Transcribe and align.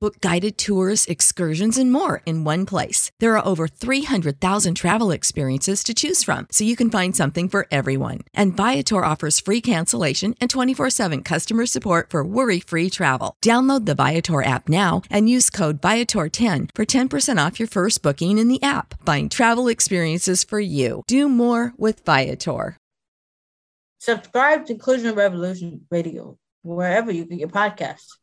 Book 0.00 0.18
guided 0.22 0.56
tours, 0.56 1.04
excursions, 1.04 1.76
and 1.76 1.92
more 1.92 2.22
in 2.24 2.42
one 2.42 2.64
place. 2.64 3.12
There 3.18 3.36
are 3.36 3.46
over 3.46 3.68
300,000 3.68 4.74
travel 4.74 5.10
experiences 5.10 5.84
to 5.84 5.92
choose 5.92 6.24
from, 6.24 6.46
so 6.50 6.64
you 6.64 6.74
can 6.74 6.90
find 6.90 7.14
something 7.14 7.50
for 7.50 7.66
everyone. 7.70 8.20
And 8.32 8.56
Viator 8.56 9.04
offers 9.04 9.40
free 9.40 9.60
cancellation 9.60 10.34
and 10.40 10.48
24 10.48 10.88
7 10.88 11.22
customer 11.22 11.66
support 11.66 12.08
for 12.08 12.24
worry 12.24 12.60
free 12.60 12.88
travel. 12.88 13.36
Download 13.44 13.84
the 13.84 13.94
Viator 13.94 14.42
app 14.42 14.70
now 14.70 15.02
and 15.10 15.28
use 15.28 15.50
code 15.50 15.82
Viator10 15.82 16.70
for 16.74 16.86
10% 16.86 17.46
off 17.46 17.60
your 17.60 17.68
first 17.68 18.02
booking 18.02 18.38
in 18.38 18.48
the 18.48 18.62
app. 18.62 18.94
Find 19.04 19.30
travel 19.30 19.68
experiences 19.68 20.44
for 20.44 20.60
you. 20.60 21.02
Do 21.08 21.28
more 21.28 21.74
with 21.76 22.06
Viator. 22.06 22.78
Subscribe 23.98 24.64
to 24.64 24.72
Inclusion 24.72 25.14
Revolution 25.14 25.82
Radio 25.90 26.38
wherever 26.62 27.12
you 27.12 27.26
get 27.26 27.38
your 27.38 27.50
podcasts. 27.50 28.16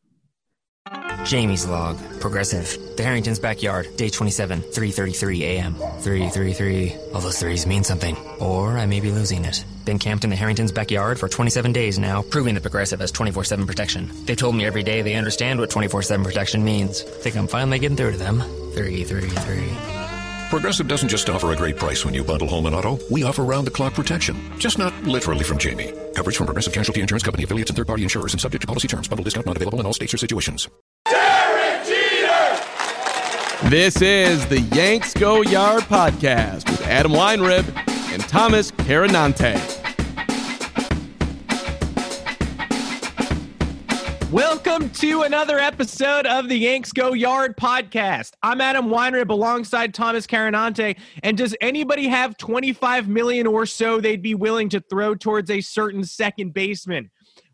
Jamie's 1.24 1.66
log. 1.66 1.98
Progressive. 2.20 2.96
The 2.96 3.02
Harrington's 3.02 3.38
backyard. 3.38 3.94
Day 3.96 4.08
27. 4.08 4.62
3.33 4.62 5.40
a.m. 5.42 5.74
333. 5.74 6.94
All 7.12 7.20
those 7.20 7.38
threes 7.38 7.66
mean 7.66 7.84
something. 7.84 8.16
Or 8.40 8.78
I 8.78 8.86
may 8.86 9.00
be 9.00 9.10
losing 9.10 9.44
it. 9.44 9.62
Been 9.84 9.98
camped 9.98 10.24
in 10.24 10.30
the 10.30 10.36
Harrington's 10.36 10.72
backyard 10.72 11.18
for 11.18 11.28
27 11.28 11.72
days 11.72 11.98
now, 11.98 12.22
proving 12.22 12.54
that 12.54 12.62
Progressive 12.62 13.00
has 13.00 13.12
24-7 13.12 13.66
protection. 13.66 14.10
They 14.24 14.34
told 14.34 14.54
me 14.54 14.64
every 14.64 14.82
day 14.82 15.02
they 15.02 15.14
understand 15.14 15.60
what 15.60 15.70
24-7 15.70 16.24
protection 16.24 16.64
means. 16.64 17.02
Think 17.02 17.36
I'm 17.36 17.46
finally 17.46 17.78
getting 17.78 17.96
through 17.96 18.12
to 18.12 18.18
them. 18.18 18.40
333. 18.72 20.07
Progressive 20.50 20.88
doesn't 20.88 21.10
just 21.10 21.28
offer 21.28 21.52
a 21.52 21.56
great 21.56 21.76
price 21.76 22.06
when 22.06 22.14
you 22.14 22.24
bundle 22.24 22.48
home 22.48 22.64
and 22.64 22.74
auto. 22.74 22.98
We 23.10 23.22
offer 23.22 23.44
round-the-clock 23.44 23.92
protection. 23.92 24.36
Just 24.58 24.78
not 24.78 24.94
literally 25.04 25.44
from 25.44 25.58
Jamie. 25.58 25.92
Coverage 26.14 26.38
from 26.38 26.46
Progressive 26.46 26.72
Casualty 26.72 27.02
Insurance 27.02 27.22
Company 27.22 27.44
affiliates 27.44 27.68
and 27.70 27.76
third-party 27.76 28.02
insurers 28.02 28.32
and 28.32 28.40
subject 28.40 28.62
to 28.62 28.66
policy 28.66 28.88
terms. 28.88 29.08
Bundle 29.08 29.24
discount 29.24 29.46
not 29.46 29.56
available 29.56 29.78
in 29.78 29.86
all 29.86 29.92
states 29.92 30.14
or 30.14 30.16
situations. 30.16 30.68
Derek 31.04 31.84
Jeter! 31.86 33.68
This 33.68 34.00
is 34.00 34.46
the 34.48 34.60
Yanks 34.74 35.12
Go 35.12 35.42
Yard 35.42 35.82
podcast 35.84 36.68
with 36.70 36.80
Adam 36.86 37.12
Weinrib 37.12 37.64
and 38.10 38.22
Thomas 38.22 38.70
Carannante. 38.70 39.77
Welcome 44.32 44.90
to 44.90 45.22
another 45.22 45.58
episode 45.58 46.26
of 46.26 46.50
the 46.50 46.56
Yanks 46.56 46.92
Go 46.92 47.14
Yard 47.14 47.56
podcast. 47.56 48.32
I'm 48.42 48.60
Adam 48.60 48.88
Weinrib 48.88 49.30
alongside 49.30 49.94
Thomas 49.94 50.26
Carannante. 50.26 50.98
And 51.22 51.34
does 51.34 51.56
anybody 51.62 52.08
have 52.08 52.36
25 52.36 53.08
million 53.08 53.46
or 53.46 53.64
so 53.64 54.02
they'd 54.02 54.20
be 54.20 54.34
willing 54.34 54.68
to 54.68 54.80
throw 54.80 55.14
towards 55.14 55.50
a 55.50 55.62
certain 55.62 56.04
second 56.04 56.52
baseman? 56.52 57.10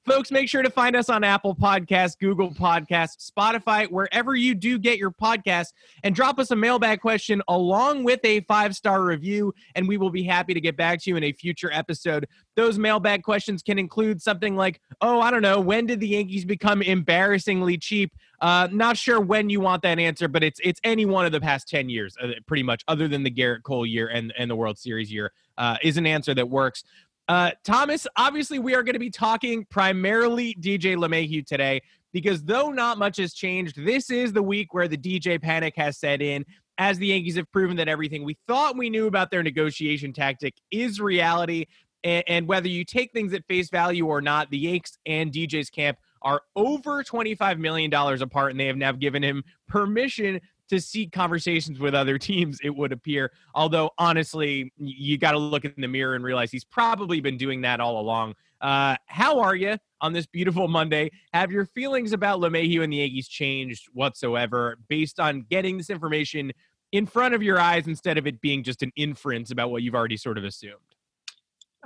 Folks, 0.06 0.30
make 0.30 0.50
sure 0.50 0.60
to 0.60 0.68
find 0.68 0.94
us 0.94 1.08
on 1.08 1.24
Apple 1.24 1.56
Podcasts, 1.56 2.18
Google 2.18 2.50
Podcasts, 2.50 3.30
Spotify, 3.30 3.90
wherever 3.90 4.34
you 4.34 4.54
do 4.54 4.78
get 4.78 4.98
your 4.98 5.10
podcasts, 5.10 5.72
and 6.02 6.14
drop 6.14 6.38
us 6.38 6.50
a 6.50 6.56
mailbag 6.56 7.00
question 7.00 7.40
along 7.48 8.04
with 8.04 8.20
a 8.22 8.40
five 8.40 8.76
star 8.76 9.02
review, 9.02 9.54
and 9.74 9.88
we 9.88 9.96
will 9.96 10.10
be 10.10 10.22
happy 10.22 10.52
to 10.52 10.60
get 10.60 10.76
back 10.76 11.00
to 11.00 11.10
you 11.10 11.16
in 11.16 11.24
a 11.24 11.32
future 11.32 11.70
episode. 11.72 12.28
Those 12.54 12.78
mailbag 12.78 13.22
questions 13.22 13.62
can 13.62 13.78
include 13.78 14.20
something 14.20 14.56
like, 14.56 14.78
oh, 15.00 15.22
I 15.22 15.30
don't 15.30 15.40
know, 15.40 15.58
when 15.58 15.86
did 15.86 16.00
the 16.00 16.08
Yankees 16.08 16.44
become 16.44 16.82
embarrassingly 16.82 17.78
cheap? 17.78 18.12
Uh, 18.42 18.68
not 18.70 18.98
sure 18.98 19.22
when 19.22 19.48
you 19.48 19.60
want 19.60 19.82
that 19.84 19.98
answer, 19.98 20.28
but 20.28 20.44
it's 20.44 20.60
it's 20.62 20.80
any 20.84 21.06
one 21.06 21.24
of 21.24 21.32
the 21.32 21.40
past 21.40 21.66
10 21.68 21.88
years, 21.88 22.14
uh, 22.22 22.28
pretty 22.46 22.62
much, 22.62 22.84
other 22.88 23.08
than 23.08 23.22
the 23.22 23.30
Gerrit 23.30 23.62
Cole 23.62 23.86
year 23.86 24.08
and, 24.08 24.34
and 24.36 24.50
the 24.50 24.56
World 24.56 24.76
Series 24.76 25.10
year, 25.10 25.32
uh, 25.56 25.78
is 25.82 25.96
an 25.96 26.06
answer 26.06 26.34
that 26.34 26.50
works. 26.50 26.84
Uh, 27.28 27.52
Thomas, 27.64 28.06
obviously, 28.16 28.58
we 28.58 28.74
are 28.74 28.82
going 28.82 28.94
to 28.94 29.00
be 29.00 29.10
talking 29.10 29.64
primarily 29.70 30.54
DJ 30.60 30.96
LeMahieu 30.96 31.46
today 31.46 31.82
because 32.12 32.42
though 32.44 32.70
not 32.70 32.98
much 32.98 33.16
has 33.16 33.32
changed, 33.32 33.82
this 33.84 34.10
is 34.10 34.32
the 34.32 34.42
week 34.42 34.74
where 34.74 34.88
the 34.88 34.96
DJ 34.96 35.40
panic 35.40 35.74
has 35.76 35.98
set 35.98 36.20
in 36.20 36.44
as 36.78 36.98
the 36.98 37.08
Yankees 37.08 37.36
have 37.36 37.50
proven 37.50 37.76
that 37.76 37.88
everything 37.88 38.24
we 38.24 38.36
thought 38.46 38.76
we 38.76 38.90
knew 38.90 39.06
about 39.06 39.30
their 39.30 39.42
negotiation 39.42 40.12
tactic 40.12 40.54
is 40.70 41.00
reality. 41.00 41.66
And, 42.02 42.24
and 42.28 42.46
whether 42.46 42.68
you 42.68 42.84
take 42.84 43.12
things 43.12 43.32
at 43.32 43.46
face 43.46 43.70
value 43.70 44.06
or 44.06 44.20
not, 44.20 44.50
the 44.50 44.58
Yanks 44.58 44.98
and 45.06 45.32
DJ's 45.32 45.70
camp 45.70 45.98
are 46.22 46.42
over 46.56 47.02
$25 47.02 47.58
million 47.58 47.92
apart, 47.92 48.50
and 48.50 48.60
they 48.60 48.66
have 48.66 48.76
now 48.76 48.92
given 48.92 49.22
him 49.22 49.42
permission 49.68 50.40
to 50.68 50.80
seek 50.80 51.12
conversations 51.12 51.78
with 51.78 51.94
other 51.94 52.18
teams, 52.30 52.58
it 52.62 52.74
would 52.74 52.92
appear. 52.92 53.32
Although, 53.54 53.90
honestly, 53.98 54.72
you 54.76 55.18
got 55.18 55.32
to 55.32 55.38
look 55.38 55.64
in 55.64 55.74
the 55.76 55.88
mirror 55.88 56.14
and 56.14 56.24
realize 56.24 56.50
he's 56.50 56.64
probably 56.64 57.20
been 57.20 57.36
doing 57.36 57.60
that 57.62 57.80
all 57.80 58.00
along. 58.00 58.34
Uh, 58.60 58.96
how 59.06 59.40
are 59.40 59.54
you 59.54 59.76
on 60.00 60.12
this 60.12 60.26
beautiful 60.26 60.68
Monday? 60.68 61.10
Have 61.32 61.52
your 61.52 61.66
feelings 61.66 62.12
about 62.12 62.40
LeMahieu 62.40 62.82
and 62.82 62.92
the 62.92 62.98
Yankees 62.98 63.28
changed 63.28 63.88
whatsoever 63.92 64.78
based 64.88 65.20
on 65.20 65.44
getting 65.50 65.76
this 65.76 65.90
information 65.90 66.50
in 66.92 67.06
front 67.06 67.34
of 67.34 67.42
your 67.42 67.60
eyes 67.60 67.86
instead 67.88 68.16
of 68.16 68.26
it 68.26 68.40
being 68.40 68.62
just 68.62 68.82
an 68.82 68.92
inference 68.96 69.50
about 69.50 69.70
what 69.70 69.82
you've 69.82 69.94
already 69.94 70.16
sort 70.16 70.38
of 70.38 70.44
assumed? 70.44 70.93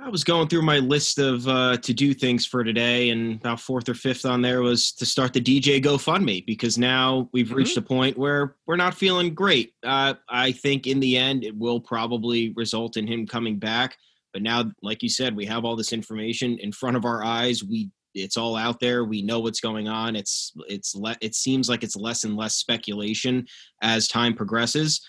I 0.01 0.07
was 0.07 0.23
going 0.23 0.47
through 0.47 0.61
my 0.61 0.79
list 0.79 1.19
of 1.19 1.45
uh, 1.47 1.77
to 1.77 1.93
do 1.93 2.13
things 2.13 2.45
for 2.45 2.63
today, 2.63 3.09
and 3.09 3.35
about 3.35 3.59
fourth 3.59 3.89
or 3.89 3.93
fifth 3.93 4.25
on 4.25 4.41
there 4.41 4.61
was 4.61 4.93
to 4.93 5.05
start 5.05 5.33
the 5.33 5.41
DJ 5.41 5.83
GoFundMe 5.83 6.45
because 6.45 6.77
now 6.77 7.29
we've 7.33 7.51
reached 7.51 7.75
mm-hmm. 7.75 7.93
a 7.93 7.95
point 7.95 8.17
where 8.17 8.55
we're 8.65 8.77
not 8.77 8.93
feeling 8.93 9.33
great. 9.33 9.73
Uh, 9.83 10.13
I 10.29 10.53
think 10.53 10.87
in 10.87 11.01
the 11.01 11.17
end, 11.17 11.43
it 11.43 11.55
will 11.55 11.81
probably 11.81 12.53
result 12.55 12.95
in 12.95 13.07
him 13.07 13.27
coming 13.27 13.59
back. 13.59 13.97
But 14.31 14.41
now, 14.41 14.71
like 14.81 15.03
you 15.03 15.09
said, 15.09 15.35
we 15.35 15.45
have 15.47 15.65
all 15.65 15.75
this 15.75 15.91
information 15.91 16.57
in 16.59 16.71
front 16.71 16.95
of 16.95 17.03
our 17.03 17.23
eyes. 17.23 17.63
We 17.63 17.89
it's 18.15 18.37
all 18.37 18.55
out 18.55 18.79
there. 18.79 19.03
We 19.03 19.21
know 19.21 19.39
what's 19.39 19.59
going 19.59 19.87
on. 19.87 20.15
It's 20.15 20.53
it's 20.67 20.95
le- 20.95 21.17
it 21.21 21.35
seems 21.35 21.67
like 21.67 21.83
it's 21.83 21.95
less 21.95 22.23
and 22.23 22.37
less 22.37 22.55
speculation 22.55 23.45
as 23.81 24.07
time 24.07 24.33
progresses 24.33 25.01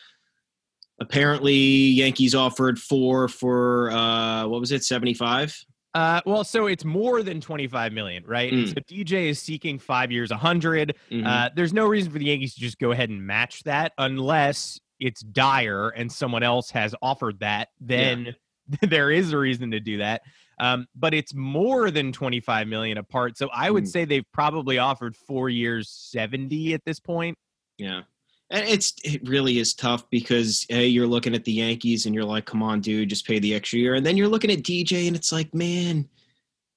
apparently 1.00 1.54
Yankees 1.54 2.34
offered 2.34 2.78
four 2.78 3.28
for 3.28 3.90
uh, 3.90 4.46
what 4.46 4.60
was 4.60 4.72
it, 4.72 4.84
seventy 4.84 5.14
five? 5.14 5.56
Uh, 5.92 6.20
well, 6.24 6.44
so 6.44 6.66
it's 6.66 6.84
more 6.84 7.22
than 7.24 7.40
25 7.40 7.92
million, 7.92 8.24
right? 8.24 8.52
Mm. 8.52 8.68
So 8.68 8.74
DJ 8.74 9.28
is 9.28 9.40
seeking 9.40 9.76
five 9.76 10.12
years, 10.12 10.30
100. 10.30 10.94
Mm-hmm. 11.10 11.26
Uh, 11.26 11.48
there's 11.56 11.72
no 11.72 11.86
reason 11.86 12.12
for 12.12 12.20
the 12.20 12.26
Yankees 12.26 12.54
to 12.54 12.60
just 12.60 12.78
go 12.78 12.92
ahead 12.92 13.10
and 13.10 13.26
match 13.26 13.64
that 13.64 13.92
unless 13.98 14.78
it's 15.00 15.20
dire 15.20 15.88
and 15.88 16.10
someone 16.12 16.44
else 16.44 16.70
has 16.70 16.94
offered 17.02 17.40
that. 17.40 17.70
Then 17.80 18.36
yeah. 18.70 18.76
there 18.88 19.10
is 19.10 19.32
a 19.32 19.38
reason 19.38 19.72
to 19.72 19.80
do 19.80 19.98
that. 19.98 20.22
Um, 20.60 20.86
but 20.94 21.12
it's 21.12 21.34
more 21.34 21.90
than 21.90 22.12
25 22.12 22.68
million 22.68 22.96
apart. 22.96 23.36
So 23.36 23.48
I 23.52 23.68
would 23.68 23.84
mm. 23.84 23.88
say 23.88 24.04
they've 24.04 24.30
probably 24.32 24.78
offered 24.78 25.16
four 25.16 25.48
years, 25.48 25.88
70 25.88 26.72
at 26.74 26.84
this 26.84 27.00
point. 27.00 27.36
Yeah 27.78 28.02
and 28.50 28.68
it's 28.68 28.94
it 29.04 29.26
really 29.28 29.58
is 29.58 29.74
tough 29.74 30.08
because 30.10 30.66
hey, 30.68 30.86
you're 30.86 31.06
looking 31.06 31.34
at 31.34 31.44
the 31.44 31.52
Yankees 31.52 32.06
and 32.06 32.14
you're 32.14 32.24
like, 32.24 32.46
come 32.46 32.62
on, 32.62 32.80
dude, 32.80 33.08
just 33.08 33.26
pay 33.26 33.38
the 33.38 33.54
extra 33.54 33.78
year, 33.78 33.94
and 33.94 34.04
then 34.04 34.16
you're 34.16 34.28
looking 34.28 34.50
at 34.50 34.62
DJ 34.62 35.06
and 35.06 35.16
it's 35.16 35.32
like, 35.32 35.54
man, 35.54 36.08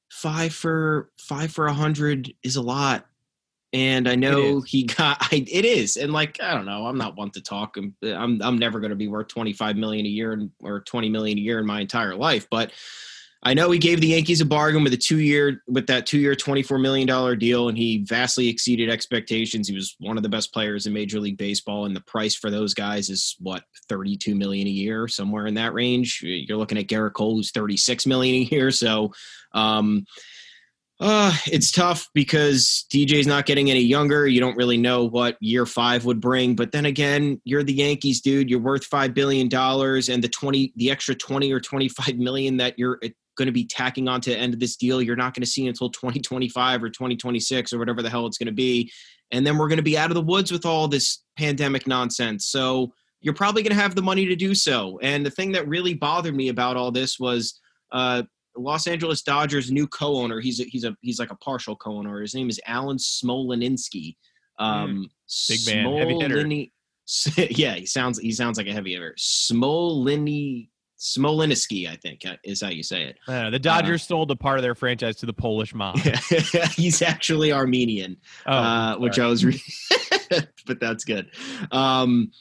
five 0.09 0.53
for 0.53 1.09
five 1.18 1.51
for 1.51 1.68
a 1.68 1.74
hundred 1.74 2.33
is 2.44 2.56
a 2.56 2.62
lot, 2.62 3.07
and 3.74 4.07
I 4.07 4.15
know 4.15 4.62
he 4.62 4.83
got 4.83 5.18
I, 5.31 5.45
it 5.51 5.65
is, 5.65 5.98
and 5.98 6.13
like 6.13 6.42
I 6.42 6.53
don't 6.53 6.65
know, 6.65 6.86
I'm 6.86 6.98
not 6.98 7.18
one 7.18 7.31
to 7.31 7.42
talk. 7.42 7.75
I'm 7.77 7.95
I'm, 8.03 8.42
I'm 8.42 8.59
never 8.59 8.80
going 8.80 8.92
to 8.92 8.95
be 8.95 9.07
worth 9.07 9.27
25 9.30 9.75
million 9.75 10.06
a 10.06 10.09
year 10.09 10.50
or 10.62 10.81
20 10.81 11.09
million 11.09 11.38
a 11.38 11.42
year 11.42 11.59
in 11.59 11.65
my 11.65 11.81
entire 11.81 12.15
life, 12.15 12.48
but 12.51 12.71
I 13.45 13.54
know 13.54 13.69
he 13.72 13.78
gave 13.80 14.00
the 14.00 14.07
Yankees 14.07 14.40
a 14.40 14.45
bargain 14.45 14.84
with 14.84 14.94
a 14.94 14.98
two 14.98 15.19
year 15.19 15.62
with 15.68 15.88
that 15.88 16.06
two 16.06 16.18
year 16.18 16.34
twenty 16.34 16.63
four 16.63 16.78
million 16.78 17.07
dollar 17.07 17.36
deal, 17.36 17.68
and 17.68 17.78
he 17.78 18.04
vastly 18.07 18.48
exceeded 18.48 18.90
expectations. 18.90 19.68
He 19.68 19.75
was 19.75 19.95
one 20.00 20.16
of 20.16 20.24
the 20.24 20.30
best 20.30 20.54
players 20.54 20.86
in 20.88 20.94
Major 20.94 21.19
League 21.19 21.38
Baseball, 21.38 21.86
and 21.86 21.95
the 21.95 22.01
price 22.01 22.36
for 22.36 22.50
those 22.50 22.74
guys 22.74 23.10
is 23.10 23.36
what 23.40 23.63
thirty 23.90 24.16
two 24.16 24.36
million 24.36 24.68
a 24.68 24.72
year, 24.72 25.07
somewhere 25.10 25.45
in 25.45 25.56
that 25.56 25.74
range. 25.74 26.22
You're 26.24 26.57
looking 26.57 26.78
at 26.78 26.88
Gerrit 26.88 27.13
Cole, 27.13 27.36
who's 27.36 27.51
thirty 27.51 27.75
six 27.75 28.06
million 28.07 28.36
a 28.36 28.56
year. 28.56 28.72
So, 28.72 29.12
um, 29.54 30.06
Uh, 31.00 31.34
it's 31.48 31.72
tough 31.72 32.07
because 32.13 32.86
DJ's 32.94 33.28
not 33.28 33.46
getting 33.46 33.69
any 33.69 33.81
younger. 33.81 34.25
You 34.25 34.39
don't 34.39 34.56
really 34.56 34.78
know 34.78 35.04
what 35.04 35.36
year 35.42 35.66
five 35.66 36.06
would 36.06 36.22
bring. 36.22 36.56
But 36.56 36.72
then 36.72 36.86
again, 36.86 37.42
you're 37.44 37.63
the 37.63 37.74
Yankees, 37.74 38.22
dude. 38.22 38.50
You're 38.50 38.62
worth 38.62 38.86
five 38.86 39.13
billion 39.13 39.50
dollars, 39.50 40.07
and 40.07 40.24
the 40.24 40.30
twenty, 40.30 40.72
the 40.78 40.92
extra 40.92 41.13
twenty 41.13 41.51
or 41.51 41.60
twenty-five 41.60 42.18
million 42.18 42.57
that 42.57 42.80
you're 42.80 43.01
going 43.35 43.47
to 43.47 43.51
be 43.51 43.65
tacking 43.65 44.07
on 44.07 44.21
to 44.21 44.30
the 44.31 44.38
end 44.38 44.53
of 44.53 44.59
this 44.59 44.75
deal, 44.75 45.01
you're 45.01 45.15
not 45.15 45.33
going 45.33 45.41
to 45.44 45.50
see 45.50 45.68
until 45.68 45.89
2025 45.89 46.83
or 46.83 46.89
2026 46.89 47.74
or 47.74 47.80
whatever 47.80 48.01
the 48.01 48.09
hell 48.09 48.27
it's 48.27 48.38
going 48.38 48.47
to 48.47 48.53
be. 48.53 48.91
And 49.31 49.45
then 49.45 49.57
we're 49.57 49.68
going 49.68 49.77
to 49.77 49.83
be 49.83 49.97
out 49.97 50.12
of 50.12 50.15
the 50.15 50.21
woods 50.21 50.51
with 50.51 50.65
all 50.65 50.88
this 50.88 51.24
pandemic 51.38 51.88
nonsense. 51.88 52.47
So 52.47 52.94
you're 53.21 53.33
probably 53.33 53.63
going 53.63 53.75
to 53.75 53.81
have 53.81 53.95
the 53.95 54.01
money 54.01 54.25
to 54.25 54.35
do 54.35 54.53
so. 54.53 55.00
And 55.01 55.25
the 55.25 55.31
thing 55.31 55.51
that 55.53 55.68
really 55.68 55.94
bothered 55.94 56.35
me 56.35 56.50
about 56.50 56.77
all 56.77 56.91
this 56.91 57.19
was 57.19 57.59
uh, 57.91 58.24
Los 58.56 58.85
Angeles 58.85 59.24
Dodgers 59.24 59.71
new 59.71 59.88
co-owner. 59.88 60.39
He's 60.39 60.59
a, 60.59 60.65
he's 60.65 60.83
a 60.83 60.95
he's 61.01 61.19
like 61.19 61.31
a 61.31 61.38
partial 61.38 61.75
co-owner. 61.75 62.21
His 62.21 62.36
name 62.36 62.50
is 62.50 62.59
Alan 62.68 62.97
Smolinisky. 62.97 64.15
Um, 64.59 65.09
mm, 65.09 65.65
big 65.65 65.75
man, 65.75 65.97
heavy 65.97 66.19
hitter. 66.19 66.47
yeah, 67.51 67.75
he 67.75 67.86
sounds 67.86 68.19
he 68.19 68.31
sounds 68.31 68.57
like 68.57 68.68
a 68.68 68.74
heavy 68.74 68.94
hitter. 68.94 69.15
Smolini 69.18 70.69
Smolinisky, 71.03 71.89
I 71.89 71.97
think 71.97 72.25
uh, 72.25 72.38
is 72.45 72.61
how 72.61 72.69
you 72.69 72.81
say 72.81 73.03
it. 73.03 73.19
Uh, 73.27 73.50
the 73.50 73.59
Dodgers 73.59 74.03
uh, 74.03 74.05
sold 74.05 74.31
a 74.31 74.38
part 74.38 74.57
of 74.57 74.63
their 74.63 74.73
franchise 74.73 75.17
to 75.17 75.25
the 75.25 75.33
Polish 75.33 75.75
mob. 75.75 75.97
he's 76.75 77.01
actually 77.01 77.51
Armenian, 77.51 78.15
oh, 78.45 78.53
uh, 78.53 78.95
which 78.97 79.19
I 79.19 79.27
was, 79.27 79.44
re- 79.44 79.61
but 80.65 80.79
that's 80.79 81.03
good. 81.03 81.29
Um, 81.71 82.31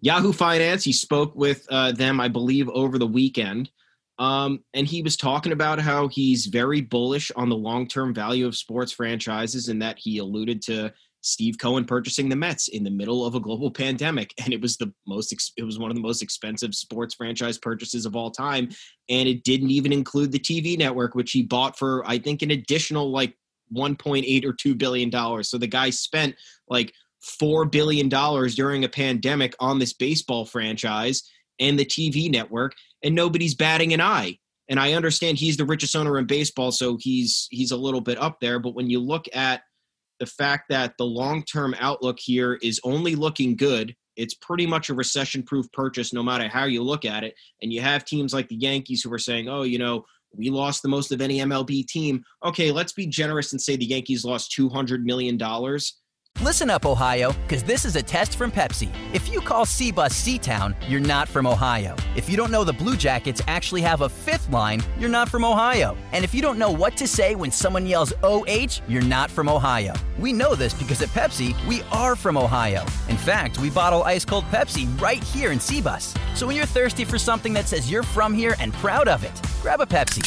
Yahoo 0.00 0.32
Finance. 0.32 0.82
He 0.82 0.92
spoke 0.92 1.36
with 1.36 1.66
uh, 1.70 1.92
them, 1.92 2.20
I 2.20 2.26
believe, 2.26 2.68
over 2.68 2.98
the 2.98 3.06
weekend. 3.06 3.70
Um, 4.18 4.64
and 4.74 4.84
he 4.84 5.02
was 5.02 5.16
talking 5.16 5.52
about 5.52 5.78
how 5.78 6.08
he's 6.08 6.46
very 6.46 6.80
bullish 6.80 7.30
on 7.36 7.48
the 7.48 7.56
long 7.56 7.86
term 7.86 8.12
value 8.12 8.46
of 8.46 8.56
sports 8.56 8.90
franchises 8.90 9.68
and 9.68 9.80
that 9.82 9.98
he 9.98 10.18
alluded 10.18 10.62
to 10.62 10.92
Steve 11.20 11.56
Cohen 11.58 11.84
purchasing 11.84 12.28
the 12.28 12.36
Mets 12.36 12.68
in 12.68 12.84
the 12.84 12.90
middle 12.90 13.24
of 13.24 13.34
a 13.34 13.40
global 13.40 13.70
pandemic. 13.70 14.32
And 14.42 14.52
it 14.52 14.60
was 14.60 14.76
the 14.76 14.92
most, 15.06 15.34
it 15.56 15.62
was 15.62 15.78
one 15.78 15.90
of 15.90 15.96
the 15.96 16.02
most 16.02 16.22
expensive 16.22 16.74
sports 16.74 17.14
franchise 17.14 17.58
purchases 17.58 18.06
of 18.06 18.16
all 18.16 18.30
time. 18.30 18.68
And 19.08 19.28
it 19.28 19.44
didn't 19.44 19.70
even 19.70 19.92
include 19.92 20.32
the 20.32 20.38
TV 20.38 20.78
network, 20.78 21.14
which 21.14 21.32
he 21.32 21.42
bought 21.42 21.78
for, 21.78 22.06
I 22.06 22.18
think, 22.18 22.42
an 22.42 22.50
additional 22.50 23.10
like 23.10 23.36
1.8 23.74 24.44
or 24.44 24.52
2 24.52 24.74
billion 24.74 25.10
dollars. 25.10 25.48
So 25.48 25.58
the 25.58 25.66
guy 25.66 25.90
spent 25.90 26.36
like 26.68 26.92
$4 27.40 27.70
billion 27.70 28.08
during 28.08 28.84
a 28.84 28.88
pandemic 28.88 29.54
on 29.60 29.78
this 29.78 29.92
baseball 29.92 30.44
franchise 30.44 31.22
and 31.58 31.78
the 31.78 31.84
TV 31.84 32.30
network 32.30 32.74
and 33.02 33.14
nobody's 33.14 33.54
batting 33.54 33.92
an 33.92 34.00
eye. 34.00 34.38
And 34.68 34.78
I 34.78 34.92
understand 34.92 35.38
he's 35.38 35.56
the 35.56 35.64
richest 35.64 35.96
owner 35.96 36.18
in 36.18 36.26
baseball, 36.26 36.72
so 36.72 36.98
he's 37.00 37.48
he's 37.50 37.70
a 37.70 37.76
little 37.76 38.02
bit 38.02 38.20
up 38.20 38.38
there. 38.40 38.58
But 38.58 38.74
when 38.74 38.90
you 38.90 39.00
look 39.00 39.24
at 39.32 39.62
the 40.18 40.26
fact 40.26 40.64
that 40.68 40.94
the 40.98 41.04
long-term 41.04 41.74
outlook 41.78 42.18
here 42.18 42.58
is 42.62 42.80
only 42.84 43.14
looking 43.14 43.56
good, 43.56 43.94
it's 44.16 44.34
pretty 44.34 44.66
much 44.66 44.90
a 44.90 44.94
recession-proof 44.94 45.70
purchase, 45.72 46.12
no 46.12 46.22
matter 46.22 46.48
how 46.48 46.64
you 46.64 46.82
look 46.82 47.04
at 47.04 47.24
it. 47.24 47.34
And 47.62 47.72
you 47.72 47.80
have 47.80 48.04
teams 48.04 48.34
like 48.34 48.48
the 48.48 48.56
Yankees 48.56 49.02
who 49.02 49.12
are 49.12 49.18
saying, 49.18 49.48
"Oh, 49.48 49.62
you 49.62 49.78
know, 49.78 50.04
we 50.32 50.50
lost 50.50 50.82
the 50.82 50.88
most 50.88 51.12
of 51.12 51.20
any 51.20 51.38
MLB 51.38 51.86
team." 51.86 52.24
Okay, 52.44 52.72
let's 52.72 52.92
be 52.92 53.06
generous 53.06 53.52
and 53.52 53.60
say 53.60 53.76
the 53.76 53.86
Yankees 53.86 54.24
lost 54.24 54.52
two 54.52 54.68
hundred 54.68 55.04
million 55.04 55.36
dollars 55.36 55.94
Listen 56.40 56.70
up, 56.70 56.86
Ohio, 56.86 57.32
because 57.32 57.64
this 57.64 57.84
is 57.84 57.96
a 57.96 58.02
test 58.02 58.36
from 58.36 58.52
Pepsi. 58.52 58.94
If 59.12 59.28
you 59.28 59.40
call 59.40 59.66
C-Bus 59.66 60.14
C-Town, 60.14 60.76
you're 60.86 61.00
not 61.00 61.28
from 61.28 61.48
Ohio. 61.48 61.96
If 62.14 62.30
you 62.30 62.36
don't 62.36 62.52
know 62.52 62.62
the 62.62 62.72
Blue 62.72 62.96
Jackets 62.96 63.42
actually 63.48 63.80
have 63.80 64.02
a 64.02 64.08
fifth 64.08 64.48
line, 64.48 64.80
you're 65.00 65.08
not 65.08 65.28
from 65.28 65.44
Ohio. 65.44 65.96
And 66.12 66.24
if 66.24 66.32
you 66.32 66.40
don't 66.40 66.56
know 66.56 66.70
what 66.70 66.96
to 66.98 67.08
say 67.08 67.34
when 67.34 67.50
someone 67.50 67.86
yells 67.86 68.12
OH, 68.22 68.80
you're 68.86 69.02
not 69.02 69.32
from 69.32 69.48
Ohio. 69.48 69.94
We 70.16 70.32
know 70.32 70.54
this 70.54 70.74
because 70.74 71.02
at 71.02 71.08
Pepsi, 71.08 71.56
we 71.66 71.82
are 71.90 72.14
from 72.14 72.38
Ohio. 72.38 72.82
In 73.08 73.16
fact, 73.16 73.58
we 73.58 73.68
bottle 73.68 74.04
ice 74.04 74.24
cold 74.24 74.44
Pepsi 74.44 74.88
right 75.00 75.22
here 75.22 75.50
in 75.50 75.58
C-Bus. 75.58 76.14
So 76.36 76.46
when 76.46 76.54
you're 76.54 76.66
thirsty 76.66 77.04
for 77.04 77.18
something 77.18 77.52
that 77.54 77.66
says 77.66 77.90
you're 77.90 78.04
from 78.04 78.32
here 78.32 78.54
and 78.60 78.72
proud 78.74 79.08
of 79.08 79.24
it, 79.24 79.42
grab 79.60 79.80
a 79.80 79.86
Pepsi 79.86 80.22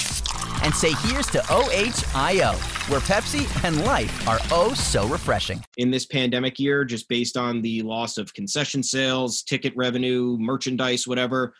and 0.64 0.74
say 0.74 0.94
here's 1.08 1.28
to 1.28 1.40
OHIO, 1.50 2.54
where 2.90 3.00
Pepsi 3.02 3.48
and 3.64 3.84
life 3.84 4.28
are 4.28 4.40
oh 4.52 4.74
so 4.74 5.08
refreshing. 5.08 5.64
In 5.78 5.92
this 5.92 6.01
pandemic 6.06 6.60
year, 6.60 6.86
just 6.86 7.08
based 7.10 7.38
on 7.38 7.62
the 7.62 7.82
loss 7.82 8.18
of 8.18 8.34
concession 8.34 8.84
sales, 8.84 9.44
ticket 9.44 9.74
revenue, 9.76 10.38
merchandise, 10.40 11.08
whatever, 11.08 11.54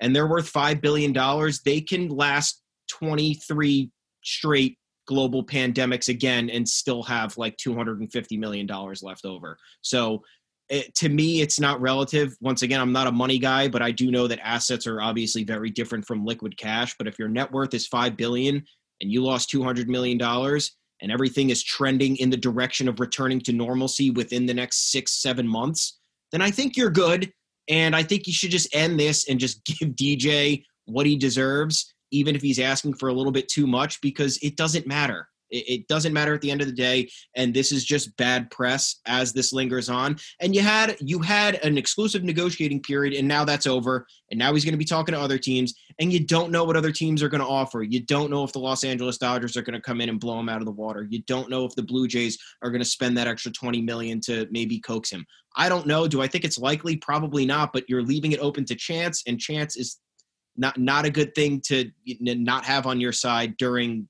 and 0.00 0.14
they're 0.14 0.26
worth 0.26 0.52
$5 0.52 0.80
billion, 0.80 1.12
they 1.64 1.80
can 1.80 2.08
last 2.08 2.62
23 2.90 3.90
straight 4.22 4.78
global 5.06 5.44
pandemics 5.44 6.08
again 6.08 6.50
and 6.50 6.68
still 6.68 7.02
have 7.02 7.36
like 7.36 7.56
$250 7.56 8.38
million 8.38 8.66
left 9.02 9.24
over. 9.24 9.58
So 9.82 10.22
it, 10.68 10.94
to 10.96 11.08
me, 11.08 11.42
it's 11.42 11.60
not 11.60 11.80
relative. 11.80 12.34
Once 12.40 12.62
again, 12.62 12.80
I'm 12.80 12.92
not 12.92 13.06
a 13.06 13.12
money 13.12 13.38
guy, 13.38 13.68
but 13.68 13.82
I 13.82 13.90
do 13.90 14.10
know 14.10 14.26
that 14.26 14.40
assets 14.42 14.86
are 14.86 15.02
obviously 15.02 15.44
very 15.44 15.70
different 15.70 16.06
from 16.06 16.24
liquid 16.24 16.56
cash. 16.56 16.94
But 16.96 17.06
if 17.06 17.18
your 17.18 17.28
net 17.28 17.52
worth 17.52 17.74
is 17.74 17.86
5 17.86 18.16
billion 18.16 18.64
and 19.00 19.12
you 19.12 19.22
lost 19.22 19.50
two 19.50 19.62
hundred 19.62 19.88
million 19.88 20.16
dollars, 20.16 20.76
and 21.04 21.12
everything 21.12 21.50
is 21.50 21.62
trending 21.62 22.16
in 22.16 22.30
the 22.30 22.36
direction 22.36 22.88
of 22.88 22.98
returning 22.98 23.38
to 23.38 23.52
normalcy 23.52 24.10
within 24.10 24.46
the 24.46 24.54
next 24.54 24.90
six, 24.90 25.12
seven 25.12 25.46
months, 25.46 25.98
then 26.32 26.40
I 26.40 26.50
think 26.50 26.78
you're 26.78 26.88
good. 26.88 27.30
And 27.68 27.94
I 27.94 28.02
think 28.02 28.26
you 28.26 28.32
should 28.32 28.50
just 28.50 28.74
end 28.74 28.98
this 28.98 29.28
and 29.28 29.38
just 29.38 29.62
give 29.66 29.90
DJ 29.90 30.64
what 30.86 31.04
he 31.04 31.16
deserves, 31.16 31.94
even 32.10 32.34
if 32.34 32.40
he's 32.40 32.58
asking 32.58 32.94
for 32.94 33.10
a 33.10 33.12
little 33.12 33.32
bit 33.32 33.48
too 33.48 33.66
much, 33.66 34.00
because 34.00 34.38
it 34.38 34.56
doesn't 34.56 34.86
matter. 34.86 35.28
It, 35.50 35.86
doesn't 35.86 36.12
matter 36.12 36.34
at 36.34 36.40
the 36.40 36.50
end 36.50 36.60
of 36.60 36.66
the 36.66 36.72
day, 36.72 37.08
and 37.36 37.54
this 37.54 37.70
is 37.70 37.84
just 37.84 38.16
bad 38.16 38.50
press 38.50 39.00
as 39.06 39.32
this 39.32 39.52
lingers 39.52 39.88
on. 39.88 40.16
And 40.40 40.54
you 40.54 40.62
had 40.62 40.96
you 41.00 41.20
had 41.20 41.56
an 41.64 41.78
exclusive 41.78 42.24
negotiating 42.24 42.82
period, 42.82 43.14
and 43.14 43.28
now 43.28 43.44
that's 43.44 43.66
over. 43.66 44.06
And 44.30 44.38
now 44.38 44.52
he's 44.52 44.64
going 44.64 44.72
to 44.72 44.78
be 44.78 44.84
talking 44.84 45.14
to 45.14 45.20
other 45.20 45.38
teams, 45.38 45.74
and 45.98 46.12
you 46.12 46.26
don't 46.26 46.50
know 46.50 46.64
what 46.64 46.76
other 46.76 46.90
teams 46.90 47.22
are 47.22 47.28
going 47.28 47.42
to 47.42 47.46
offer. 47.46 47.82
You 47.82 48.00
don't 48.00 48.30
know 48.30 48.42
if 48.44 48.52
the 48.52 48.58
Los 48.58 48.84
Angeles 48.84 49.18
Dodgers 49.18 49.56
are 49.56 49.62
going 49.62 49.74
to 49.74 49.80
come 49.80 50.00
in 50.00 50.08
and 50.08 50.18
blow 50.18 50.38
him 50.40 50.48
out 50.48 50.60
of 50.60 50.66
the 50.66 50.72
water. 50.72 51.06
You 51.08 51.22
don't 51.26 51.50
know 51.50 51.64
if 51.64 51.74
the 51.74 51.82
Blue 51.82 52.08
Jays 52.08 52.38
are 52.62 52.70
going 52.70 52.82
to 52.82 52.88
spend 52.88 53.16
that 53.18 53.28
extra 53.28 53.52
20 53.52 53.82
million 53.82 54.20
to 54.22 54.48
maybe 54.50 54.80
coax 54.80 55.10
him. 55.10 55.24
I 55.56 55.68
don't 55.68 55.86
know. 55.86 56.08
Do 56.08 56.20
I 56.20 56.26
think 56.26 56.44
it's 56.44 56.58
likely? 56.58 56.96
Probably 56.96 57.46
not, 57.46 57.72
but 57.72 57.84
you're 57.88 58.02
leaving 58.02 58.32
it 58.32 58.40
open 58.40 58.64
to 58.66 58.74
chance, 58.74 59.22
and 59.26 59.38
chance 59.38 59.76
is 59.76 59.98
not 60.56 60.78
not 60.78 61.04
a 61.04 61.10
good 61.10 61.34
thing 61.34 61.60
to 61.66 61.90
not 62.06 62.64
have 62.64 62.86
on 62.86 63.00
your 63.00 63.12
side 63.12 63.56
during 63.56 64.08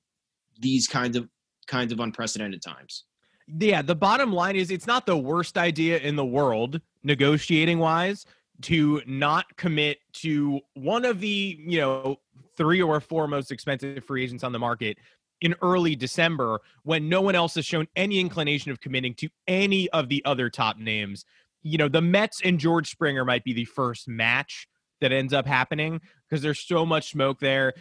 these 0.59 0.87
kinds 0.87 1.15
of 1.17 1.27
kinds 1.67 1.91
of 1.91 1.99
unprecedented 1.99 2.61
times. 2.61 3.05
Yeah, 3.47 3.81
the 3.81 3.95
bottom 3.95 4.33
line 4.33 4.55
is 4.55 4.71
it's 4.71 4.87
not 4.87 5.05
the 5.05 5.17
worst 5.17 5.57
idea 5.57 5.99
in 5.99 6.15
the 6.15 6.25
world, 6.25 6.81
negotiating 7.03 7.79
wise, 7.79 8.25
to 8.63 9.01
not 9.05 9.45
commit 9.57 9.99
to 10.13 10.61
one 10.73 11.05
of 11.05 11.19
the, 11.19 11.59
you 11.59 11.79
know, 11.79 12.17
three 12.57 12.81
or 12.81 12.99
four 12.99 13.27
most 13.27 13.51
expensive 13.51 14.03
free 14.03 14.23
agents 14.23 14.43
on 14.43 14.51
the 14.51 14.59
market 14.59 14.97
in 15.41 15.53
early 15.61 15.95
December 15.95 16.61
when 16.83 17.09
no 17.09 17.21
one 17.21 17.35
else 17.35 17.55
has 17.55 17.65
shown 17.65 17.87
any 17.95 18.19
inclination 18.19 18.71
of 18.71 18.79
committing 18.79 19.13
to 19.15 19.29
any 19.47 19.89
of 19.89 20.09
the 20.09 20.23
other 20.25 20.49
top 20.49 20.77
names. 20.77 21.25
You 21.61 21.77
know, 21.77 21.89
the 21.89 22.01
Mets 22.01 22.41
and 22.43 22.59
George 22.59 22.89
Springer 22.89 23.25
might 23.25 23.43
be 23.43 23.53
the 23.53 23.65
first 23.65 24.07
match 24.07 24.67
that 25.01 25.11
ends 25.11 25.33
up 25.33 25.45
happening 25.45 25.99
because 26.27 26.41
there's 26.41 26.65
so 26.65 26.85
much 26.85 27.11
smoke 27.11 27.39
there 27.39 27.73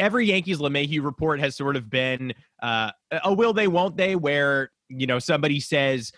every 0.00 0.26
Yankees 0.26 0.58
LeMahieu 0.58 1.04
report 1.04 1.38
has 1.38 1.54
sort 1.54 1.76
of 1.76 1.88
been 1.88 2.32
uh, 2.62 2.90
a 3.22 3.32
will 3.32 3.52
they, 3.52 3.68
won't 3.68 3.96
they, 3.96 4.16
where, 4.16 4.70
you 4.88 5.06
know, 5.06 5.18
somebody 5.18 5.60
says 5.60 6.10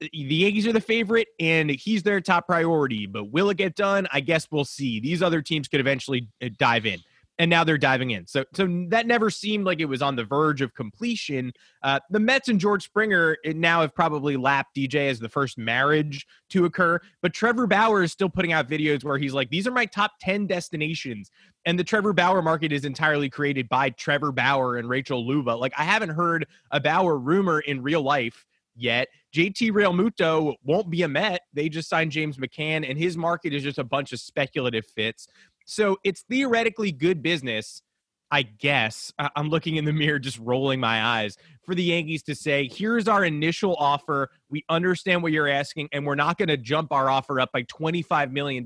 the 0.00 0.08
Yankees 0.12 0.66
are 0.66 0.72
the 0.72 0.80
favorite 0.80 1.28
and 1.40 1.70
he's 1.70 2.02
their 2.02 2.20
top 2.20 2.46
priority, 2.46 3.06
but 3.06 3.30
will 3.30 3.48
it 3.50 3.56
get 3.56 3.74
done? 3.74 4.06
I 4.12 4.20
guess 4.20 4.46
we'll 4.50 4.64
see. 4.64 5.00
These 5.00 5.22
other 5.22 5.40
teams 5.40 5.68
could 5.68 5.80
eventually 5.80 6.28
uh, 6.42 6.48
dive 6.58 6.84
in 6.84 6.98
and 7.38 7.48
now 7.48 7.62
they're 7.62 7.78
diving 7.78 8.10
in. 8.10 8.26
So, 8.26 8.44
so 8.54 8.66
that 8.88 9.06
never 9.06 9.30
seemed 9.30 9.64
like 9.64 9.80
it 9.80 9.84
was 9.84 10.02
on 10.02 10.16
the 10.16 10.24
verge 10.24 10.60
of 10.60 10.74
completion. 10.74 11.52
Uh, 11.82 12.00
the 12.10 12.18
Mets 12.18 12.48
and 12.48 12.58
George 12.58 12.84
Springer 12.84 13.36
now 13.44 13.80
have 13.80 13.94
probably 13.94 14.36
lapped 14.36 14.74
DJ 14.76 15.08
as 15.08 15.20
the 15.20 15.28
first 15.28 15.56
marriage 15.56 16.26
to 16.50 16.64
occur, 16.64 16.98
but 17.22 17.32
Trevor 17.32 17.66
Bauer 17.66 18.02
is 18.02 18.12
still 18.12 18.28
putting 18.28 18.52
out 18.52 18.68
videos 18.68 19.04
where 19.04 19.18
he's 19.18 19.34
like, 19.34 19.50
"These 19.50 19.66
are 19.66 19.72
my 19.72 19.86
top 19.86 20.12
ten 20.20 20.46
destinations," 20.46 21.30
and 21.64 21.78
the 21.78 21.84
Trevor 21.84 22.12
Bauer 22.12 22.42
market 22.42 22.72
is 22.72 22.84
entirely 22.84 23.30
created 23.30 23.68
by 23.68 23.90
Trevor 23.90 24.32
Bauer 24.32 24.76
and 24.76 24.88
Rachel 24.88 25.26
Luba. 25.26 25.50
Like, 25.50 25.72
I 25.78 25.84
haven't 25.84 26.10
heard 26.10 26.46
a 26.70 26.80
Bauer 26.80 27.18
rumor 27.18 27.60
in 27.60 27.82
real 27.82 28.02
life 28.02 28.44
yet. 28.78 29.08
JT 29.34 29.72
Realmuto 29.72 30.54
won't 30.64 30.88
be 30.88 31.02
a 31.02 31.08
Met. 31.08 31.42
They 31.52 31.68
just 31.68 31.88
signed 31.88 32.12
James 32.12 32.38
McCann, 32.38 32.88
and 32.88 32.98
his 32.98 33.16
market 33.16 33.52
is 33.52 33.62
just 33.62 33.78
a 33.78 33.84
bunch 33.84 34.12
of 34.12 34.20
speculative 34.20 34.86
fits. 34.86 35.28
So 35.70 35.98
it's 36.02 36.22
theoretically 36.22 36.92
good 36.92 37.22
business, 37.22 37.82
I 38.30 38.42
guess. 38.42 39.12
I'm 39.36 39.50
looking 39.50 39.76
in 39.76 39.84
the 39.84 39.92
mirror, 39.92 40.18
just 40.18 40.38
rolling 40.38 40.80
my 40.80 41.04
eyes 41.04 41.36
for 41.62 41.74
the 41.74 41.82
Yankees 41.82 42.22
to 42.22 42.34
say, 42.34 42.70
here's 42.72 43.06
our 43.06 43.22
initial 43.22 43.76
offer. 43.76 44.30
We 44.48 44.64
understand 44.70 45.22
what 45.22 45.32
you're 45.32 45.46
asking, 45.46 45.90
and 45.92 46.06
we're 46.06 46.14
not 46.14 46.38
going 46.38 46.48
to 46.48 46.56
jump 46.56 46.90
our 46.90 47.10
offer 47.10 47.38
up 47.38 47.52
by 47.52 47.64
$25 47.64 48.32
million 48.32 48.64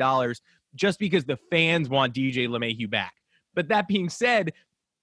just 0.77 1.01
because 1.01 1.25
the 1.25 1.37
fans 1.51 1.89
want 1.89 2.15
DJ 2.15 2.47
LeMahieu 2.47 2.89
back. 2.89 3.15
But 3.53 3.67
that 3.67 3.89
being 3.89 4.09
said, 4.09 4.53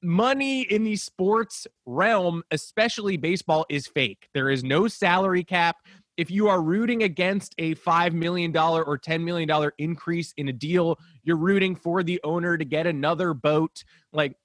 money 0.01 0.61
in 0.61 0.85
the 0.85 0.95
sports 0.95 1.67
realm, 1.85 2.43
especially 2.51 3.17
baseball, 3.17 3.65
is 3.69 3.87
fake. 3.87 4.29
There 4.33 4.49
is 4.49 4.63
no 4.63 4.87
salary 4.87 5.43
cap. 5.43 5.75
If 6.19 6.29
you 6.29 6.49
are 6.49 6.61
rooting 6.61 7.03
against 7.03 7.55
a 7.57 7.75
$5 7.75 8.13
million 8.13 8.55
or 8.55 8.97
$10 8.97 9.23
million 9.23 9.71
increase 9.77 10.33
in 10.35 10.49
a 10.49 10.53
deal, 10.53 10.99
you're 11.23 11.37
rooting 11.37 11.75
for 11.75 12.03
the 12.03 12.19
owner 12.25 12.57
to 12.57 12.65
get 12.65 12.85
another 12.85 13.33
boat. 13.33 13.83
Like, 14.11 14.35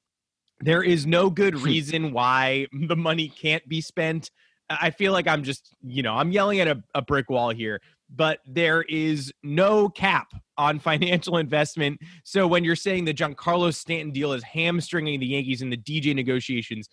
there 0.60 0.84
is 0.84 1.04
no 1.04 1.30
good 1.30 1.54
hmm. 1.54 1.64
reason 1.64 2.12
why 2.12 2.68
the 2.72 2.96
money 2.96 3.28
can't 3.28 3.68
be 3.68 3.80
spent. 3.80 4.30
I 4.70 4.90
feel 4.90 5.12
like 5.12 5.26
I'm 5.26 5.42
just, 5.42 5.74
you 5.82 6.02
know, 6.02 6.14
I'm 6.14 6.30
yelling 6.30 6.60
at 6.60 6.68
a, 6.68 6.82
a 6.94 7.02
brick 7.02 7.28
wall 7.28 7.50
here 7.50 7.80
but 8.14 8.40
there 8.46 8.82
is 8.82 9.32
no 9.42 9.88
cap 9.88 10.32
on 10.56 10.78
financial 10.90 11.38
investment. 11.38 12.00
So 12.22 12.46
when 12.46 12.64
you're 12.64 12.76
saying 12.76 13.04
the 13.04 13.14
Giancarlo 13.14 13.74
Stanton 13.74 14.12
deal 14.12 14.32
is 14.32 14.42
hamstringing 14.42 15.20
the 15.20 15.26
Yankees 15.26 15.62
in 15.62 15.70
the 15.70 15.76
DJ 15.76 16.14
negotiations, 16.14 16.88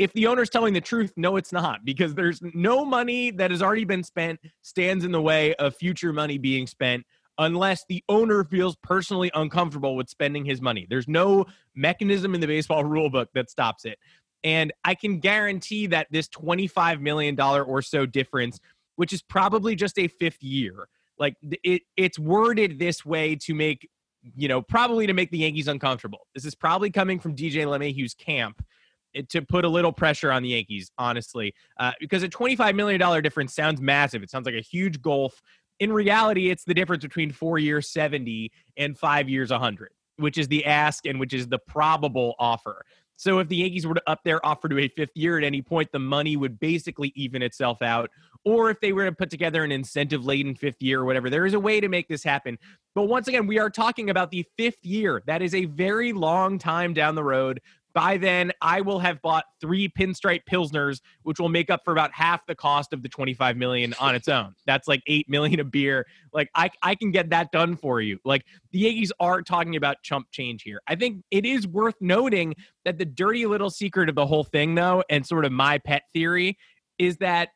if 0.00 0.12
the 0.12 0.26
owner's 0.26 0.50
telling 0.50 0.74
the 0.74 0.80
truth, 0.80 1.12
no, 1.16 1.36
it's 1.36 1.52
not, 1.52 1.84
because 1.84 2.14
there's 2.14 2.40
no 2.54 2.84
money 2.84 3.30
that 3.32 3.50
has 3.50 3.62
already 3.62 3.84
been 3.84 4.02
spent 4.02 4.40
stands 4.62 5.04
in 5.04 5.12
the 5.12 5.20
way 5.20 5.54
of 5.56 5.76
future 5.76 6.12
money 6.12 6.38
being 6.38 6.66
spent 6.66 7.04
unless 7.38 7.84
the 7.88 8.02
owner 8.08 8.44
feels 8.44 8.76
personally 8.82 9.30
uncomfortable 9.34 9.96
with 9.96 10.08
spending 10.08 10.44
his 10.44 10.60
money. 10.60 10.86
There's 10.88 11.08
no 11.08 11.46
mechanism 11.74 12.34
in 12.34 12.40
the 12.40 12.46
baseball 12.46 12.84
rule 12.96 13.10
book 13.10 13.28
that 13.34 13.50
stops 13.50 13.84
it. 13.84 13.98
And 14.42 14.72
I 14.84 14.94
can 14.94 15.20
guarantee 15.20 15.86
that 15.88 16.06
this 16.10 16.28
$25 16.28 17.00
million 17.00 17.38
or 17.40 17.82
so 17.82 18.06
difference 18.06 18.58
which 19.00 19.14
is 19.14 19.22
probably 19.22 19.74
just 19.74 19.98
a 19.98 20.08
fifth 20.08 20.42
year. 20.42 20.86
Like 21.18 21.34
it, 21.42 21.80
it's 21.96 22.18
worded 22.18 22.78
this 22.78 23.02
way 23.02 23.34
to 23.36 23.54
make, 23.54 23.88
you 24.36 24.46
know, 24.46 24.60
probably 24.60 25.06
to 25.06 25.14
make 25.14 25.30
the 25.30 25.38
Yankees 25.38 25.68
uncomfortable. 25.68 26.26
This 26.34 26.44
is 26.44 26.54
probably 26.54 26.90
coming 26.90 27.18
from 27.18 27.34
DJ 27.34 27.64
LeMahieu's 27.64 28.12
camp 28.12 28.62
to 29.28 29.42
put 29.42 29.64
a 29.64 29.68
little 29.68 29.92
pressure 29.92 30.32
on 30.32 30.42
the 30.42 30.50
Yankees, 30.50 30.90
honestly, 30.98 31.54
uh, 31.78 31.92
because 32.00 32.22
a 32.22 32.28
$25 32.28 32.74
million 32.74 33.22
difference 33.22 33.54
sounds 33.54 33.80
massive. 33.80 34.22
It 34.22 34.30
sounds 34.30 34.46
like 34.46 34.54
a 34.54 34.60
huge 34.60 35.00
gulf. 35.02 35.42
In 35.78 35.92
reality, 35.92 36.50
it's 36.50 36.64
the 36.64 36.74
difference 36.74 37.02
between 37.02 37.30
four 37.32 37.58
years 37.58 37.90
70 37.90 38.52
and 38.76 38.98
five 38.98 39.28
years 39.28 39.50
100, 39.50 39.90
which 40.16 40.38
is 40.38 40.48
the 40.48 40.64
ask 40.64 41.06
and 41.06 41.18
which 41.18 41.32
is 41.32 41.48
the 41.48 41.58
probable 41.58 42.34
offer. 42.38 42.84
So 43.20 43.38
if 43.38 43.48
the 43.48 43.56
Yankees 43.56 43.86
were 43.86 43.96
to 43.96 44.02
up 44.06 44.20
their 44.24 44.44
offer 44.46 44.66
to 44.66 44.78
a 44.78 44.88
fifth 44.88 45.14
year 45.14 45.36
at 45.36 45.44
any 45.44 45.60
point, 45.60 45.92
the 45.92 45.98
money 45.98 46.38
would 46.38 46.58
basically 46.58 47.12
even 47.14 47.42
itself 47.42 47.82
out. 47.82 48.10
Or 48.46 48.70
if 48.70 48.80
they 48.80 48.94
were 48.94 49.04
to 49.04 49.12
put 49.12 49.28
together 49.28 49.62
an 49.62 49.70
incentive 49.70 50.24
laden 50.24 50.54
fifth 50.54 50.80
year 50.80 51.00
or 51.00 51.04
whatever, 51.04 51.28
there 51.28 51.44
is 51.44 51.52
a 51.52 51.60
way 51.60 51.80
to 51.80 51.88
make 51.88 52.08
this 52.08 52.24
happen. 52.24 52.58
But 52.94 53.08
once 53.08 53.28
again, 53.28 53.46
we 53.46 53.58
are 53.58 53.68
talking 53.68 54.08
about 54.08 54.30
the 54.30 54.46
fifth 54.56 54.82
year. 54.86 55.22
That 55.26 55.42
is 55.42 55.54
a 55.54 55.66
very 55.66 56.14
long 56.14 56.58
time 56.58 56.94
down 56.94 57.14
the 57.14 57.22
road. 57.22 57.60
By 57.92 58.18
then, 58.18 58.52
I 58.62 58.80
will 58.80 59.00
have 59.00 59.20
bought 59.20 59.44
three 59.60 59.88
pinstripe 59.88 60.42
pilsners, 60.50 61.00
which 61.22 61.40
will 61.40 61.48
make 61.48 61.70
up 61.70 61.80
for 61.84 61.92
about 61.92 62.12
half 62.12 62.46
the 62.46 62.54
cost 62.54 62.92
of 62.92 63.02
the 63.02 63.08
25 63.08 63.56
million 63.56 63.94
on 64.00 64.14
its 64.14 64.28
own. 64.28 64.54
That's 64.66 64.86
like 64.86 65.02
eight 65.06 65.28
million 65.28 65.60
a 65.60 65.64
beer. 65.64 66.06
Like 66.32 66.50
I, 66.54 66.70
I 66.82 66.94
can 66.94 67.10
get 67.10 67.30
that 67.30 67.50
done 67.50 67.76
for 67.76 68.00
you. 68.00 68.18
Like 68.24 68.44
the 68.70 68.80
Yankees 68.80 69.12
are 69.18 69.42
talking 69.42 69.76
about 69.76 70.02
chump 70.02 70.28
change 70.30 70.62
here. 70.62 70.80
I 70.86 70.94
think 70.94 71.24
it 71.30 71.44
is 71.44 71.66
worth 71.66 71.96
noting 72.00 72.54
that 72.84 72.98
the 72.98 73.04
dirty 73.04 73.46
little 73.46 73.70
secret 73.70 74.08
of 74.08 74.14
the 74.14 74.26
whole 74.26 74.44
thing, 74.44 74.74
though, 74.74 75.02
and 75.10 75.26
sort 75.26 75.44
of 75.44 75.52
my 75.52 75.78
pet 75.78 76.02
theory, 76.12 76.56
is 76.98 77.16
that 77.18 77.48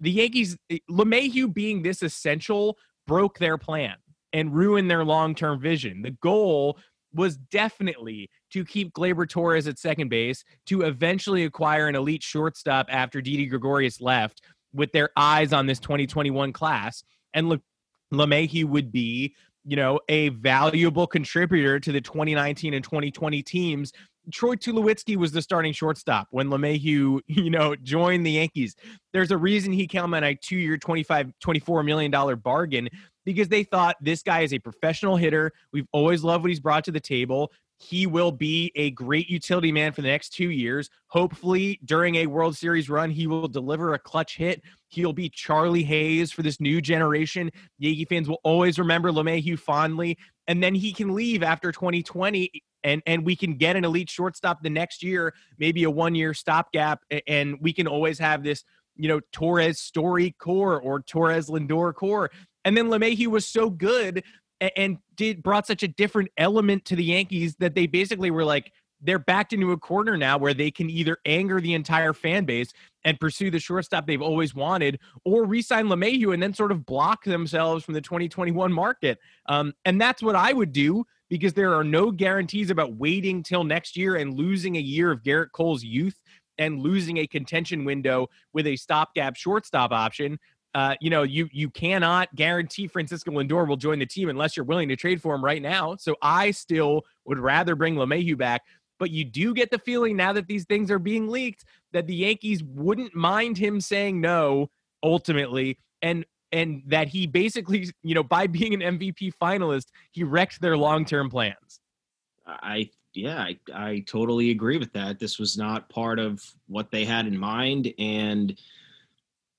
the 0.00 0.10
Yankees, 0.10 0.56
LeMahieu 0.90 1.52
being 1.52 1.82
this 1.82 2.02
essential, 2.02 2.76
broke 3.06 3.38
their 3.38 3.56
plan 3.56 3.94
and 4.32 4.54
ruined 4.54 4.90
their 4.90 5.04
long-term 5.04 5.60
vision. 5.60 6.02
The 6.02 6.10
goal 6.10 6.78
was 7.14 7.36
definitely 7.36 8.28
to 8.56 8.64
keep 8.64 8.94
Gleyber 8.94 9.28
Torres 9.28 9.66
at 9.66 9.78
second 9.78 10.08
base, 10.08 10.42
to 10.64 10.82
eventually 10.82 11.44
acquire 11.44 11.88
an 11.88 11.94
elite 11.94 12.22
shortstop 12.22 12.86
after 12.88 13.20
Didi 13.20 13.44
Gregorius 13.44 14.00
left, 14.00 14.40
with 14.72 14.92
their 14.92 15.10
eyes 15.14 15.52
on 15.52 15.66
this 15.66 15.78
2021 15.78 16.54
class. 16.54 17.04
And 17.34 17.50
Le- 17.50 17.60
LeMahieu 18.14 18.64
would 18.64 18.90
be, 18.90 19.34
you 19.66 19.76
know, 19.76 20.00
a 20.08 20.30
valuable 20.30 21.06
contributor 21.06 21.78
to 21.78 21.92
the 21.92 22.00
2019 22.00 22.72
and 22.72 22.82
2020 22.82 23.42
teams. 23.42 23.92
Troy 24.32 24.54
Tulowitzki 24.54 25.16
was 25.16 25.32
the 25.32 25.42
starting 25.42 25.74
shortstop 25.74 26.28
when 26.30 26.48
LeMahieu, 26.48 27.20
you 27.26 27.50
know, 27.50 27.76
joined 27.76 28.24
the 28.24 28.32
Yankees. 28.32 28.74
There's 29.12 29.32
a 29.32 29.36
reason 29.36 29.70
he 29.70 29.86
came 29.86 30.14
on 30.14 30.24
a 30.24 30.34
two-year, 30.34 30.78
25, 30.78 31.30
24 31.40 31.82
million 31.82 32.10
dollar 32.10 32.36
bargain 32.36 32.88
because 33.26 33.48
they 33.48 33.64
thought 33.64 33.96
this 34.00 34.22
guy 34.22 34.40
is 34.40 34.54
a 34.54 34.58
professional 34.58 35.16
hitter. 35.16 35.52
We've 35.72 35.88
always 35.92 36.24
loved 36.24 36.44
what 36.44 36.48
he's 36.48 36.60
brought 36.60 36.84
to 36.84 36.92
the 36.92 37.00
table. 37.00 37.52
He 37.78 38.06
will 38.06 38.32
be 38.32 38.72
a 38.74 38.90
great 38.92 39.28
utility 39.28 39.70
man 39.70 39.92
for 39.92 40.00
the 40.02 40.08
next 40.08 40.30
two 40.30 40.50
years. 40.50 40.88
Hopefully, 41.08 41.78
during 41.84 42.16
a 42.16 42.26
World 42.26 42.56
Series 42.56 42.88
run, 42.88 43.10
he 43.10 43.26
will 43.26 43.48
deliver 43.48 43.92
a 43.92 43.98
clutch 43.98 44.36
hit. 44.36 44.62
He'll 44.88 45.12
be 45.12 45.28
Charlie 45.28 45.82
Hayes 45.82 46.32
for 46.32 46.42
this 46.42 46.60
new 46.60 46.80
generation. 46.80 47.50
Yankee 47.78 48.06
fans 48.06 48.28
will 48.28 48.40
always 48.44 48.78
remember 48.78 49.10
LeMahieu 49.10 49.58
fondly. 49.58 50.16
And 50.46 50.62
then 50.62 50.74
he 50.74 50.92
can 50.92 51.14
leave 51.14 51.42
after 51.42 51.70
2020 51.70 52.62
and 52.84 53.02
and 53.04 53.26
we 53.26 53.36
can 53.36 53.56
get 53.56 53.76
an 53.76 53.84
elite 53.84 54.08
shortstop 54.08 54.62
the 54.62 54.70
next 54.70 55.02
year, 55.02 55.34
maybe 55.58 55.84
a 55.84 55.90
one 55.90 56.14
year 56.14 56.32
stopgap, 56.32 57.02
and 57.26 57.56
we 57.60 57.72
can 57.72 57.86
always 57.86 58.18
have 58.18 58.42
this 58.42 58.64
you 58.94 59.08
know 59.08 59.20
Torres 59.32 59.80
Story 59.80 60.34
core 60.38 60.80
or 60.80 61.00
Torres 61.00 61.48
Lindor 61.48 61.94
core. 61.94 62.30
And 62.64 62.76
then 62.76 62.88
LeMahieu 62.88 63.28
was 63.28 63.46
so 63.46 63.70
good 63.70 64.24
and, 64.60 64.98
did 65.16 65.42
brought 65.42 65.66
such 65.66 65.82
a 65.82 65.88
different 65.88 66.28
element 66.36 66.84
to 66.84 66.94
the 66.94 67.02
Yankees 67.02 67.56
that 67.56 67.74
they 67.74 67.86
basically 67.86 68.30
were 68.30 68.44
like 68.44 68.70
they're 69.00 69.18
backed 69.18 69.52
into 69.52 69.72
a 69.72 69.78
corner 69.78 70.16
now 70.16 70.36
where 70.38 70.54
they 70.54 70.70
can 70.70 70.90
either 70.90 71.18
anger 71.24 71.60
the 71.60 71.74
entire 71.74 72.12
fan 72.12 72.44
base 72.44 72.72
and 73.04 73.20
pursue 73.20 73.50
the 73.50 73.58
shortstop 73.58 74.06
they've 74.06 74.22
always 74.22 74.54
wanted, 74.54 74.98
or 75.24 75.44
re-sign 75.44 75.86
LeMahieu 75.86 76.34
and 76.34 76.42
then 76.42 76.52
sort 76.52 76.72
of 76.72 76.84
block 76.84 77.24
themselves 77.24 77.84
from 77.84 77.94
the 77.94 78.00
2021 78.00 78.72
market. 78.72 79.18
Um, 79.46 79.72
and 79.84 80.00
that's 80.00 80.22
what 80.22 80.36
I 80.36 80.52
would 80.52 80.72
do 80.72 81.04
because 81.28 81.52
there 81.52 81.74
are 81.74 81.84
no 81.84 82.10
guarantees 82.10 82.70
about 82.70 82.96
waiting 82.96 83.42
till 83.42 83.64
next 83.64 83.96
year 83.96 84.16
and 84.16 84.34
losing 84.34 84.76
a 84.76 84.80
year 84.80 85.10
of 85.10 85.22
Gerrit 85.22 85.52
Cole's 85.52 85.82
youth 85.82 86.20
and 86.58 86.80
losing 86.80 87.18
a 87.18 87.26
contention 87.26 87.84
window 87.84 88.28
with 88.52 88.66
a 88.66 88.76
stopgap 88.76 89.36
shortstop 89.36 89.92
option 89.92 90.38
uh, 90.76 90.94
you 91.00 91.08
know, 91.08 91.22
you 91.22 91.48
you 91.52 91.70
cannot 91.70 92.32
guarantee 92.34 92.86
Francisco 92.86 93.30
Lindor 93.30 93.66
will 93.66 93.78
join 93.78 93.98
the 93.98 94.04
team 94.04 94.28
unless 94.28 94.58
you're 94.58 94.66
willing 94.66 94.90
to 94.90 94.96
trade 94.96 95.22
for 95.22 95.34
him 95.34 95.42
right 95.42 95.62
now. 95.62 95.96
So 95.96 96.16
I 96.20 96.50
still 96.50 97.00
would 97.24 97.38
rather 97.38 97.74
bring 97.74 97.94
LeMahieu 97.94 98.36
back. 98.36 98.60
But 98.98 99.10
you 99.10 99.24
do 99.24 99.54
get 99.54 99.70
the 99.70 99.78
feeling 99.78 100.18
now 100.18 100.34
that 100.34 100.48
these 100.48 100.66
things 100.66 100.90
are 100.90 100.98
being 100.98 101.28
leaked 101.28 101.64
that 101.94 102.06
the 102.06 102.14
Yankees 102.14 102.62
wouldn't 102.62 103.14
mind 103.14 103.56
him 103.56 103.80
saying 103.80 104.20
no 104.20 104.68
ultimately, 105.02 105.78
and 106.02 106.26
and 106.52 106.82
that 106.88 107.08
he 107.08 107.26
basically, 107.26 107.88
you 108.02 108.14
know, 108.14 108.22
by 108.22 108.46
being 108.46 108.74
an 108.74 108.98
MVP 108.98 109.32
finalist, 109.40 109.86
he 110.10 110.24
wrecked 110.24 110.60
their 110.60 110.76
long 110.76 111.06
term 111.06 111.30
plans. 111.30 111.80
I 112.46 112.90
yeah, 113.14 113.38
I, 113.40 113.56
I 113.72 114.04
totally 114.06 114.50
agree 114.50 114.76
with 114.76 114.92
that. 114.92 115.20
This 115.20 115.38
was 115.38 115.56
not 115.56 115.88
part 115.88 116.18
of 116.18 116.44
what 116.66 116.90
they 116.90 117.06
had 117.06 117.26
in 117.26 117.38
mind, 117.38 117.94
and 117.98 118.54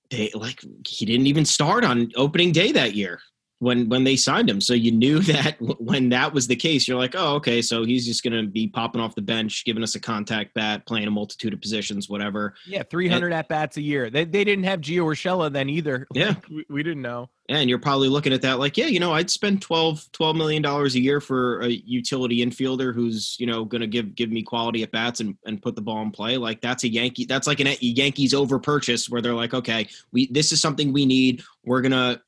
they 0.09 0.31
like 0.33 0.61
he 0.85 1.05
didn't 1.05 1.27
even 1.27 1.45
start 1.45 1.83
on 1.83 2.11
opening 2.15 2.51
day 2.51 2.71
that 2.71 2.95
year 2.95 3.19
when 3.59 3.89
when 3.89 4.03
they 4.03 4.15
signed 4.15 4.49
him. 4.49 4.61
So 4.61 4.73
you 4.73 4.91
knew 4.91 5.19
that 5.23 5.57
when 5.59 6.09
that 6.09 6.33
was 6.33 6.47
the 6.47 6.55
case, 6.55 6.87
you're 6.87 6.97
like, 6.97 7.15
oh, 7.15 7.35
okay, 7.35 7.61
so 7.61 7.83
he's 7.83 8.05
just 8.05 8.23
going 8.23 8.33
to 8.33 8.49
be 8.49 8.67
popping 8.67 9.01
off 9.01 9.15
the 9.15 9.21
bench, 9.21 9.65
giving 9.65 9.83
us 9.83 9.95
a 9.95 9.99
contact 9.99 10.53
bat, 10.53 10.85
playing 10.85 11.07
a 11.07 11.11
multitude 11.11 11.53
of 11.53 11.61
positions, 11.61 12.09
whatever. 12.09 12.53
Yeah, 12.65 12.83
300 12.83 13.33
at 13.33 13.47
bats 13.47 13.77
a 13.77 13.81
year. 13.81 14.09
They 14.09 14.25
they 14.25 14.43
didn't 14.43 14.65
have 14.65 14.81
Gio 14.81 15.03
Urshela 15.03 15.51
then 15.51 15.69
either. 15.69 16.07
Yeah, 16.17 16.29
like, 16.29 16.49
we, 16.49 16.65
we, 16.67 16.83
didn't 16.83 17.03
know. 17.03 17.29
And 17.47 17.69
you're 17.69 17.77
probably 17.77 18.07
looking 18.09 18.33
at 18.33 18.41
that 18.41 18.57
like, 18.57 18.75
yeah, 18.75 18.87
you 18.87 18.99
know, 18.99 19.13
I'd 19.13 19.29
spend 19.29 19.61
12 19.61 20.11
12 20.11 20.35
million 20.35 20.63
dollars 20.63 20.95
a 20.95 20.99
year 20.99 21.21
for 21.21 21.61
a 21.61 21.67
utility 21.67 22.43
infielder 22.43 22.91
who's 22.91 23.35
you 23.39 23.45
know 23.45 23.63
going 23.63 23.81
to 23.81 23.87
give 23.87 24.15
give 24.15 24.31
me 24.31 24.41
quality 24.41 24.81
at 24.81 24.91
bats 24.91 25.19
and 25.19 25.37
and 25.45 25.61
put 25.61 25.75
the 25.75 25.81
ball 25.81 26.01
in 26.01 26.09
play. 26.09 26.37
Like 26.37 26.59
that's 26.59 26.85
a 26.85 26.87
Yankee. 26.87 27.25
That's 27.25 27.45
like 27.45 27.59
an 27.59 27.67
a 27.67 27.77
Yankees 27.81 28.33
over 28.33 28.57
purchase 28.57 29.09
where 29.09 29.21
they're 29.21 29.35
like, 29.35 29.53
okay, 29.53 29.87
we 30.11 30.25
this 30.31 30.51
is 30.51 30.59
something 30.59 30.91
we 30.91 31.05
need. 31.05 31.43
We're 31.63 31.81
gonna 31.81 32.19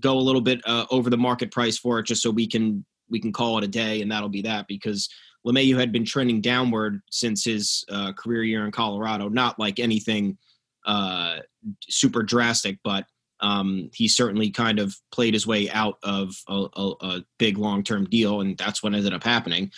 go 0.00 0.14
a 0.14 0.20
little 0.20 0.40
bit 0.40 0.60
uh, 0.66 0.86
over 0.90 1.10
the 1.10 1.16
market 1.16 1.50
price 1.50 1.78
for 1.78 1.98
it 1.98 2.06
just 2.06 2.22
so 2.22 2.30
we 2.30 2.46
can 2.46 2.84
we 3.10 3.20
can 3.20 3.32
call 3.32 3.58
it 3.58 3.64
a 3.64 3.68
day 3.68 4.00
and 4.00 4.10
that'll 4.10 4.28
be 4.28 4.42
that 4.42 4.66
because 4.66 5.08
LeMahieu 5.46 5.78
had 5.78 5.92
been 5.92 6.04
trending 6.04 6.40
downward 6.40 7.02
since 7.10 7.44
his 7.44 7.84
uh, 7.90 8.12
career 8.12 8.42
year 8.42 8.64
in 8.64 8.72
Colorado. 8.72 9.28
Not 9.28 9.58
like 9.58 9.78
anything 9.78 10.38
uh, 10.86 11.40
super 11.88 12.22
drastic, 12.22 12.78
but 12.82 13.04
um, 13.40 13.90
he 13.92 14.08
certainly 14.08 14.50
kind 14.50 14.78
of 14.78 14.96
played 15.12 15.34
his 15.34 15.46
way 15.46 15.70
out 15.70 15.98
of 16.02 16.34
a, 16.48 16.66
a, 16.74 16.92
a 17.00 17.24
big 17.38 17.58
long 17.58 17.82
term 17.82 18.06
deal, 18.06 18.40
and 18.40 18.56
that's 18.56 18.82
what 18.82 18.94
ended 18.94 19.12
up 19.12 19.24
happening. 19.24 19.70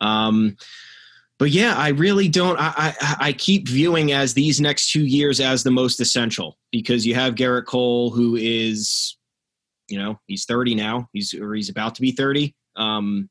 Um, 0.00 0.56
but 1.38 1.50
yeah, 1.50 1.74
I 1.76 1.88
really 1.88 2.28
don't. 2.28 2.58
I, 2.60 2.94
I, 3.00 3.16
I 3.20 3.32
keep 3.32 3.66
viewing 3.68 4.12
as 4.12 4.34
these 4.34 4.60
next 4.60 4.90
two 4.90 5.04
years 5.04 5.40
as 5.40 5.62
the 5.62 5.70
most 5.70 6.00
essential 6.00 6.58
because 6.70 7.06
you 7.06 7.14
have 7.14 7.34
Gerrit 7.34 7.64
Cole, 7.64 8.10
who 8.10 8.36
is 8.36 9.16
you 9.88 9.98
know 9.98 10.18
he's 10.26 10.44
30 10.44 10.74
now 10.74 11.08
he's 11.12 11.34
or 11.34 11.54
he's 11.54 11.68
about 11.68 11.94
to 11.94 12.00
be 12.00 12.12
30 12.12 12.54
um 12.76 13.28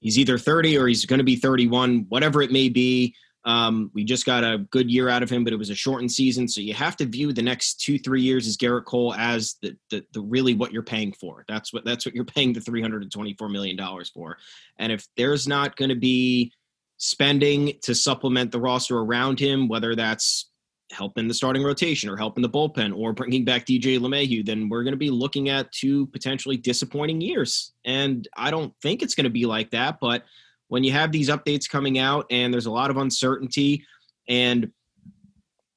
he's 0.00 0.18
either 0.18 0.38
30 0.38 0.78
or 0.78 0.86
he's 0.86 1.04
going 1.04 1.18
to 1.18 1.24
be 1.24 1.36
31, 1.36 2.06
whatever 2.08 2.42
it 2.42 2.52
may 2.52 2.68
be. 2.68 3.14
Um, 3.44 3.90
we 3.94 4.02
just 4.02 4.26
got 4.26 4.42
a 4.42 4.58
good 4.70 4.90
year 4.90 5.08
out 5.08 5.22
of 5.22 5.30
him, 5.30 5.44
but 5.44 5.52
it 5.52 5.56
was 5.56 5.70
a 5.70 5.74
shortened 5.74 6.10
season. 6.10 6.48
So 6.48 6.60
you 6.60 6.74
have 6.74 6.96
to 6.96 7.06
view 7.06 7.32
the 7.32 7.42
next 7.42 7.80
two, 7.80 7.98
three 7.98 8.20
years 8.20 8.46
as 8.46 8.56
Gerrit 8.56 8.84
Cole 8.84 9.14
as 9.14 9.56
the, 9.62 9.76
the, 9.90 10.04
the 10.12 10.20
really 10.20 10.54
what 10.54 10.72
you're 10.72 10.82
paying 10.82 11.12
for. 11.12 11.44
That's 11.48 11.72
what 11.72 11.84
that's 11.84 12.04
what 12.04 12.14
you're 12.14 12.24
paying 12.24 12.52
the 12.52 12.60
$324 12.60 13.50
million 13.50 13.78
for. 14.12 14.38
And 14.78 14.90
if 14.90 15.06
there's 15.16 15.46
not 15.46 15.76
going 15.76 15.90
to 15.90 15.96
be 15.96 16.52
spending 16.98 17.74
to 17.82 17.94
supplement 17.94 18.50
the 18.50 18.60
roster 18.60 18.98
around 18.98 19.38
him, 19.38 19.68
whether 19.68 19.94
that's 19.94 20.50
helping 20.92 21.26
the 21.26 21.34
starting 21.34 21.62
rotation 21.62 22.08
or 22.08 22.16
help 22.16 22.36
in 22.36 22.42
the 22.42 22.48
bullpen 22.48 22.96
or 22.96 23.12
bringing 23.12 23.44
back 23.44 23.66
DJ 23.66 23.98
LeMahieu, 23.98 24.44
then 24.44 24.68
we're 24.68 24.84
going 24.84 24.92
to 24.92 24.98
be 24.98 25.10
looking 25.10 25.48
at 25.48 25.70
two 25.72 26.06
potentially 26.06 26.56
disappointing 26.56 27.20
years. 27.20 27.72
And 27.84 28.26
I 28.36 28.50
don't 28.50 28.72
think 28.80 29.02
it's 29.02 29.14
going 29.14 29.24
to 29.24 29.30
be 29.30 29.46
like 29.46 29.70
that, 29.70 29.98
but 30.00 30.24
when 30.68 30.84
you 30.84 30.92
have 30.92 31.12
these 31.12 31.28
updates 31.28 31.68
coming 31.68 31.98
out 31.98 32.26
and 32.30 32.52
there's 32.52 32.66
a 32.66 32.70
lot 32.70 32.90
of 32.90 32.96
uncertainty 32.96 33.84
and 34.28 34.70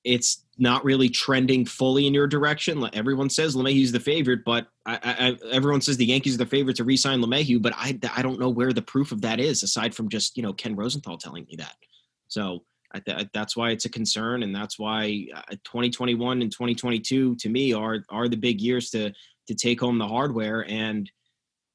it's 0.03 0.45
not 0.57 0.83
really 0.83 1.09
trending 1.09 1.65
fully 1.65 2.07
in 2.07 2.13
your 2.13 2.27
direction. 2.27 2.87
Everyone 2.93 3.29
says 3.29 3.55
LeMahieu's 3.55 3.91
the 3.91 3.99
favorite, 3.99 4.43
but 4.43 4.67
I, 4.85 4.99
I, 5.03 5.47
everyone 5.51 5.81
says 5.81 5.97
the 5.97 6.05
Yankees 6.05 6.35
are 6.35 6.39
the 6.39 6.45
favorite 6.45 6.75
to 6.77 6.83
re-sign 6.83 7.21
LeMahieu, 7.21 7.61
but 7.61 7.73
I, 7.75 7.97
I 8.15 8.21
don't 8.21 8.39
know 8.39 8.49
where 8.49 8.73
the 8.73 8.81
proof 8.81 9.11
of 9.11 9.21
that 9.21 9.39
is 9.39 9.63
aside 9.63 9.93
from 9.93 10.09
just, 10.09 10.35
you 10.35 10.43
know, 10.43 10.53
Ken 10.53 10.75
Rosenthal 10.75 11.17
telling 11.17 11.45
me 11.45 11.55
that. 11.57 11.75
So 12.27 12.63
I, 12.93 13.27
that's 13.33 13.55
why 13.55 13.71
it's 13.71 13.85
a 13.85 13.89
concern. 13.89 14.43
And 14.43 14.55
that's 14.55 14.79
why 14.79 15.27
uh, 15.33 15.41
2021 15.63 16.41
and 16.41 16.51
2022 16.51 17.35
to 17.35 17.49
me 17.49 17.73
are, 17.73 18.03
are 18.09 18.27
the 18.27 18.37
big 18.37 18.61
years 18.61 18.89
to, 18.91 19.13
to 19.47 19.55
take 19.55 19.79
home 19.79 19.97
the 19.97 20.07
hardware. 20.07 20.65
And 20.67 21.09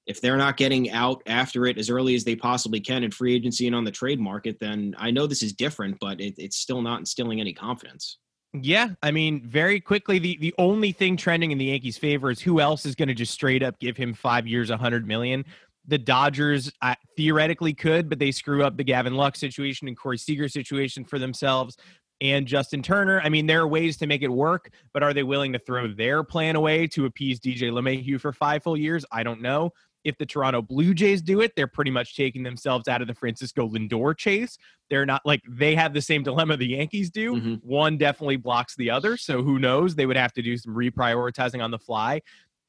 if 0.07 0.21
they're 0.21 0.37
not 0.37 0.57
getting 0.57 0.91
out 0.91 1.23
after 1.27 1.67
it 1.67 1.79
as 1.79 1.89
early 1.89 2.15
as 2.15 2.25
they 2.25 2.37
possibly 2.37 2.81
can 2.81 3.05
in 3.05 3.11
free 3.11 3.35
agency 3.35 3.67
and 3.67 3.77
on 3.77 3.85
the 3.85 3.91
trade 3.91 4.21
market, 4.21 4.59
then 4.61 4.95
I 4.99 5.11
know 5.11 5.27
this 5.27 5.43
is 5.43 5.53
different, 5.53 5.99
but 6.01 6.21
it, 6.21 6.35
it's 6.37 6.57
still 6.57 6.83
not 6.83 6.99
instilling 6.99 7.41
any 7.41 7.55
confidence. 7.55 8.19
Yeah, 8.53 8.91
I 9.03 9.11
mean, 9.11 9.45
very 9.45 9.81
quickly, 9.81 10.21
the 10.21 10.39
the 10.41 10.55
only 10.59 10.93
thing 10.93 11.17
trending 11.17 11.51
in 11.51 11.59
the 11.59 11.65
Yankees' 11.65 11.99
favor 11.99 12.31
is 12.31 12.41
who 12.41 12.61
else 12.61 12.87
is 12.87 12.95
going 12.95 13.09
to 13.09 13.15
just 13.15 13.33
straight 13.33 13.65
up 13.65 13.81
give 13.81 13.97
him 13.97 14.15
five 14.15 14.47
years, 14.47 14.71
a 14.71 14.77
hundred 14.77 15.09
million. 15.09 15.45
The 15.87 15.99
Dodgers 15.99 16.73
uh, 16.83 16.95
theoretically 17.17 17.75
could, 17.75 18.09
but 18.09 18.19
they 18.19 18.31
screw 18.31 18.65
up 18.65 18.77
the 18.77 18.85
Gavin 18.85 19.15
Lux 19.15 19.39
situation 19.39 19.89
and 19.89 19.97
Corey 19.97 20.19
Seager 20.19 20.49
situation 20.49 21.05
for 21.05 21.19
themselves 21.19 21.77
and 22.21 22.47
Justin 22.47 22.83
Turner. 22.83 23.21
I 23.21 23.29
mean, 23.29 23.47
there 23.47 23.61
are 23.63 23.69
ways 23.69 23.97
to 23.99 24.07
make 24.07 24.23
it 24.23 24.29
work, 24.29 24.71
but 24.93 25.03
are 25.03 25.13
they 25.13 25.23
willing 25.23 25.53
to 25.53 25.59
throw 25.59 25.93
their 25.93 26.23
plan 26.23 26.57
away 26.57 26.87
to 26.89 27.07
appease 27.07 27.41
DJ 27.41 27.71
LeMahieu 27.71 28.21
for 28.21 28.33
five 28.33 28.63
full 28.63 28.77
years? 28.77 29.05
I 29.13 29.23
don't 29.23 29.43
know 29.43 29.73
if 30.05 30.19
the 30.19 30.27
Toronto 30.27 30.63
Blue 30.63 30.95
Jays 30.95 31.23
do 31.23 31.41
it, 31.41 31.57
they're 31.57 31.67
pretty 31.67 31.91
much 31.91 32.15
taking 32.15 32.43
themselves 32.43 32.89
out 32.89 33.01
of 33.01 33.09
the 33.09 33.15
Francisco 33.15 33.69
Lindor 33.69 34.17
chase. 34.17 34.59
They're 34.91 35.07
not 35.07 35.23
like 35.25 35.41
they 35.49 35.75
have 35.75 35.95
the 35.95 36.03
same 36.03 36.23
dilemma 36.23 36.57
the 36.57 36.69
Yankees 36.69 37.11
do. 37.11 37.35
Mm-hmm. 37.35 37.55
One 37.67 37.97
definitely 37.97 38.37
blocks 38.37 38.77
the 38.77 38.91
other. 38.91 39.17
So 39.17 39.43
who 39.43 39.59
knows? 39.59 39.95
They 39.95 40.07
would 40.07 40.17
have 40.17 40.35
to 40.35 40.43
do 40.43 40.57
some 40.59 40.75
reprioritizing 40.75 41.65
on 41.65 41.71
the 41.71 41.79
fly. 41.79 42.21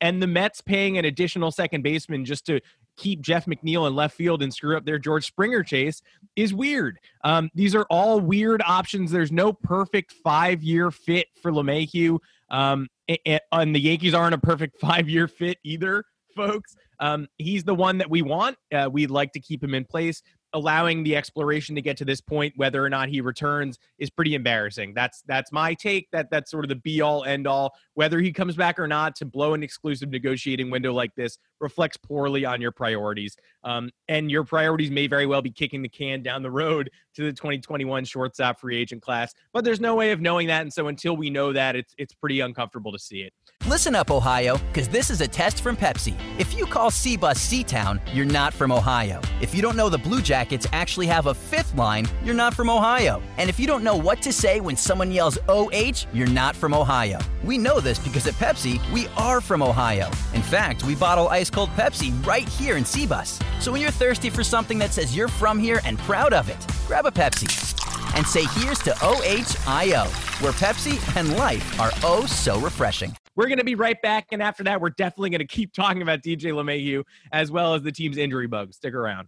And 0.02 0.22
the 0.22 0.28
Mets 0.28 0.62
paying 0.62 0.98
an 0.98 1.06
additional 1.06 1.52
second 1.52 1.82
baseman 1.82 2.26
just 2.26 2.46
to 2.46 2.62
keep 2.98 3.22
Jeff 3.22 3.46
McNeil 3.46 3.88
in 3.88 3.96
left 3.96 4.16
field 4.16 4.42
and 4.42 4.54
screw 4.54 4.78
up 4.78 4.86
their 4.86 5.00
George 5.00 5.26
Springer 5.26 5.64
chase 5.64 6.02
is 6.36 6.54
weird. 6.54 7.00
Um, 7.24 7.50
these 7.54 7.76
are 7.76 7.86
all 7.90 8.20
weird 8.20 8.62
options. 8.66 9.12
There's 9.12 9.32
no 9.32 9.54
perfect 9.54 10.14
five 10.24 10.64
year 10.64 10.92
fit 10.92 11.28
for 11.42 11.52
LeMahieu. 11.52 12.20
Um, 12.50 12.88
and, 13.08 13.40
and 13.52 13.76
the 13.76 13.80
Yankees 13.80 14.14
aren't 14.14 14.36
a 14.36 14.40
perfect 14.40 14.78
five 14.82 15.10
year 15.10 15.28
fit 15.28 15.58
either, 15.64 16.04
folks. 16.36 16.76
Um, 17.00 17.28
he's 17.38 17.64
the 17.64 17.76
one 17.76 17.98
that 17.98 18.10
we 18.10 18.22
want. 18.22 18.58
Uh, 18.74 18.90
we'd 18.92 19.12
like 19.12 19.34
to 19.34 19.40
keep 19.40 19.64
him 19.64 19.74
in 19.74 19.86
place 19.86 20.22
allowing 20.56 21.04
the 21.04 21.18
exploration 21.18 21.76
to 21.76 21.82
get 21.82 21.98
to 21.98 22.06
this 22.06 22.22
point, 22.22 22.54
whether 22.56 22.84
or 22.84 22.90
not 22.90 23.10
he 23.10 23.20
returns, 23.20 23.78
is 24.00 24.10
pretty 24.10 24.36
embarrassing. 24.36 24.94
That's 24.96 25.22
that's 25.28 25.52
my 25.52 25.74
take. 25.74 26.08
That 26.12 26.32
that's 26.32 26.50
sort 26.50 26.64
of 26.64 26.70
the 26.70 26.78
be 26.78 27.02
all 27.02 27.26
end 27.26 27.46
all. 27.46 27.76
Whether 27.94 28.22
he 28.22 28.32
comes 28.32 28.56
back 28.56 28.80
or 28.80 28.88
not, 28.88 29.16
to 29.18 29.26
blow 29.26 29.54
an 29.54 29.62
exclusive 29.62 30.10
negotiating 30.10 30.72
window 30.72 30.94
like 30.94 31.14
this 31.16 31.38
reflects 31.60 31.98
poorly 31.98 32.46
on 32.46 32.62
your 32.62 32.72
priorities. 32.72 33.36
Um, 33.64 33.90
and 34.08 34.32
your 34.32 34.46
priorities 34.46 34.92
may 34.92 35.08
very 35.08 35.26
well 35.26 35.42
be 35.42 35.52
kicking 35.52 35.82
the 35.82 35.90
can 35.90 36.24
down 36.24 36.42
the 36.42 36.52
road 36.52 36.90
to 37.16 37.24
the 37.24 37.34
2021 37.34 38.06
shortstop 38.06 38.60
free 38.60 38.78
agent 38.78 39.02
class. 39.02 39.34
But 39.54 39.64
there's 39.64 39.80
no 39.80 39.96
way 39.96 40.12
of 40.12 40.22
knowing 40.22 40.48
that, 40.48 40.62
and 40.62 40.72
so 40.72 40.88
until 40.88 41.18
we 41.18 41.30
know 41.30 41.54
that, 41.54 41.76
it's 41.76 41.94
it's 41.98 42.14
pretty 42.14 42.40
uncomfortable 42.40 42.92
to 42.92 43.00
see 43.00 43.22
it. 43.22 43.34
Listen 43.68 43.96
up, 43.96 44.12
Ohio, 44.12 44.58
because 44.68 44.88
this 44.88 45.10
is 45.10 45.22
a 45.22 45.28
test 45.28 45.62
from 45.62 45.76
Pepsi. 45.76 46.14
If 46.38 46.56
you 46.56 46.68
call 46.68 46.92
C 46.92 47.18
Bus 47.18 47.40
C 47.40 47.64
Town, 47.64 48.00
you're 48.14 48.24
not 48.24 48.54
from 48.54 48.72
Ohio. 48.72 49.20
If 49.42 49.56
you 49.56 49.62
don't 49.62 49.76
know 49.76 49.90
the 49.90 49.98
Blue 49.98 50.22
Jackets 50.22 50.68
actually 50.72 51.08
have 51.08 51.26
a 51.26 51.34
fifth 51.34 51.74
line, 51.76 52.08
you're 52.24 52.36
not 52.36 52.54
from 52.54 52.70
Ohio. 52.70 53.24
And 53.38 53.50
if 53.50 53.60
you 53.60 53.66
don't 53.66 53.84
know 53.84 53.96
what 53.96 54.22
to 54.22 54.32
say 54.32 54.60
when 54.60 54.76
someone 54.76 55.12
yells 55.12 55.40
OH, 55.48 56.06
you're 56.14 56.28
not 56.28 56.56
from 56.56 56.76
Ohio. 56.76 57.18
We 57.44 57.58
know 57.58 57.80
this 57.80 57.98
because 57.98 58.28
at 58.28 58.36
Pepsi, 58.36 58.80
we 58.92 59.08
are 59.18 59.42
from 59.42 59.64
Ohio. 59.64 60.08
In 60.34 60.44
fact, 60.44 60.84
we 60.84 60.96
bottle 60.96 61.30
ice 61.30 61.50
cold 61.50 61.70
Pepsi 61.72 62.26
right 62.26 62.48
here 62.48 62.78
in 62.78 62.86
C 62.86 63.08
Bus. 63.08 63.40
So 63.60 63.72
when 63.72 63.82
you're 63.82 63.92
thirsty 63.92 64.30
for 64.30 64.44
something 64.44 64.78
that 64.78 64.94
says 64.94 65.16
you're 65.16 65.28
from 65.28 65.58
here 65.58 65.82
and 65.86 65.98
proud 66.00 66.34
of 66.34 66.50
it, 66.50 66.68
grab 66.86 67.05
a 67.06 67.12
Pepsi 67.12 67.76
and 68.18 68.26
say 68.26 68.46
here's 68.60 68.80
to 68.80 68.92
OHIO, 68.92 70.06
where 70.42 70.54
Pepsi 70.54 71.16
and 71.16 71.38
life 71.38 71.80
are 71.80 71.92
oh 72.04 72.26
so 72.26 72.60
refreshing. 72.60 73.16
We're 73.36 73.48
going 73.48 73.60
to 73.60 73.66
be 73.66 73.76
right 73.76 74.02
back. 74.02 74.28
And 74.32 74.42
after 74.42 74.64
that, 74.64 74.82
we're 74.82 74.90
definitely 74.90 75.30
going 75.30 75.40
to 75.40 75.48
keep 75.48 75.74
talking 75.74 76.02
about 76.02 76.22
DJ 76.22 76.52
LeMahieu 76.52 77.04
as 77.32 77.52
well 77.52 77.74
as 77.76 77.84
the 77.84 77.92
team's 77.92 78.18
injury 78.18 78.48
bug. 78.48 78.74
Stick 78.74 78.94
around. 78.94 79.28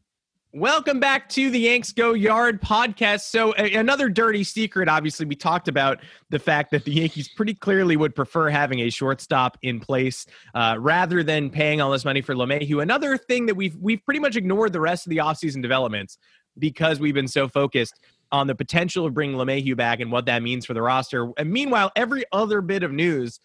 Welcome 0.54 1.00
back 1.00 1.28
to 1.30 1.52
the 1.52 1.60
Yanks 1.60 1.92
Go 1.92 2.14
Yard 2.14 2.62
podcast. 2.62 3.22
So, 3.22 3.54
a- 3.58 3.76
another 3.76 4.10
dirty 4.10 4.46
secret. 4.46 4.88
Obviously, 4.88 5.26
we 5.26 5.36
talked 5.36 5.68
about 5.68 6.00
the 6.30 6.40
fact 6.40 6.72
that 6.72 6.86
the 6.86 6.94
Yankees 6.94 7.28
pretty 7.28 7.54
clearly 7.54 7.98
would 7.98 8.16
prefer 8.16 8.50
having 8.50 8.80
a 8.80 8.90
shortstop 8.90 9.58
in 9.62 9.80
place 9.80 10.26
uh, 10.56 10.78
rather 10.80 11.22
than 11.22 11.50
paying 11.50 11.82
all 11.82 11.92
this 11.92 12.06
money 12.06 12.22
for 12.22 12.34
LeMahieu. 12.34 12.82
Another 12.82 13.18
thing 13.18 13.46
that 13.46 13.56
we've 13.56 13.76
we've 13.76 14.04
pretty 14.04 14.22
much 14.22 14.36
ignored 14.38 14.72
the 14.72 14.80
rest 14.80 15.06
of 15.06 15.12
the 15.12 15.18
offseason 15.18 15.62
developments 15.62 16.18
because 16.60 17.00
we've 17.00 17.14
been 17.14 17.28
so 17.28 17.48
focused 17.48 18.00
on 18.32 18.48
the 18.48 18.56
potential 18.56 19.06
of 19.06 19.14
bringing 19.14 19.38
LeMahieu 19.38 19.76
back 19.76 20.00
and 20.00 20.12
what 20.12 20.26
that 20.26 20.44
means 20.44 20.66
for 20.66 20.74
the 20.74 20.82
roster. 20.82 21.32
And 21.38 21.50
meanwhile, 21.50 21.92
every 21.96 22.26
other 22.32 22.62
bit 22.62 22.84
of 22.84 22.92
news 22.92 23.40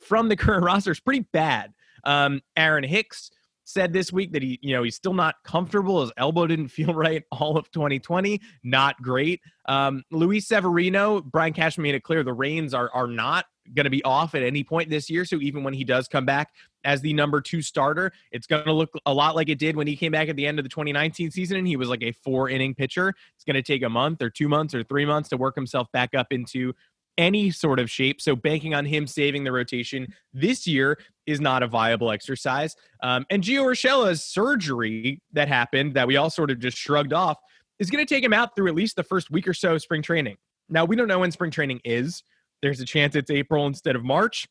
from 0.00 0.28
the 0.28 0.36
current 0.36 0.64
roster 0.64 0.92
is 0.92 1.00
pretty 1.00 1.26
bad. 1.32 1.72
Um, 2.04 2.40
Aaron 2.56 2.84
Hicks 2.84 3.30
said 3.64 3.92
this 3.92 4.12
week 4.12 4.32
that 4.32 4.42
he, 4.42 4.58
you 4.62 4.72
know, 4.72 4.82
he's 4.82 4.96
still 4.96 5.12
not 5.12 5.34
comfortable. 5.44 6.00
His 6.00 6.12
elbow 6.16 6.46
didn't 6.46 6.68
feel 6.78 6.94
right 6.94 7.22
all 7.30 7.56
of 7.56 7.70
2020. 7.70 8.40
Not 8.64 9.00
great. 9.02 9.40
Um, 9.66 10.02
Luis 10.10 10.46
Severino, 10.48 11.20
Brian 11.20 11.52
Cashman 11.52 11.82
made 11.82 11.94
it 11.94 12.02
clear 12.02 12.22
the 12.22 12.32
reins 12.32 12.72
are 12.74 12.90
are 12.94 13.06
not 13.06 13.46
going 13.74 13.84
to 13.84 13.90
be 13.90 14.02
off 14.04 14.34
at 14.34 14.42
any 14.42 14.64
point 14.64 14.90
this 14.90 15.08
year. 15.10 15.24
So 15.24 15.36
even 15.36 15.62
when 15.62 15.74
he 15.74 15.84
does 15.84 16.08
come 16.08 16.24
back 16.24 16.52
as 16.84 17.00
the 17.00 17.12
number 17.12 17.40
two 17.40 17.62
starter, 17.62 18.12
it's 18.32 18.46
going 18.46 18.64
to 18.64 18.72
look 18.72 18.90
a 19.06 19.12
lot 19.12 19.36
like 19.36 19.48
it 19.48 19.58
did 19.58 19.76
when 19.76 19.86
he 19.86 19.96
came 19.96 20.12
back 20.12 20.28
at 20.28 20.36
the 20.36 20.46
end 20.46 20.58
of 20.58 20.64
the 20.64 20.68
2019 20.68 21.30
season 21.30 21.56
and 21.56 21.66
he 21.66 21.76
was 21.76 21.88
like 21.88 22.02
a 22.02 22.12
four 22.12 22.48
inning 22.48 22.74
pitcher. 22.74 23.14
It's 23.34 23.44
going 23.44 23.54
to 23.54 23.62
take 23.62 23.82
a 23.82 23.88
month 23.88 24.22
or 24.22 24.30
two 24.30 24.48
months 24.48 24.74
or 24.74 24.82
three 24.82 25.04
months 25.04 25.28
to 25.30 25.36
work 25.36 25.54
himself 25.54 25.90
back 25.92 26.14
up 26.14 26.32
into 26.32 26.74
any 27.18 27.50
sort 27.50 27.80
of 27.80 27.90
shape. 27.90 28.20
So 28.20 28.36
banking 28.36 28.74
on 28.74 28.86
him 28.86 29.06
saving 29.06 29.44
the 29.44 29.52
rotation 29.52 30.14
this 30.32 30.66
year 30.66 30.98
is 31.26 31.40
not 31.40 31.62
a 31.62 31.66
viable 31.66 32.12
exercise. 32.12 32.76
Um, 33.02 33.26
and 33.28 33.42
Gio 33.42 33.64
Urshela's 33.64 34.24
surgery 34.24 35.20
that 35.32 35.48
happened 35.48 35.94
that 35.94 36.06
we 36.06 36.16
all 36.16 36.30
sort 36.30 36.50
of 36.50 36.60
just 36.60 36.78
shrugged 36.78 37.12
off 37.12 37.38
is 37.78 37.90
going 37.90 38.04
to 38.04 38.14
take 38.14 38.24
him 38.24 38.32
out 38.32 38.54
through 38.54 38.68
at 38.68 38.74
least 38.74 38.96
the 38.96 39.02
first 39.02 39.30
week 39.30 39.46
or 39.46 39.54
so 39.54 39.74
of 39.74 39.82
spring 39.82 40.00
training. 40.00 40.36
Now 40.68 40.84
we 40.84 40.96
don't 40.96 41.08
know 41.08 41.18
when 41.18 41.32
spring 41.32 41.50
training 41.50 41.80
is. 41.84 42.22
There's 42.62 42.80
a 42.80 42.84
chance 42.84 43.14
it's 43.16 43.30
April 43.30 43.66
instead 43.66 43.96
of 43.96 44.04
March. 44.04 44.46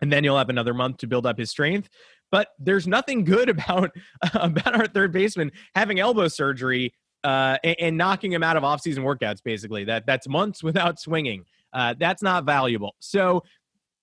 And 0.00 0.12
then 0.12 0.24
you'll 0.24 0.38
have 0.38 0.50
another 0.50 0.74
month 0.74 0.98
to 0.98 1.06
build 1.06 1.26
up 1.26 1.38
his 1.38 1.50
strength. 1.50 1.88
But 2.30 2.48
there's 2.58 2.86
nothing 2.86 3.24
good 3.24 3.48
about 3.48 3.90
about 4.34 4.74
our 4.74 4.86
third 4.86 5.12
baseman 5.12 5.52
having 5.74 6.00
elbow 6.00 6.28
surgery 6.28 6.92
uh, 7.24 7.58
and, 7.64 7.76
and, 7.80 7.96
knocking 7.96 8.32
him 8.32 8.42
out 8.42 8.56
of 8.56 8.62
offseason 8.62 8.98
workouts. 8.98 9.42
Basically, 9.42 9.84
that 9.84 10.06
that's 10.06 10.28
months 10.28 10.62
without 10.62 11.00
swinging. 11.00 11.44
Uh, 11.72 11.94
that's 11.98 12.22
not 12.22 12.44
valuable. 12.44 12.94
So 13.00 13.42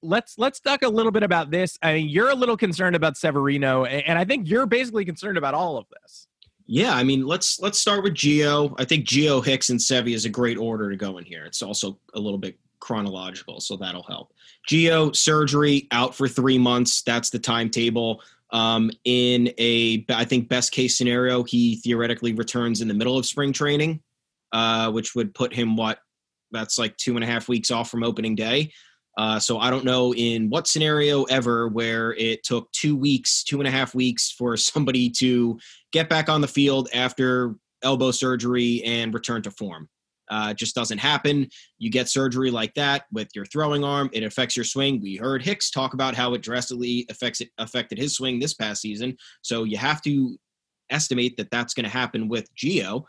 let's 0.01 0.37
let's 0.37 0.59
talk 0.59 0.83
a 0.83 0.89
little 0.89 1.11
bit 1.11 1.23
about 1.23 1.51
this. 1.51 1.77
I 1.81 1.93
mean, 1.93 2.09
you're 2.09 2.29
a 2.29 2.35
little 2.35 2.57
concerned 2.57 2.95
about 2.95 3.17
Severino, 3.17 3.85
and 3.85 4.17
I 4.17 4.25
think 4.25 4.49
you're 4.49 4.65
basically 4.65 5.05
concerned 5.05 5.37
about 5.37 5.53
all 5.53 5.77
of 5.77 5.85
this. 6.01 6.27
Yeah, 6.65 6.93
I 6.93 7.03
mean, 7.03 7.25
let's 7.25 7.59
let's 7.59 7.79
start 7.79 8.03
with 8.03 8.13
Gio. 8.13 8.73
I 8.77 8.85
think 8.85 9.05
Gio 9.05 9.43
Hicks 9.43 9.69
and 9.69 9.79
Sevy 9.79 10.13
is 10.13 10.25
a 10.25 10.29
great 10.29 10.57
order 10.57 10.89
to 10.89 10.95
go 10.95 11.17
in 11.17 11.25
here. 11.25 11.45
It's 11.45 11.61
also 11.61 11.99
a 12.13 12.19
little 12.19 12.37
bit 12.37 12.57
chronological, 12.83 13.61
so 13.61 13.77
that'll 13.77 14.03
help. 14.03 14.33
Gio 14.69 15.15
surgery 15.15 15.87
out 15.91 16.13
for 16.13 16.27
three 16.27 16.57
months. 16.57 17.01
That's 17.01 17.29
the 17.29 17.39
timetable. 17.39 18.21
Um, 18.51 18.91
in 19.05 19.53
a, 19.57 20.05
I 20.09 20.25
think 20.25 20.49
best 20.49 20.73
case 20.73 20.97
scenario, 20.97 21.43
he 21.43 21.77
theoretically 21.77 22.33
returns 22.33 22.81
in 22.81 22.89
the 22.89 22.93
middle 22.93 23.17
of 23.17 23.25
spring 23.25 23.53
training, 23.53 24.01
uh, 24.51 24.91
which 24.91 25.15
would 25.15 25.33
put 25.33 25.53
him 25.53 25.77
what 25.77 25.99
that's 26.51 26.77
like 26.77 26.97
two 26.97 27.15
and 27.15 27.23
a 27.23 27.27
half 27.27 27.47
weeks 27.47 27.71
off 27.71 27.89
from 27.89 28.03
opening 28.03 28.35
day. 28.35 28.73
Uh, 29.17 29.39
so 29.39 29.59
I 29.59 29.69
don't 29.69 29.85
know 29.85 30.13
in 30.13 30.49
what 30.49 30.67
scenario 30.67 31.23
ever 31.23 31.69
where 31.69 32.13
it 32.15 32.43
took 32.43 32.69
two 32.73 32.97
weeks, 32.97 33.43
two 33.43 33.59
and 33.59 33.67
a 33.67 33.71
half 33.71 33.95
weeks 33.95 34.29
for 34.29 34.57
somebody 34.71 35.09
to 35.11 35.57
get 35.93 36.09
back 36.09 36.27
on 36.27 36.41
the 36.41 36.47
field 36.49 36.89
after 36.93 37.55
elbow 37.81 38.11
surgery 38.11 38.83
and 38.83 39.13
return 39.13 39.41
to 39.43 39.51
form. 39.51 39.87
Uh, 40.33 40.51
just 40.51 40.73
doesn't 40.73 40.97
happen. 40.97 41.47
You 41.77 41.91
get 41.91 42.09
surgery 42.09 42.49
like 42.49 42.73
that 42.73 43.03
with 43.11 43.29
your 43.35 43.45
throwing 43.45 43.83
arm, 43.83 44.09
it 44.13 44.23
affects 44.23 44.55
your 44.57 44.65
swing. 44.65 44.99
We 44.99 45.15
heard 45.15 45.43
Hicks 45.43 45.69
talk 45.69 45.93
about 45.93 46.15
how 46.15 46.33
it 46.33 46.41
drastically 46.41 47.05
affects 47.11 47.39
it 47.39 47.49
affected 47.59 47.99
his 47.99 48.15
swing 48.15 48.39
this 48.39 48.55
past 48.55 48.81
season. 48.81 49.15
So 49.43 49.63
you 49.63 49.77
have 49.77 50.01
to 50.01 50.35
estimate 50.89 51.37
that 51.37 51.51
that's 51.51 51.75
going 51.75 51.83
to 51.83 51.89
happen 52.01 52.29
with 52.29 52.51
Gio. 52.55 53.03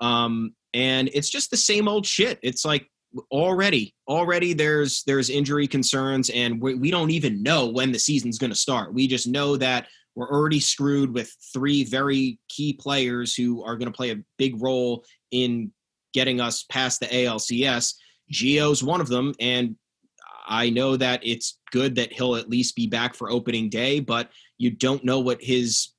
Um, 0.00 0.56
and 0.72 1.08
it's 1.14 1.30
just 1.30 1.52
the 1.52 1.56
same 1.56 1.86
old 1.86 2.06
shit. 2.06 2.40
It's 2.42 2.64
like 2.64 2.90
already, 3.30 3.94
already 4.08 4.52
there's 4.52 5.04
there's 5.06 5.30
injury 5.30 5.68
concerns, 5.68 6.28
and 6.30 6.60
we, 6.60 6.74
we 6.74 6.90
don't 6.90 7.12
even 7.12 7.40
know 7.40 7.68
when 7.68 7.92
the 7.92 8.00
season's 8.00 8.38
going 8.38 8.50
to 8.50 8.58
start. 8.58 8.92
We 8.92 9.06
just 9.06 9.28
know 9.28 9.56
that 9.58 9.86
we're 10.16 10.32
already 10.32 10.58
screwed 10.58 11.14
with 11.14 11.32
three 11.52 11.84
very 11.84 12.40
key 12.48 12.72
players 12.72 13.32
who 13.36 13.62
are 13.62 13.76
going 13.76 13.92
to 13.92 13.96
play 13.96 14.10
a 14.10 14.22
big 14.38 14.60
role 14.60 15.04
in 15.30 15.70
getting 16.14 16.40
us 16.40 16.64
past 16.70 17.00
the 17.00 17.06
ALCS. 17.06 17.94
Gio's 18.32 18.82
one 18.82 19.02
of 19.02 19.08
them, 19.08 19.34
and 19.40 19.76
I 20.46 20.70
know 20.70 20.96
that 20.96 21.20
it's 21.22 21.58
good 21.72 21.94
that 21.96 22.12
he'll 22.12 22.36
at 22.36 22.48
least 22.48 22.76
be 22.76 22.86
back 22.86 23.14
for 23.14 23.30
opening 23.30 23.68
day, 23.68 24.00
but 24.00 24.30
you 24.56 24.70
don't 24.70 25.04
know 25.04 25.20
what 25.20 25.42
his 25.42 25.90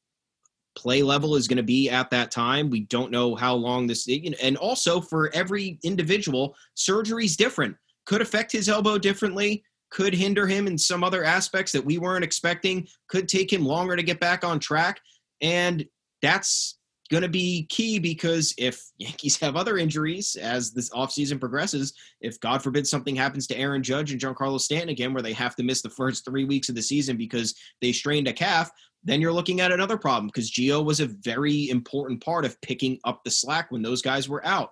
play 0.75 1.01
level 1.01 1.35
is 1.35 1.47
going 1.47 1.57
to 1.57 1.63
be 1.63 1.89
at 1.89 2.09
that 2.09 2.31
time. 2.31 2.69
We 2.69 2.81
don't 2.81 3.11
know 3.11 3.35
how 3.35 3.55
long 3.55 3.87
this, 3.87 4.07
and 4.41 4.57
also 4.57 5.01
for 5.01 5.33
every 5.33 5.79
individual, 5.83 6.55
surgery 6.73 7.25
is 7.25 7.37
different. 7.37 7.75
Could 8.05 8.21
affect 8.21 8.51
his 8.51 8.69
elbow 8.69 8.97
differently. 8.97 9.63
Could 9.89 10.13
hinder 10.13 10.45
him 10.47 10.67
in 10.67 10.77
some 10.77 11.03
other 11.03 11.23
aspects 11.23 11.71
that 11.71 11.85
we 11.85 11.97
weren't 11.97 12.23
expecting. 12.23 12.87
Could 13.07 13.27
take 13.27 13.51
him 13.51 13.65
longer 13.65 13.95
to 13.95 14.03
get 14.03 14.19
back 14.19 14.43
on 14.43 14.59
track, 14.59 14.99
and 15.41 15.85
that's 16.21 16.77
going 17.09 17.23
to 17.23 17.29
be 17.29 17.67
key 17.69 17.99
because 17.99 18.53
if 18.57 18.83
Yankees 18.97 19.39
have 19.39 19.55
other 19.55 19.77
injuries 19.77 20.35
as 20.35 20.71
this 20.71 20.89
offseason 20.91 21.39
progresses, 21.39 21.93
if 22.21 22.39
God 22.39 22.61
forbid 22.61 22.87
something 22.87 23.15
happens 23.15 23.47
to 23.47 23.57
Aaron 23.57 23.83
Judge 23.83 24.11
and 24.11 24.21
Giancarlo 24.21 24.59
Stanton 24.59 24.89
again, 24.89 25.13
where 25.13 25.23
they 25.23 25.33
have 25.33 25.55
to 25.55 25.63
miss 25.63 25.81
the 25.81 25.89
first 25.89 26.25
three 26.25 26.45
weeks 26.45 26.69
of 26.69 26.75
the 26.75 26.81
season 26.81 27.17
because 27.17 27.55
they 27.81 27.91
strained 27.91 28.27
a 28.27 28.33
calf, 28.33 28.71
then 29.03 29.21
you're 29.21 29.33
looking 29.33 29.61
at 29.61 29.71
another 29.71 29.97
problem 29.97 30.27
because 30.27 30.51
Gio 30.51 30.83
was 30.83 30.99
a 30.99 31.05
very 31.05 31.69
important 31.69 32.23
part 32.23 32.43
of 32.43 32.59
picking 32.61 32.99
up 33.03 33.23
the 33.23 33.31
slack 33.31 33.71
when 33.71 33.83
those 33.83 34.01
guys 34.01 34.27
were 34.27 34.45
out. 34.45 34.71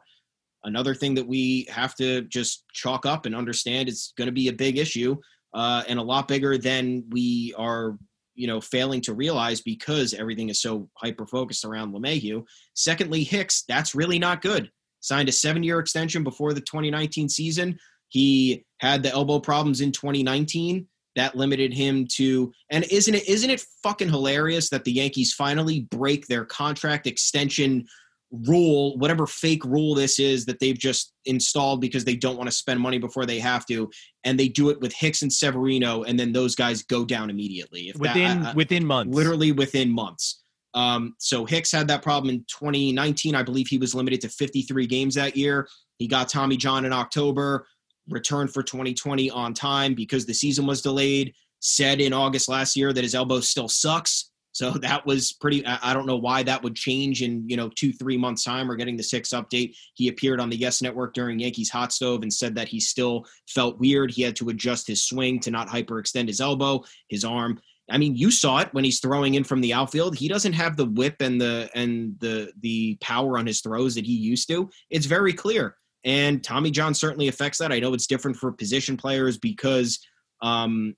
Another 0.64 0.96
thing 0.96 1.14
that 1.16 1.28
we 1.28 1.68
have 1.70 1.94
to 1.96 2.22
just 2.24 2.64
chalk 2.74 3.06
up 3.06 3.26
and 3.26 3.36
understand 3.36 3.90
is 3.90 4.14
going 4.18 4.28
to 4.28 4.32
be 4.32 4.48
a 4.48 4.54
big 4.54 4.78
issue 4.78 5.16
uh, 5.54 5.84
and 5.88 6.00
a 6.00 6.04
lot 6.04 6.28
bigger 6.28 6.58
than 6.58 7.04
we 7.10 7.54
are 7.58 7.98
you 8.36 8.48
know, 8.48 8.62
failing 8.62 9.02
to 9.02 9.14
realize 9.14 9.62
because 9.62 10.14
everything 10.14 10.50
is 10.50 10.62
so 10.62 10.90
hyper 10.96 11.26
focused 11.26 11.66
around 11.66 11.94
LeMahieu. 11.94 12.44
Secondly, 12.74 13.24
Hicks, 13.24 13.64
that's 13.68 13.96
really 13.96 14.20
not 14.20 14.42
good. 14.42 14.70
Signed 15.00 15.30
a 15.30 15.34
seven 15.34 15.64
year 15.64 15.80
extension 15.80 16.24
before 16.24 16.54
the 16.54 16.62
2019 16.62 17.30
season. 17.30 17.78
He 18.10 18.66
had 18.80 19.04
the 19.04 19.12
elbow 19.12 19.40
problems 19.40 19.82
in 19.82 19.92
2019 19.92 20.88
that 21.16 21.36
limited 21.36 21.74
him 21.74 22.08
to 22.08 22.52
and 22.72 22.86
isn't 22.86 23.14
it 23.14 23.28
isn't 23.28 23.50
it 23.50 23.64
fucking 23.84 24.10
hilarious 24.10 24.70
that 24.70 24.84
the 24.84 24.92
Yankees 24.92 25.34
finally 25.34 25.82
break 25.92 26.26
their 26.28 26.46
contract 26.46 27.06
extension 27.06 27.86
rule, 28.34 28.98
whatever 28.98 29.28
fake 29.28 29.64
rule 29.64 29.94
this 29.94 30.20
is 30.20 30.46
that 30.46 30.60
they've 30.60 30.78
just 30.78 31.14
installed 31.26 31.80
because 31.80 32.04
they 32.04 32.16
don't 32.16 32.36
want 32.36 32.50
to 32.50 32.56
spend 32.56 32.80
money 32.80 32.98
before 32.98 33.26
they 33.26 33.40
have 33.40 33.66
to, 33.68 33.90
and 34.24 34.40
they 34.40 34.48
do 34.48 34.70
it 34.70 34.80
with 34.82 34.94
Hicks 34.94 35.22
and 35.22 35.32
Severino, 35.32 36.04
and 36.04 36.20
then 36.20 36.34
those 36.34 36.56
guys 36.56 36.82
go 36.84 37.06
down 37.06 37.30
immediately. 37.30 37.90
If 37.90 37.98
within 37.98 38.44
that, 38.44 38.56
within 38.56 38.86
months, 38.86 39.16
literally 39.16 39.52
within 39.52 39.92
months. 39.92 40.42
Um, 40.74 41.14
so 41.20 41.46
Hicks 41.46 41.72
had 41.72 41.88
that 41.90 42.02
problem 42.02 42.34
in 42.34 42.40
2019. 42.48 43.36
I 43.36 43.44
believe 43.44 43.68
he 43.68 43.78
was 43.78 43.94
limited 43.94 44.22
to 44.22 44.30
53 44.30 44.88
games 44.88 45.16
that 45.16 45.38
year. 45.38 45.68
He 46.00 46.08
got 46.08 46.28
Tommy 46.28 46.58
John 46.58 46.86
in 46.86 46.94
October, 46.94 47.68
returned 48.10 48.52
for 48.52 48.64
2020 48.64 49.30
on 49.30 49.54
time 49.54 49.94
because 49.94 50.26
the 50.26 50.34
season 50.34 50.66
was 50.66 50.82
delayed. 50.82 51.34
Said 51.60 52.02
in 52.02 52.12
August 52.12 52.50
last 52.50 52.76
year 52.76 52.92
that 52.92 53.04
his 53.04 53.16
elbow 53.16 53.40
still 53.40 53.70
sucks. 53.70 54.32
So 54.54 54.72
that 54.82 55.06
was 55.06 55.34
pretty. 55.34 55.66
I 55.66 55.94
don't 55.94 56.06
know 56.06 56.18
why 56.18 56.44
that 56.44 56.64
would 56.64 56.76
change 56.76 57.22
in 57.22 57.48
you 57.50 57.58
know 57.58 57.70
two 57.70 57.92
three 57.92 58.18
months 58.18 58.44
time. 58.44 58.72
Or 58.72 58.76
getting 58.76 58.96
the 58.96 59.04
six 59.04 59.30
update. 59.30 59.76
He 59.96 60.08
appeared 60.08 60.40
on 60.40 60.50
the 60.50 60.56
Yes 60.56 60.82
Network 60.82 61.14
during 61.14 61.40
Yankees 61.40 61.70
Hot 61.70 61.92
Stove 61.92 62.22
and 62.22 62.34
said 62.34 62.56
that 62.56 62.68
he 62.70 62.80
still 62.80 63.26
felt 63.48 63.80
weird. 63.80 64.12
He 64.12 64.22
had 64.22 64.36
to 64.38 64.50
adjust 64.50 64.88
his 64.88 65.04
swing 65.04 65.40
to 65.42 65.52
not 65.52 65.68
hyperextend 65.68 66.28
his 66.28 66.40
elbow, 66.40 66.84
his 67.10 67.26
arm. 67.26 67.60
I 67.90 67.98
mean, 67.98 68.16
you 68.16 68.32
saw 68.32 68.60
it 68.60 68.70
when 68.72 68.86
he's 68.86 69.02
throwing 69.02 69.36
in 69.36 69.44
from 69.44 69.60
the 69.60 69.74
outfield. 69.74 70.16
He 70.16 70.30
doesn't 70.30 70.54
have 70.54 70.78
the 70.78 70.86
whip 70.86 71.18
and 71.20 71.40
the 71.40 71.70
and 71.76 72.16
the 72.20 72.54
the 72.62 72.98
power 73.02 73.38
on 73.38 73.46
his 73.46 73.62
throws 73.62 73.96
that 73.96 74.06
he 74.06 74.14
used 74.14 74.48
to. 74.50 74.70
It's 74.90 75.06
very 75.06 75.34
clear. 75.34 75.76
And 76.06 76.44
Tommy 76.44 76.72
John 76.72 76.94
certainly 76.94 77.28
affects 77.28 77.60
that. 77.60 77.72
I 77.72 77.80
know 77.80 77.94
it's 77.94 78.08
different 78.08 78.38
for 78.38 78.52
position 78.52 78.98
players 78.98 79.38
because 79.38 80.00
um, 80.42 80.96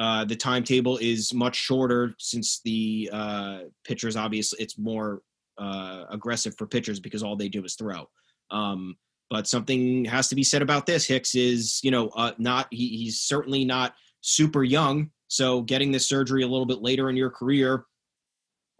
uh, 0.00 0.24
the 0.24 0.34
timetable 0.34 0.96
is 0.96 1.34
much 1.34 1.54
shorter 1.54 2.14
since 2.18 2.62
the 2.64 3.10
uh, 3.12 3.58
pitchers 3.84 4.16
obviously 4.16 4.58
it's 4.58 4.78
more 4.78 5.20
uh, 5.58 6.04
aggressive 6.08 6.54
for 6.56 6.66
pitchers 6.66 6.98
because 6.98 7.22
all 7.22 7.36
they 7.36 7.50
do 7.50 7.62
is 7.64 7.74
throw. 7.74 8.08
Um, 8.50 8.96
but 9.28 9.46
something 9.46 10.06
has 10.06 10.28
to 10.28 10.34
be 10.34 10.42
said 10.42 10.62
about 10.62 10.86
this. 10.86 11.06
Hicks 11.06 11.34
is, 11.34 11.80
you 11.82 11.90
know, 11.90 12.08
uh, 12.16 12.32
not 12.38 12.66
he, 12.70 12.88
he's 12.96 13.20
certainly 13.20 13.64
not 13.66 13.92
super 14.22 14.64
young. 14.64 15.10
So 15.28 15.60
getting 15.60 15.92
this 15.92 16.08
surgery 16.08 16.42
a 16.42 16.48
little 16.48 16.66
bit 16.66 16.80
later 16.80 17.10
in 17.10 17.16
your 17.16 17.30
career, 17.30 17.84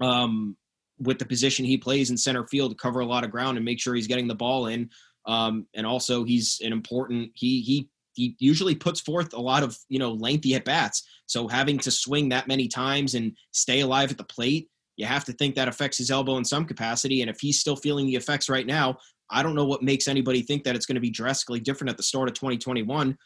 um, 0.01 0.57
with 0.99 1.19
the 1.19 1.27
position 1.27 1.67
he 1.67 1.77
plays 1.77 2.11
in 2.11 2.17
center 2.17 2.47
field 2.47 2.73
to 2.73 2.77
cover 2.77 3.01
a 3.01 3.07
lot 3.07 3.25
of 3.25 3.31
ground 3.31 3.59
and 3.59 3.65
make 3.65 3.79
sure 3.79 3.95
he's 3.95 4.07
getting 4.07 4.27
the 4.27 4.35
ball 4.35 4.67
in. 4.67 4.89
Um, 5.27 5.67
and 5.75 5.87
also 5.87 6.25
he's 6.25 6.61
an 6.65 6.73
important 6.73 7.33
he 7.35 7.61
he 7.61 7.90
he 8.15 8.37
usually 8.39 8.75
puts 8.75 9.01
forth 9.01 9.33
a 9.33 9.41
lot 9.41 9.63
of 9.63 9.79
you 9.89 9.99
know 9.99 10.13
lengthy 10.13 10.55
at 10.55 10.65
bats. 10.65 11.03
So 11.27 11.49
having 11.49 11.79
to 11.79 11.91
swing 11.91 12.29
that 12.31 12.49
many 12.49 12.69
times 12.69 13.15
and 13.15 13.37
stay 13.53 13.81
alive 13.81 14.11
at 14.11 14.19
the 14.19 14.25
plate, 14.25 14.69
you 14.97 15.07
have 15.07 15.25
to 15.27 15.33
think 15.33 15.55
that 15.55 15.69
affects 15.69 15.99
his 15.99 16.11
elbow 16.11 16.37
in 16.37 16.45
some 16.45 16.65
capacity. 16.65 17.23
And 17.23 17.31
if 17.31 17.41
he's 17.41 17.61
still 17.61 17.77
feeling 17.77 18.07
the 18.07 18.17
effects 18.17 18.49
right 18.49 18.67
now, 18.67 18.99
I 19.31 19.43
don't 19.43 19.55
know 19.55 19.65
what 19.65 19.83
makes 19.83 20.09
anybody 20.09 20.43
think 20.43 20.65
that 20.65 20.75
it's 20.75 20.87
going 20.87 20.97
to 20.97 21.01
be 21.01 21.11
drastically 21.11 21.61
different 21.61 21.91
at 21.91 21.97
the 21.97 22.03
start 22.03 22.29
of 22.29 22.35
2021. 22.35 23.17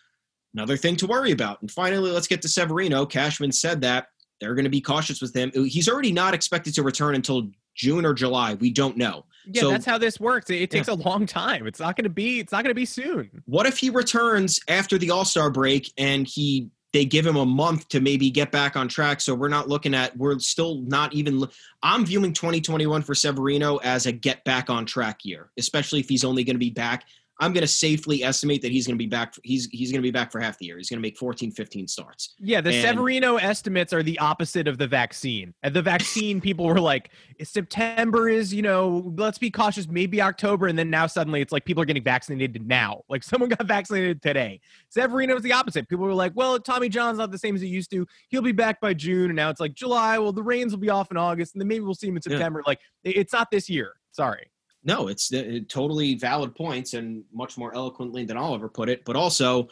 Another 0.55 0.77
thing 0.77 0.97
to 0.97 1.07
worry 1.07 1.33
about. 1.33 1.61
And 1.62 1.70
finally, 1.70 2.11
let's 2.11 2.29
get 2.29 2.42
to 2.42 2.49
Severino. 2.49 3.07
Cashman 3.07 3.53
said 3.53 3.81
that 3.81 4.07
they're 4.40 4.55
going 4.55 4.64
to 4.64 4.70
be 4.70 4.81
cautious 4.81 5.20
with 5.20 5.35
him. 5.35 5.51
He's 5.55 5.88
already 5.88 6.12
not 6.12 6.35
expected 6.35 6.75
to 6.75 6.83
return 6.83 7.14
until 7.14 7.49
June 7.75 8.05
or 8.05 8.15
July. 8.15 8.55
We 8.55 8.71
don't 8.71 8.97
know. 8.97 9.25
Yeah, 9.47 9.63
so, 9.63 9.71
that's 9.71 9.85
how 9.85 9.99
this 9.99 10.19
works. 10.19 10.51
It, 10.51 10.63
it 10.63 10.71
takes 10.71 10.89
yeah. 10.89 10.95
a 10.95 10.97
long 10.97 11.27
time. 11.27 11.67
It's 11.67 11.81
not 11.81 11.97
going 11.97 12.05
to 12.05 12.11
be. 12.11 12.41
It's 12.41 12.53
not 12.53 12.65
going 12.65 12.71
to 12.71 12.75
be 12.75 12.87
soon. 12.87 13.43
What 13.47 13.67
if 13.67 13.79
he 13.79 13.91
returns 13.91 14.61
after 14.69 14.99
the 14.99 15.11
All 15.11 15.25
Star 15.25 15.51
break 15.51 15.93
and 15.99 16.27
he 16.27 16.71
they 16.93 17.05
give 17.05 17.27
him 17.27 17.37
a 17.37 17.45
month 17.45 17.89
to 17.89 18.01
maybe 18.01 18.31
get 18.31 18.51
back 18.51 18.77
on 18.77 18.89
track? 18.89 19.21
So 19.21 19.35
we're 19.35 19.49
not 19.49 19.69
looking 19.69 19.95
at. 19.95 20.17
We're 20.17 20.39
still 20.39 20.81
not 20.83 21.13
even. 21.13 21.45
I'm 21.83 22.07
viewing 22.07 22.33
2021 22.33 23.03
for 23.03 23.15
Severino 23.15 23.77
as 23.79 24.07
a 24.07 24.13
get 24.13 24.45
back 24.45 24.71
on 24.71 24.87
track 24.87 25.25
year, 25.25 25.51
especially 25.59 26.01
if 26.01 26.09
he's 26.09 26.25
only 26.25 26.45
going 26.45 26.55
to 26.55 26.61
be 26.61 26.71
back 26.71 27.05
I'm 27.40 27.53
going 27.53 27.62
to 27.62 27.68
safely 27.68 28.23
estimate 28.23 28.62
that 28.62 28.70
he's 28.70 28.87
going 28.87 28.97
to 28.97 29.03
be 29.03 29.09
back. 29.09 29.35
He's 29.42 29.66
he's 29.73 29.90
going 29.90 30.01
to 30.01 30.07
be 30.07 30.12
back 30.12 30.31
for 30.31 30.40
half 30.40 30.57
the 30.59 30.66
year. 30.66 30.79
He's 30.79 30.88
going 30.88 30.99
to 30.99 31.03
make 31.03 31.18
14, 31.18 31.51
15 31.51 31.88
starts. 31.88 32.35
Yeah, 32.38 32.61
the 32.61 32.73
and, 32.73 32.83
Severino 32.83 33.37
estimates 33.37 33.92
are 33.92 34.05
the 34.05 34.18
opposite 34.20 34.68
of 34.68 34.79
the 34.79 34.87
vaccine. 34.87 35.53
And 35.64 35.75
the 35.75 35.83
vaccine, 35.83 36.40
people 36.40 36.66
were 36.66 36.81
like, 36.81 37.11
September 37.42 38.29
is, 38.29 38.55
you 38.55 38.62
know, 38.62 39.12
let's 39.16 39.38
be 39.38 39.51
cautious, 39.51 39.88
maybe 39.88 40.23
October, 40.23 40.68
and 40.68 40.79
then 40.79 40.90
now 40.90 41.09
suddenly 41.09 41.40
it's 41.40 41.53
like 41.53 41.64
people 41.64 41.83
are 41.83 41.87
getting 41.87 42.05
vaccinated 42.05 42.66
now. 42.66 43.03
Like 43.14 43.23
someone 43.23 43.49
got 43.49 43.64
vaccinated 43.66 44.23
today. 44.23 44.61
Severino 44.88 45.37
is 45.37 45.42
the 45.42 45.53
opposite. 45.53 45.88
People 45.88 46.05
were 46.05 46.14
like, 46.14 46.33
well, 46.35 46.59
Tommy 46.59 46.88
John's 46.88 47.18
not 47.18 47.31
the 47.31 47.38
same 47.38 47.55
as 47.55 47.61
he 47.61 47.68
used 47.68 47.90
to. 47.92 48.05
He'll 48.29 48.42
be 48.42 48.51
back 48.51 48.81
by 48.81 48.92
June, 48.92 49.27
and 49.27 49.37
now 49.37 49.51
it's 49.51 49.61
like 49.61 49.75
July. 49.75 50.18
Well, 50.18 50.33
the 50.33 50.42
reins 50.42 50.73
will 50.73 50.81
be 50.81 50.90
off 50.90 51.12
in 51.12 51.16
August, 51.16 51.55
and 51.55 51.61
then 51.61 51.68
maybe 51.68 51.85
we'll 51.85 51.94
see 51.94 52.09
him 52.09 52.16
in 52.16 52.23
September. 52.23 52.61
Yeah. 52.61 52.70
Like 52.70 52.81
it's 53.05 53.33
not 53.33 53.53
this 53.53 53.70
year. 53.70 53.92
Sorry 54.11 54.49
no, 54.85 55.09
it's 55.09 55.33
uh, 55.33 55.61
totally 55.68 56.14
valid 56.14 56.55
points 56.55 56.94
and 56.94 57.25
much 57.33 57.57
more 57.57 57.75
eloquently 57.75 58.25
than 58.25 58.37
I'll 58.37 58.55
ever 58.55 58.68
put 58.68 58.88
it. 58.88 59.05
But 59.05 59.16
also, 59.16 59.68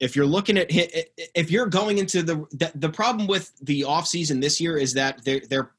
if 0.00 0.14
you're 0.14 0.26
looking 0.26 0.58
at 0.58 0.66
if 0.70 1.50
you're 1.50 1.66
going 1.66 1.98
into 1.98 2.22
the 2.22 2.36
the, 2.52 2.70
the 2.74 2.88
problem 2.88 3.26
with 3.26 3.52
the 3.62 3.82
offseason 3.82 4.40
this 4.40 4.60
year 4.60 4.76
is 4.76 4.94
that 4.94 5.24
they're 5.24 5.42
they're 5.48 5.70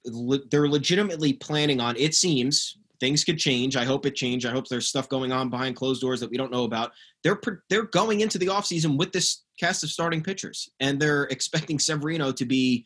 they're 0.50 0.70
legitimately 0.70 1.34
planning 1.34 1.80
on 1.80 1.96
it 1.98 2.16
seems 2.16 2.78
things 3.00 3.24
could 3.26 3.38
change. 3.38 3.76
I 3.76 3.84
hope 3.84 4.06
it 4.06 4.16
change 4.16 4.46
i 4.46 4.52
hope 4.52 4.68
there's 4.68 4.88
stuff 4.88 5.10
going 5.10 5.32
on 5.32 5.50
behind 5.50 5.76
closed 5.76 6.02
doors 6.02 6.20
that 6.20 6.30
we 6.30 6.38
don't 6.38 6.52
know 6.52 6.64
about. 6.64 6.92
They're 7.24 7.40
they're 7.70 7.84
going 7.84 8.22
into 8.22 8.38
the 8.38 8.48
offseason 8.48 8.98
with 8.98 9.12
this 9.12 9.44
cast 9.60 9.84
of 9.84 9.90
starting 9.90 10.22
pitchers 10.22 10.70
and 10.80 11.00
they're 11.00 11.24
expecting 11.32 11.80
severino 11.80 12.32
to 12.34 12.46
be 12.46 12.86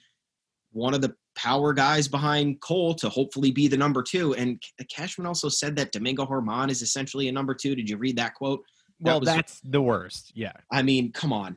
one 0.72 0.94
of 0.94 1.02
the 1.02 1.16
power 1.42 1.74
guys 1.74 2.08
behind 2.08 2.60
Cole 2.60 2.94
to 2.96 3.08
hopefully 3.08 3.52
be 3.52 3.68
the 3.68 3.78
number 3.78 4.04
two. 4.04 4.36
And 4.36 4.62
Cashman 4.90 5.26
also 5.26 5.48
said 5.48 5.76
that 5.78 5.92
Domingo 5.92 6.26
Germán 6.26 6.70
is 6.70 6.82
essentially 6.82 7.30
a 7.30 7.32
number 7.32 7.54
two. 7.54 7.76
Did 7.76 7.90
you 7.90 7.98
read 7.98 8.18
that 8.18 8.36
quote? 8.36 8.64
That 9.00 9.06
well, 9.06 9.20
was, 9.22 9.28
that's 9.28 9.62
the 9.62 9.82
worst. 9.82 10.32
Yeah. 10.36 10.52
I 10.72 10.82
mean, 10.82 11.14
come 11.14 11.32
on. 11.32 11.56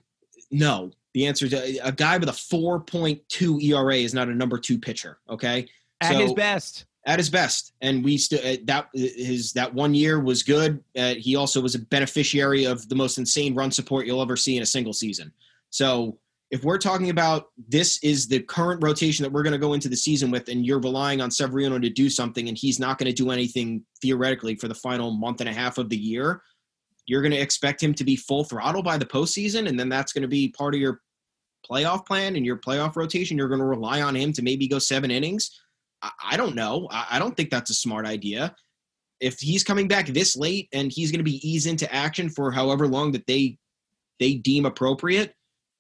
No. 0.51 0.93
The 1.15 1.27
answer 1.27 1.47
is 1.47 1.53
a, 1.53 1.79
a 1.79 1.93
guy 1.93 2.17
with 2.19 2.29
a 2.29 2.33
4.2 2.33 3.63
ERA 3.63 3.97
is 3.97 4.15
not 4.15 4.29
a 4.29 4.35
number 4.35 4.59
two 4.59 4.79
pitcher. 4.79 5.19
Okay. 5.29 5.67
At 6.01 6.15
his 6.15 6.33
best. 6.33 6.87
At 7.05 7.19
his 7.19 7.31
best, 7.31 7.73
and 7.81 8.05
we 8.05 8.17
still 8.17 8.39
uh, 8.47 8.59
that 8.67 8.87
his 8.95 9.53
that 9.55 9.75
one 9.75 9.93
year 9.93 10.21
was 10.21 10.45
good. 10.45 10.85
Uh, 10.97 11.15
he 11.15 11.35
also 11.35 11.61
was 11.61 11.75
a 11.75 11.81
beneficiary 11.81 12.65
of 12.65 12.89
the 12.89 12.95
most 12.95 13.19
insane 13.19 13.57
run 13.57 13.73
support 13.73 14.07
you'll 14.07 14.23
ever 14.23 14.37
see 14.37 14.57
in 14.57 14.63
a 14.63 14.67
single 14.67 14.93
season. 14.93 15.33
So 15.71 16.19
if 16.53 16.63
we're 16.65 16.79
talking 16.79 17.09
about 17.09 17.47
this 17.67 17.99
is 18.03 18.29
the 18.29 18.41
current 18.41 18.83
rotation 18.85 19.23
that 19.23 19.33
we're 19.33 19.43
going 19.43 19.55
to 19.55 19.59
go 19.59 19.73
into 19.73 19.89
the 19.89 19.97
season 19.97 20.31
with, 20.31 20.51
and 20.51 20.67
you're 20.67 20.81
relying 20.81 21.23
on 21.23 21.31
Severino 21.31 21.79
to 21.79 21.89
do 21.89 22.11
something, 22.11 22.47
and 22.47 22.59
he's 22.59 22.79
not 22.79 22.99
going 22.99 23.11
to 23.11 23.15
do 23.15 23.31
anything 23.31 23.83
theoretically 24.03 24.55
for 24.55 24.69
the 24.69 24.75
final 24.75 25.13
month 25.13 25.41
and 25.41 25.49
a 25.49 25.53
half 25.53 25.79
of 25.79 25.89
the 25.89 25.97
year, 25.97 26.43
you're 27.07 27.23
going 27.23 27.33
to 27.33 27.41
expect 27.41 27.83
him 27.83 27.95
to 27.95 28.05
be 28.05 28.17
full 28.17 28.45
throttle 28.45 28.83
by 28.83 28.99
the 28.99 29.07
postseason, 29.07 29.67
and 29.67 29.81
then 29.81 29.89
that's 29.89 30.13
going 30.13 30.23
to 30.23 30.29
be 30.29 30.49
part 30.49 30.75
of 30.75 30.81
your 30.81 31.01
playoff 31.69 32.05
plan 32.07 32.37
and 32.37 32.45
your 32.45 32.59
playoff 32.59 32.97
rotation. 32.97 33.39
You're 33.39 33.49
going 33.49 33.61
to 33.61 33.67
rely 33.67 34.03
on 34.03 34.15
him 34.15 34.31
to 34.35 34.43
maybe 34.43 34.69
go 34.69 34.79
seven 34.79 35.11
innings. 35.11 35.59
I, 36.23 36.37
don't 36.37 36.55
know. 36.55 36.89
I 36.91 37.19
don't 37.19 37.35
think 37.37 37.49
that's 37.49 37.71
a 37.71 37.75
smart 37.75 38.07
idea. 38.07 38.55
If 39.21 39.39
he's 39.39 39.65
coming 39.65 39.89
back 39.89 40.09
this 40.09 40.37
late 40.37 40.69
and 40.73 40.93
he's 40.93 41.13
going 41.13 41.21
to 41.21 41.25
be 41.25 41.49
eased 41.49 41.69
into 41.69 41.93
action 41.95 42.29
for 42.29 42.51
however 42.51 42.89
long 42.89 43.13
that 43.13 43.27
they 43.27 43.57
they 44.19 44.35
deem 44.35 44.67
appropriate, 44.67 45.35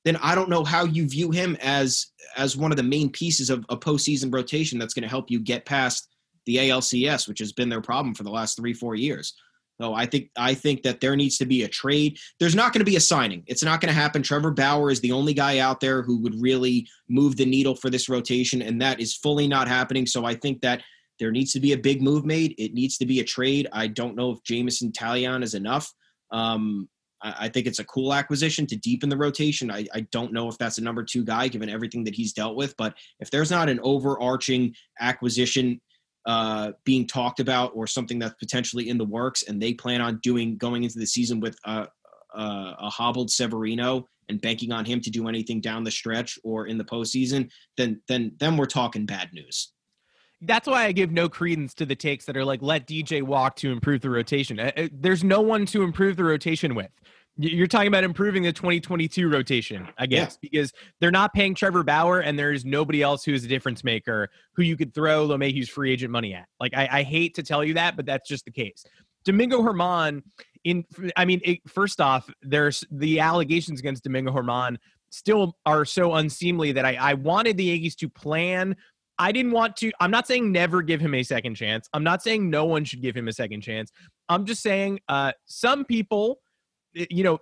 then 0.04 0.16
I 0.16 0.34
don't 0.34 0.48
know 0.48 0.64
how 0.64 0.84
you 0.84 1.08
view 1.08 1.30
him 1.30 1.56
as 1.60 2.06
as 2.36 2.56
one 2.56 2.70
of 2.70 2.76
the 2.76 2.82
main 2.82 3.10
pieces 3.10 3.50
of 3.50 3.64
a 3.68 3.76
postseason 3.76 4.32
rotation 4.32 4.78
that's 4.78 4.94
going 4.94 5.02
to 5.02 5.08
help 5.08 5.30
you 5.30 5.38
get 5.38 5.66
past 5.66 6.08
the 6.46 6.56
ALCS, 6.56 7.28
which 7.28 7.38
has 7.38 7.52
been 7.52 7.68
their 7.68 7.80
problem 7.80 8.14
for 8.14 8.24
the 8.24 8.30
last 8.30 8.56
three 8.56 8.72
four 8.72 8.94
years. 8.94 9.34
So 9.80 9.94
I 9.94 10.06
think 10.06 10.30
I 10.36 10.54
think 10.54 10.82
that 10.82 11.00
there 11.00 11.16
needs 11.16 11.38
to 11.38 11.46
be 11.46 11.62
a 11.62 11.68
trade. 11.68 12.18
There's 12.38 12.54
not 12.54 12.72
going 12.72 12.80
to 12.80 12.90
be 12.90 12.96
a 12.96 13.00
signing. 13.00 13.42
It's 13.46 13.64
not 13.64 13.80
going 13.80 13.92
to 13.92 14.00
happen. 14.00 14.22
Trevor 14.22 14.52
Bauer 14.52 14.90
is 14.90 15.00
the 15.00 15.12
only 15.12 15.34
guy 15.34 15.58
out 15.58 15.80
there 15.80 16.02
who 16.02 16.20
would 16.22 16.40
really 16.40 16.86
move 17.08 17.36
the 17.36 17.46
needle 17.46 17.74
for 17.74 17.90
this 17.90 18.08
rotation, 18.08 18.62
and 18.62 18.80
that 18.80 19.00
is 19.00 19.16
fully 19.16 19.48
not 19.48 19.68
happening. 19.68 20.06
So 20.06 20.24
I 20.24 20.34
think 20.34 20.60
that 20.62 20.82
there 21.18 21.32
needs 21.32 21.52
to 21.52 21.60
be 21.60 21.72
a 21.72 21.78
big 21.78 22.02
move 22.02 22.24
made. 22.24 22.54
It 22.58 22.74
needs 22.74 22.96
to 22.98 23.06
be 23.06 23.20
a 23.20 23.24
trade. 23.24 23.68
I 23.72 23.86
don't 23.86 24.16
know 24.16 24.30
if 24.32 24.42
Jameson 24.44 24.92
Taillon 24.92 25.42
is 25.42 25.54
enough. 25.54 25.92
Um, 26.30 26.88
I, 27.22 27.34
I, 27.40 27.48
think 27.48 27.66
it's 27.66 27.78
a 27.78 27.84
cool 27.84 28.12
acquisition 28.12 28.66
to 28.66 28.76
deepen 28.76 29.08
the 29.08 29.16
rotation. 29.16 29.70
I, 29.70 29.86
I 29.94 30.00
don't 30.12 30.32
know 30.32 30.48
if 30.48 30.58
that's 30.58 30.78
a 30.78 30.82
number 30.82 31.04
two 31.04 31.24
guy 31.24 31.48
given 31.48 31.68
everything 31.68 32.04
that 32.04 32.14
he's 32.14 32.32
dealt 32.32 32.56
with, 32.56 32.76
but 32.76 32.94
if 33.20 33.30
there's 33.30 33.50
not 33.50 33.68
an 33.68 33.80
overarching 33.82 34.74
acquisition 35.00 35.80
uh, 36.26 36.72
being 36.84 37.06
talked 37.06 37.40
about 37.40 37.72
or 37.74 37.86
something 37.86 38.18
that's 38.18 38.34
potentially 38.34 38.88
in 38.88 38.98
the 38.98 39.04
works, 39.04 39.44
and 39.44 39.60
they 39.60 39.74
plan 39.74 40.00
on 40.00 40.20
doing 40.22 40.56
going 40.56 40.84
into 40.84 40.98
the 40.98 41.06
season 41.06 41.40
with 41.40 41.56
uh, 41.64 41.86
uh, 42.34 42.74
a 42.78 42.90
hobbled 42.90 43.30
Severino 43.30 44.06
and 44.28 44.40
banking 44.40 44.72
on 44.72 44.84
him 44.84 45.00
to 45.00 45.10
do 45.10 45.28
anything 45.28 45.60
down 45.60 45.84
the 45.84 45.90
stretch 45.90 46.38
or 46.44 46.66
in 46.66 46.78
the 46.78 46.84
postseason, 46.84 47.50
then 47.76 48.00
then 48.08 48.32
then 48.38 48.56
we're 48.56 48.66
talking 48.66 49.04
bad 49.04 49.30
news. 49.32 49.72
That's 50.42 50.66
why 50.66 50.84
I 50.84 50.92
give 50.92 51.10
no 51.10 51.28
credence 51.28 51.74
to 51.74 51.86
the 51.86 51.94
takes 51.94 52.24
that 52.26 52.36
are 52.36 52.44
like, 52.44 52.62
let 52.62 52.86
DJ 52.86 53.22
walk 53.22 53.56
to 53.56 53.70
improve 53.70 54.00
the 54.00 54.10
rotation. 54.10 54.58
Uh, 54.58 54.72
uh, 54.76 54.88
there's 54.92 55.24
no 55.24 55.40
one 55.40 55.66
to 55.66 55.82
improve 55.82 56.16
the 56.16 56.24
rotation 56.24 56.74
with. 56.74 56.90
You're 57.38 57.66
talking 57.66 57.88
about 57.88 58.04
improving 58.04 58.42
the 58.42 58.52
2022 58.52 59.28
rotation, 59.30 59.88
I 59.96 60.04
guess, 60.06 60.34
yeah. 60.34 60.48
because 60.50 60.72
they're 61.00 61.10
not 61.10 61.32
paying 61.32 61.54
Trevor 61.54 61.82
Bauer 61.82 62.20
and 62.20 62.38
there's 62.38 62.64
nobody 62.64 63.00
else 63.00 63.24
who 63.24 63.32
is 63.32 63.42
a 63.42 63.48
difference 63.48 63.82
maker 63.82 64.28
who 64.54 64.62
you 64.62 64.76
could 64.76 64.92
throw 64.92 65.26
LeMahieu's 65.26 65.70
free 65.70 65.92
agent 65.92 66.12
money 66.12 66.34
at. 66.34 66.46
Like, 66.60 66.74
I, 66.76 66.88
I 66.92 67.02
hate 67.04 67.34
to 67.36 67.42
tell 67.42 67.64
you 67.64 67.74
that, 67.74 67.96
but 67.96 68.04
that's 68.04 68.28
just 68.28 68.44
the 68.44 68.50
case. 68.50 68.84
Domingo 69.24 69.62
Germán, 69.62 70.22
in 70.64 70.84
I 71.16 71.24
mean, 71.24 71.40
it, 71.44 71.60
first 71.66 72.00
off, 72.00 72.28
there's 72.42 72.84
the 72.90 73.20
allegations 73.20 73.80
against 73.80 74.04
Domingo 74.04 74.32
Germán 74.32 74.76
still 75.12 75.56
are 75.66 75.84
so 75.84 76.14
unseemly 76.14 76.72
that 76.72 76.84
I, 76.84 76.94
I 76.94 77.14
wanted 77.14 77.56
the 77.56 77.64
Yankees 77.64 77.94
to 77.96 78.08
plan. 78.08 78.76
I 79.18 79.32
didn't 79.32 79.52
want 79.52 79.76
to. 79.76 79.92
I'm 80.00 80.10
not 80.10 80.26
saying 80.26 80.50
never 80.50 80.82
give 80.82 81.00
him 81.00 81.14
a 81.14 81.22
second 81.22 81.54
chance. 81.54 81.88
I'm 81.92 82.04
not 82.04 82.22
saying 82.22 82.48
no 82.48 82.64
one 82.64 82.84
should 82.84 83.02
give 83.02 83.16
him 83.16 83.28
a 83.28 83.32
second 83.32 83.60
chance. 83.60 83.92
I'm 84.28 84.44
just 84.46 84.62
saying 84.62 85.00
uh, 85.08 85.32
some 85.46 85.84
people 85.84 86.40
you 86.94 87.24
know, 87.24 87.38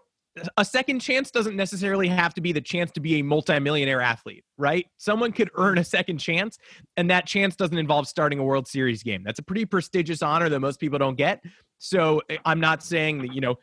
a 0.57 0.65
second 0.65 1.01
chance 1.01 1.31
doesn't 1.31 1.57
necessarily 1.57 2.07
have 2.07 2.33
to 2.35 2.41
be 2.41 2.53
the 2.53 2.61
chance 2.61 2.93
to 2.93 3.01
be 3.01 3.17
a 3.17 3.23
multimillionaire 3.23 4.01
athlete, 4.01 4.45
right? 4.57 4.87
Someone 4.97 5.33
could 5.33 5.51
earn 5.57 5.79
a 5.79 5.85
second 5.85 6.19
chance, 6.19 6.57
and 6.97 7.11
that 7.11 7.27
chance 7.27 7.57
doesn't 7.57 7.77
involve 7.77 8.07
starting 8.07 8.39
a 8.39 8.45
World 8.45 8.69
Series 8.69 9.03
game. 9.03 9.23
That's 9.25 9.41
a 9.41 9.43
pretty 9.43 9.65
prestigious 9.65 10.23
honor 10.23 10.49
that 10.49 10.61
most 10.61 10.79
people 10.79 10.99
don't 10.99 11.17
get. 11.17 11.43
So 11.79 12.23
eh, 12.31 12.37
I'm 12.45 12.61
not 12.61 12.83
saying 12.83 13.23
that, 13.23 13.35
you 13.35 13.41
know, 13.41 13.57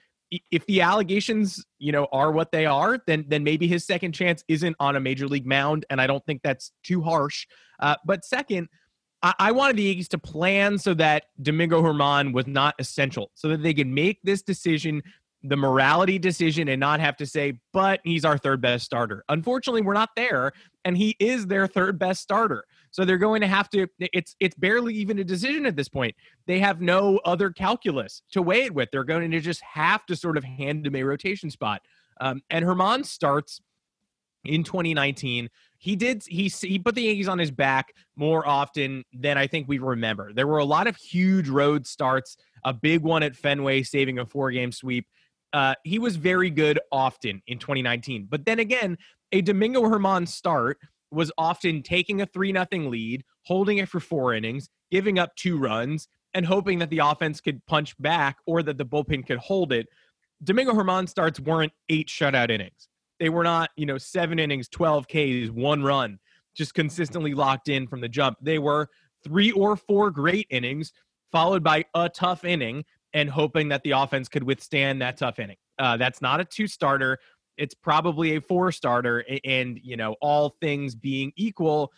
if 0.51 0.65
the 0.65 0.81
allegations, 0.81 1.65
you 1.79 1.91
know, 1.91 2.07
are 2.11 2.31
what 2.31 2.51
they 2.51 2.65
are, 2.65 2.99
then 3.07 3.25
then 3.27 3.43
maybe 3.43 3.67
his 3.67 3.85
second 3.85 4.13
chance 4.13 4.43
isn't 4.47 4.75
on 4.79 4.95
a 4.95 4.99
major 4.99 5.27
league 5.27 5.45
mound, 5.45 5.85
and 5.89 6.01
I 6.01 6.07
don't 6.07 6.25
think 6.25 6.41
that's 6.43 6.71
too 6.83 7.01
harsh. 7.01 7.47
Uh, 7.79 7.95
but 8.05 8.25
second, 8.25 8.67
I, 9.21 9.33
I 9.39 9.51
wanted 9.51 9.77
the 9.77 9.83
Yankees 9.83 10.09
to 10.09 10.17
plan 10.17 10.77
so 10.77 10.93
that 10.95 11.25
Domingo 11.41 11.81
Germán 11.81 12.33
was 12.33 12.47
not 12.47 12.75
essential, 12.79 13.31
so 13.35 13.49
that 13.49 13.63
they 13.63 13.73
could 13.73 13.87
make 13.87 14.19
this 14.23 14.41
decision 14.41 15.01
the 15.43 15.55
morality 15.55 16.19
decision 16.19 16.67
and 16.67 16.79
not 16.79 16.99
have 16.99 17.15
to 17.17 17.25
say, 17.25 17.59
but 17.71 18.01
he's 18.03 18.25
our 18.25 18.37
third 18.37 18.59
best 18.59 18.85
starter. 18.85 19.23
Unfortunately, 19.29 19.81
we're 19.81 19.93
not 19.93 20.09
there, 20.15 20.51
and 20.83 20.97
he 20.97 21.15
is 21.19 21.47
their 21.47 21.67
third 21.67 21.99
best 21.99 22.21
starter. 22.21 22.65
So 22.97 23.05
they're 23.05 23.19
going 23.19 23.41
to 23.41 23.47
have 23.47 23.69
to. 23.69 23.85
It's 23.99 24.35
it's 24.39 24.55
barely 24.55 24.95
even 24.95 25.19
a 25.19 25.23
decision 25.23 25.67
at 25.67 25.75
this 25.75 25.87
point. 25.87 26.15
They 26.47 26.57
have 26.57 26.81
no 26.81 27.19
other 27.25 27.51
calculus 27.51 28.23
to 28.31 28.41
weigh 28.41 28.63
it 28.63 28.73
with. 28.73 28.89
They're 28.91 29.03
going 29.03 29.29
to 29.29 29.39
just 29.39 29.61
have 29.61 30.03
to 30.07 30.15
sort 30.15 30.35
of 30.35 30.43
hand 30.43 30.87
him 30.87 30.95
a 30.95 31.03
rotation 31.03 31.51
spot. 31.51 31.83
Um, 32.19 32.41
and 32.49 32.65
Germán 32.65 33.05
starts 33.05 33.61
in 34.45 34.63
2019. 34.63 35.47
He 35.77 35.95
did 35.95 36.23
he 36.27 36.47
he 36.47 36.79
put 36.79 36.95
the 36.95 37.03
Yankees 37.03 37.27
on 37.27 37.37
his 37.37 37.51
back 37.51 37.93
more 38.15 38.47
often 38.47 39.03
than 39.13 39.37
I 39.37 39.45
think 39.45 39.67
we 39.67 39.77
remember. 39.77 40.33
There 40.33 40.47
were 40.47 40.57
a 40.57 40.65
lot 40.65 40.87
of 40.87 40.95
huge 40.95 41.49
road 41.49 41.85
starts. 41.85 42.35
A 42.65 42.73
big 42.73 43.03
one 43.03 43.21
at 43.21 43.35
Fenway, 43.35 43.83
saving 43.83 44.17
a 44.17 44.25
four 44.25 44.49
game 44.49 44.71
sweep. 44.71 45.05
Uh, 45.53 45.75
he 45.83 45.99
was 45.99 46.15
very 46.15 46.49
good 46.49 46.79
often 46.91 47.43
in 47.45 47.59
2019. 47.59 48.25
But 48.27 48.43
then 48.45 48.57
again, 48.57 48.97
a 49.31 49.41
Domingo 49.41 49.83
Germán 49.83 50.27
start 50.27 50.79
was 51.11 51.31
often 51.37 51.81
taking 51.83 52.21
a 52.21 52.25
3 52.25 52.51
nothing 52.51 52.89
lead, 52.89 53.23
holding 53.43 53.77
it 53.77 53.89
for 53.89 53.99
four 53.99 54.33
innings, 54.33 54.69
giving 54.91 55.19
up 55.19 55.35
two 55.35 55.57
runs, 55.57 56.07
and 56.33 56.45
hoping 56.45 56.79
that 56.79 56.89
the 56.89 56.99
offense 56.99 57.41
could 57.41 57.65
punch 57.65 57.95
back 57.99 58.37
or 58.45 58.61
that 58.63 58.77
the 58.77 58.85
bullpen 58.85 59.25
could 59.25 59.37
hold 59.37 59.71
it. 59.71 59.87
Domingo 60.43 60.73
Germán 60.73 61.09
starts 61.09 61.39
weren't 61.39 61.73
eight 61.89 62.07
shutout 62.07 62.51
innings. 62.51 62.89
They 63.19 63.29
were 63.29 63.43
not, 63.43 63.71
you 63.75 63.85
know, 63.85 63.97
seven 63.97 64.37
innings, 64.37 64.67
12 64.67 65.07
Ks, 65.07 65.49
one 65.49 65.81
run, 65.81 66.19
just 66.53 66.73
consistently 66.73 67.33
locked 67.33 67.69
in 67.69 67.87
from 67.87 68.01
the 68.01 68.09
jump. 68.09 68.37
They 68.41 68.59
were 68.59 68.89
three 69.23 69.51
or 69.51 69.75
four 69.75 70.11
great 70.11 70.45
innings, 70.49 70.93
followed 71.31 71.63
by 71.63 71.85
a 71.95 72.09
tough 72.09 72.45
inning, 72.45 72.85
and 73.13 73.29
hoping 73.29 73.69
that 73.69 73.81
the 73.83 73.91
offense 73.91 74.27
could 74.27 74.43
withstand 74.43 75.01
that 75.01 75.17
tough 75.17 75.39
inning. 75.39 75.57
Uh, 75.79 75.97
that's 75.97 76.21
not 76.21 76.39
a 76.39 76.45
two 76.45 76.67
starter. 76.67 77.17
It's 77.57 77.73
probably 77.73 78.35
a 78.35 78.41
four 78.41 78.71
starter. 78.71 79.23
And, 79.43 79.79
you 79.83 79.97
know, 79.97 80.15
all 80.21 80.55
things 80.61 80.95
being 80.95 81.31
equal, 81.35 81.91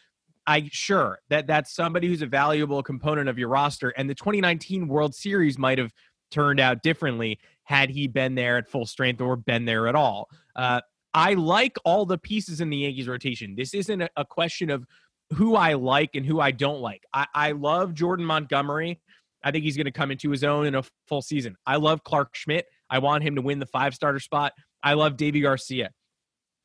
I 0.47 0.69
sure 0.71 1.19
that 1.29 1.47
that's 1.47 1.73
somebody 1.73 2.07
who's 2.07 2.21
a 2.21 2.27
valuable 2.27 2.81
component 2.81 3.29
of 3.29 3.37
your 3.37 3.49
roster. 3.49 3.89
And 3.89 4.09
the 4.09 4.15
2019 4.15 4.87
World 4.87 5.13
Series 5.13 5.57
might 5.57 5.77
have 5.77 5.93
turned 6.31 6.59
out 6.59 6.83
differently 6.83 7.39
had 7.63 7.89
he 7.89 8.07
been 8.07 8.35
there 8.35 8.57
at 8.57 8.67
full 8.67 8.85
strength 8.85 9.21
or 9.21 9.35
been 9.35 9.65
there 9.65 9.87
at 9.87 9.95
all. 9.95 10.29
Uh, 10.55 10.81
I 11.13 11.33
like 11.33 11.77
all 11.85 12.05
the 12.05 12.17
pieces 12.17 12.61
in 12.61 12.69
the 12.69 12.77
Yankees 12.77 13.07
rotation. 13.07 13.55
This 13.55 13.73
isn't 13.73 14.01
a, 14.15 14.25
question 14.25 14.69
of 14.69 14.85
who 15.33 15.55
I 15.55 15.73
like 15.73 16.15
and 16.15 16.25
who 16.25 16.39
I 16.39 16.51
don't 16.51 16.81
like. 16.81 17.03
I, 17.13 17.27
I 17.33 17.51
love 17.51 17.93
Jordan 17.93 18.25
Montgomery. 18.25 18.99
I 19.43 19.51
think 19.51 19.63
he's 19.63 19.77
going 19.77 19.85
to 19.85 19.91
come 19.91 20.11
into 20.11 20.29
his 20.29 20.43
own 20.43 20.65
in 20.65 20.75
a 20.75 20.83
full 21.07 21.21
season. 21.21 21.55
I 21.65 21.77
love 21.77 22.03
Clarke 22.03 22.35
Schmidt. 22.35 22.65
I 22.89 22.99
want 22.99 23.23
him 23.23 23.35
to 23.35 23.41
win 23.41 23.59
the 23.59 23.65
five 23.65 23.93
starter 23.93 24.19
spot. 24.19 24.53
I 24.83 24.93
love 24.93 25.17
Deivi 25.17 25.41
Garcia. 25.41 25.91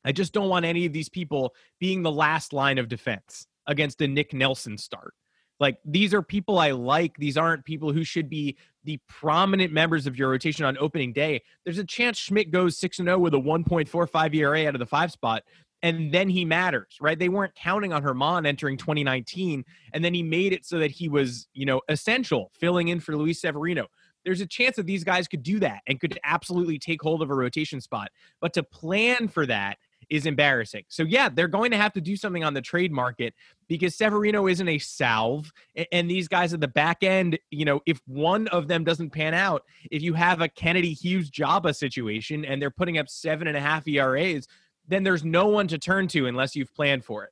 I 0.03 0.11
just 0.11 0.33
don't 0.33 0.49
want 0.49 0.65
any 0.65 0.85
of 0.85 0.93
these 0.93 1.09
people 1.09 1.53
being 1.79 2.03
the 2.03 2.11
last 2.11 2.53
line 2.53 2.77
of 2.77 2.87
defense 2.87 3.47
against 3.67 4.01
a 4.01 4.07
Nick 4.07 4.33
Nelson 4.33 4.77
start. 4.77 5.13
Like 5.59 5.77
these 5.85 6.13
are 6.13 6.21
people 6.21 6.59
I 6.59 6.71
like. 6.71 7.15
These 7.17 7.37
aren't 7.37 7.65
people 7.65 7.91
who 7.91 8.03
should 8.03 8.29
be 8.29 8.57
the 8.83 8.99
prominent 9.07 9.73
members 9.73 10.05
of 10.05 10.17
your 10.17 10.29
rotation 10.29 10.65
on 10.65 10.77
opening 10.77 11.13
day. 11.13 11.41
There's 11.63 11.77
a 11.77 11.85
chance 11.85 12.17
Schmidt 12.17 12.51
goes 12.51 12.77
6 12.77 12.97
0 12.97 13.17
with 13.17 13.33
a 13.33 13.37
1.45 13.37 14.35
ERA 14.35 14.67
out 14.67 14.75
of 14.75 14.79
the 14.79 14.85
five 14.85 15.11
spot 15.11 15.43
and 15.85 16.11
then 16.11 16.29
he 16.29 16.45
matters, 16.45 16.97
right? 16.99 17.17
They 17.17 17.29
weren't 17.29 17.53
counting 17.53 17.93
on 17.93 18.01
German 18.01 18.47
entering 18.47 18.75
2019, 18.75 19.63
and 19.93 20.03
then 20.03 20.15
he 20.15 20.23
made 20.23 20.51
it 20.51 20.65
so 20.65 20.79
that 20.79 20.89
he 20.89 21.09
was, 21.09 21.47
you 21.53 21.67
know, 21.67 21.79
essential, 21.89 22.51
filling 22.59 22.87
in 22.87 22.99
for 22.99 23.15
Luis 23.15 23.39
Severino. 23.41 23.85
There's 24.25 24.41
a 24.41 24.45
chance 24.45 24.75
that 24.75 24.85
these 24.85 25.03
guys 25.03 25.27
could 25.27 25.43
do 25.43 25.59
that 25.59 25.81
and 25.87 25.99
could 25.99 26.19
absolutely 26.23 26.79
take 26.79 27.01
hold 27.01 27.21
of 27.21 27.29
a 27.29 27.35
rotation 27.35 27.79
spot. 27.79 28.09
But 28.41 28.53
to 28.53 28.63
plan 28.63 29.27
for 29.27 29.45
that 29.45 29.77
is 30.09 30.25
embarrassing. 30.25 30.83
So 30.87 31.03
yeah, 31.03 31.29
they're 31.29 31.47
going 31.47 31.71
to 31.71 31.77
have 31.77 31.93
to 31.93 32.01
do 32.01 32.15
something 32.15 32.43
on 32.43 32.53
the 32.53 32.61
trade 32.61 32.91
market 32.91 33.33
because 33.67 33.95
Severino 33.95 34.47
isn't 34.47 34.67
a 34.67 34.77
salve, 34.77 35.51
and 35.91 36.09
these 36.09 36.27
guys 36.27 36.53
at 36.53 36.61
the 36.61 36.67
back 36.67 37.03
end, 37.03 37.39
you 37.49 37.65
know, 37.65 37.81
if 37.87 37.99
one 38.05 38.47
of 38.49 38.67
them 38.67 38.83
doesn't 38.83 39.09
pan 39.11 39.33
out, 39.33 39.63
if 39.89 40.03
you 40.03 40.13
have 40.13 40.41
a 40.41 40.49
Kennedy 40.49 40.93
Hughes 40.93 41.31
Joba 41.31 41.75
situation 41.75 42.45
and 42.45 42.61
they're 42.61 42.69
putting 42.69 42.99
up 42.99 43.09
seven 43.09 43.47
and 43.47 43.57
a 43.57 43.61
half 43.61 43.87
ERAs 43.87 44.47
then 44.87 45.03
there's 45.03 45.23
no 45.23 45.47
one 45.47 45.67
to 45.67 45.77
turn 45.77 46.07
to 46.09 46.27
unless 46.27 46.55
you've 46.55 46.73
planned 46.73 47.03
for 47.03 47.23
it. 47.23 47.31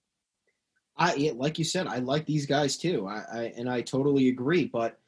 I 0.95 1.33
like 1.35 1.57
you 1.57 1.65
said, 1.65 1.87
I 1.87 1.97
like 1.97 2.25
these 2.25 2.45
guys 2.45 2.77
too. 2.77 3.07
I, 3.07 3.23
I 3.33 3.53
and 3.57 3.67
I 3.67 3.81
totally 3.81 4.29
agree. 4.29 4.65
But 4.65 4.99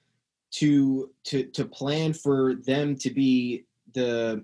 to 0.55 1.09
to 1.25 1.43
to 1.45 1.65
plan 1.65 2.13
for 2.13 2.55
them 2.55 2.95
to 2.95 3.09
be 3.09 3.65
the 3.93 4.43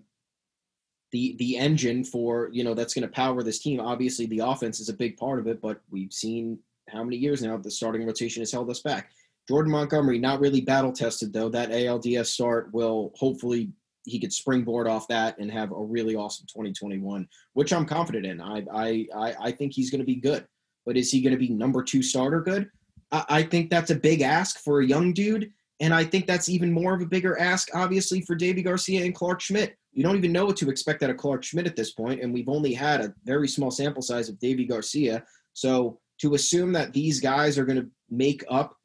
the 1.12 1.36
the 1.40 1.58
engine 1.58 2.04
for 2.04 2.50
you 2.52 2.64
know 2.64 2.74
that's 2.74 2.94
going 2.94 3.08
to 3.08 3.14
power 3.14 3.44
this 3.44 3.60
team. 3.60 3.80
Obviously, 3.80 4.26
the 4.26 4.40
offense 4.40 4.80
is 4.80 4.90
a 4.90 4.94
big 4.94 5.18
part 5.18 5.40
of 5.40 5.48
it, 5.48 5.62
but 5.62 5.82
we've 5.90 6.14
seen 6.14 6.60
how 6.90 7.04
many 7.04 7.16
years 7.16 7.42
now 7.42 7.56
the 7.58 7.72
starting 7.72 8.06
rotation 8.06 8.42
has 8.42 8.52
held 8.52 8.70
us 8.70 8.82
back. 8.82 9.12
Jordan 9.48 9.72
Montgomery 9.72 10.20
not 10.20 10.40
really 10.40 10.62
battle 10.62 10.92
tested 10.92 11.32
though. 11.32 11.50
That 11.50 11.72
ALDS 11.72 12.28
start 12.28 12.74
will 12.74 13.14
hopefully 13.16 13.72
he 14.06 14.20
could 14.20 14.34
springboard 14.34 14.88
off 14.88 15.08
that 15.08 15.38
and 15.38 15.52
have 15.52 15.72
a 15.72 15.82
really 15.82 16.16
awesome 16.16 16.46
2021, 16.48 17.28
which 17.54 17.72
I'm 17.72 17.86
confident 17.86 18.26
in. 18.26 18.42
I 18.42 18.66
I 18.74 19.08
I, 19.16 19.36
I 19.42 19.52
think 19.52 19.74
he's 19.74 19.90
going 19.90 20.00
to 20.00 20.06
be 20.06 20.16
good, 20.16 20.46
but 20.86 20.98
is 20.98 21.10
he 21.10 21.22
going 21.22 21.34
to 21.34 21.40
be 21.40 21.50
number 21.50 21.84
two 21.84 22.04
starter 22.04 22.42
good? 22.42 22.70
I, 23.14 23.26
I 23.30 23.44
think 23.44 23.70
that's 23.70 23.92
a 23.92 23.96
big 23.96 24.22
ask 24.22 24.60
for 24.60 24.82
a 24.82 24.86
young 24.86 25.14
dude, 25.14 25.52
and 25.82 25.96
I 25.96 26.04
think 26.04 26.28
that's 26.28 26.48
even 26.48 26.72
more 26.72 26.94
of 26.94 27.02
a 27.02 27.08
bigger 27.08 27.40
ask, 27.40 27.70
obviously, 27.74 28.22
for 28.22 28.36
Deivi 28.36 28.64
Garcia 28.64 29.04
and 29.04 29.16
Clarke 29.16 29.42
Schmidt. 29.42 29.76
You 29.94 30.04
don't 30.04 30.16
even 30.16 30.32
know 30.32 30.46
what 30.46 30.56
to 30.58 30.70
expect 30.70 31.02
out 31.02 31.10
of 31.10 31.18
Clarke 31.18 31.44
Schmidt 31.44 31.66
at 31.66 31.76
this 31.76 31.92
point, 31.92 32.22
and 32.22 32.32
we've 32.32 32.48
only 32.48 32.72
had 32.72 33.02
a 33.02 33.14
very 33.26 33.48
small 33.48 33.72
sample 33.72 34.04
size 34.04 34.30
of 34.30 34.36
Deivi 34.36 34.70
Garcia. 34.70 35.24
So 35.54 36.00
to 36.20 36.36
assume 36.36 36.72
that 36.74 36.94
these 36.94 37.20
guys 37.20 37.58
are 37.58 37.66
going 37.66 37.82
to 37.82 37.90
make 38.12 38.44
up 38.48 38.78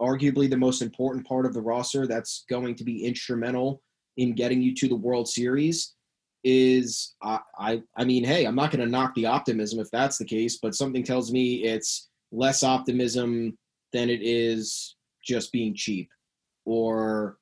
arguably 0.00 0.50
the 0.50 0.56
most 0.56 0.82
important 0.82 1.24
part 1.24 1.46
of 1.46 1.54
the 1.54 1.62
roster 1.62 2.08
that's 2.08 2.44
going 2.50 2.74
to 2.74 2.84
be 2.84 3.04
instrumental 3.04 3.80
in 4.16 4.34
getting 4.34 4.60
you 4.60 4.74
to 4.74 4.88
the 4.88 4.96
World 4.96 5.28
Series 5.28 5.94
is 6.42 7.14
I 7.22 7.38
I, 7.56 7.82
I 7.96 8.04
mean, 8.04 8.24
hey, 8.24 8.44
I'm 8.44 8.56
not 8.56 8.72
going 8.72 8.84
to 8.84 8.90
knock 8.90 9.14
the 9.14 9.26
optimism 9.26 9.78
if 9.78 9.88
that's 9.92 10.18
the 10.18 10.24
case, 10.24 10.58
but 10.60 10.74
something 10.74 11.04
tells 11.04 11.30
me 11.30 11.62
it's 11.62 12.10
less 12.32 12.64
optimism 12.64 13.56
than 13.92 14.10
it 14.10 14.20
is 14.20 14.96
just 15.24 15.52
being 15.52 15.74
cheap 15.74 16.10
or 16.64 17.38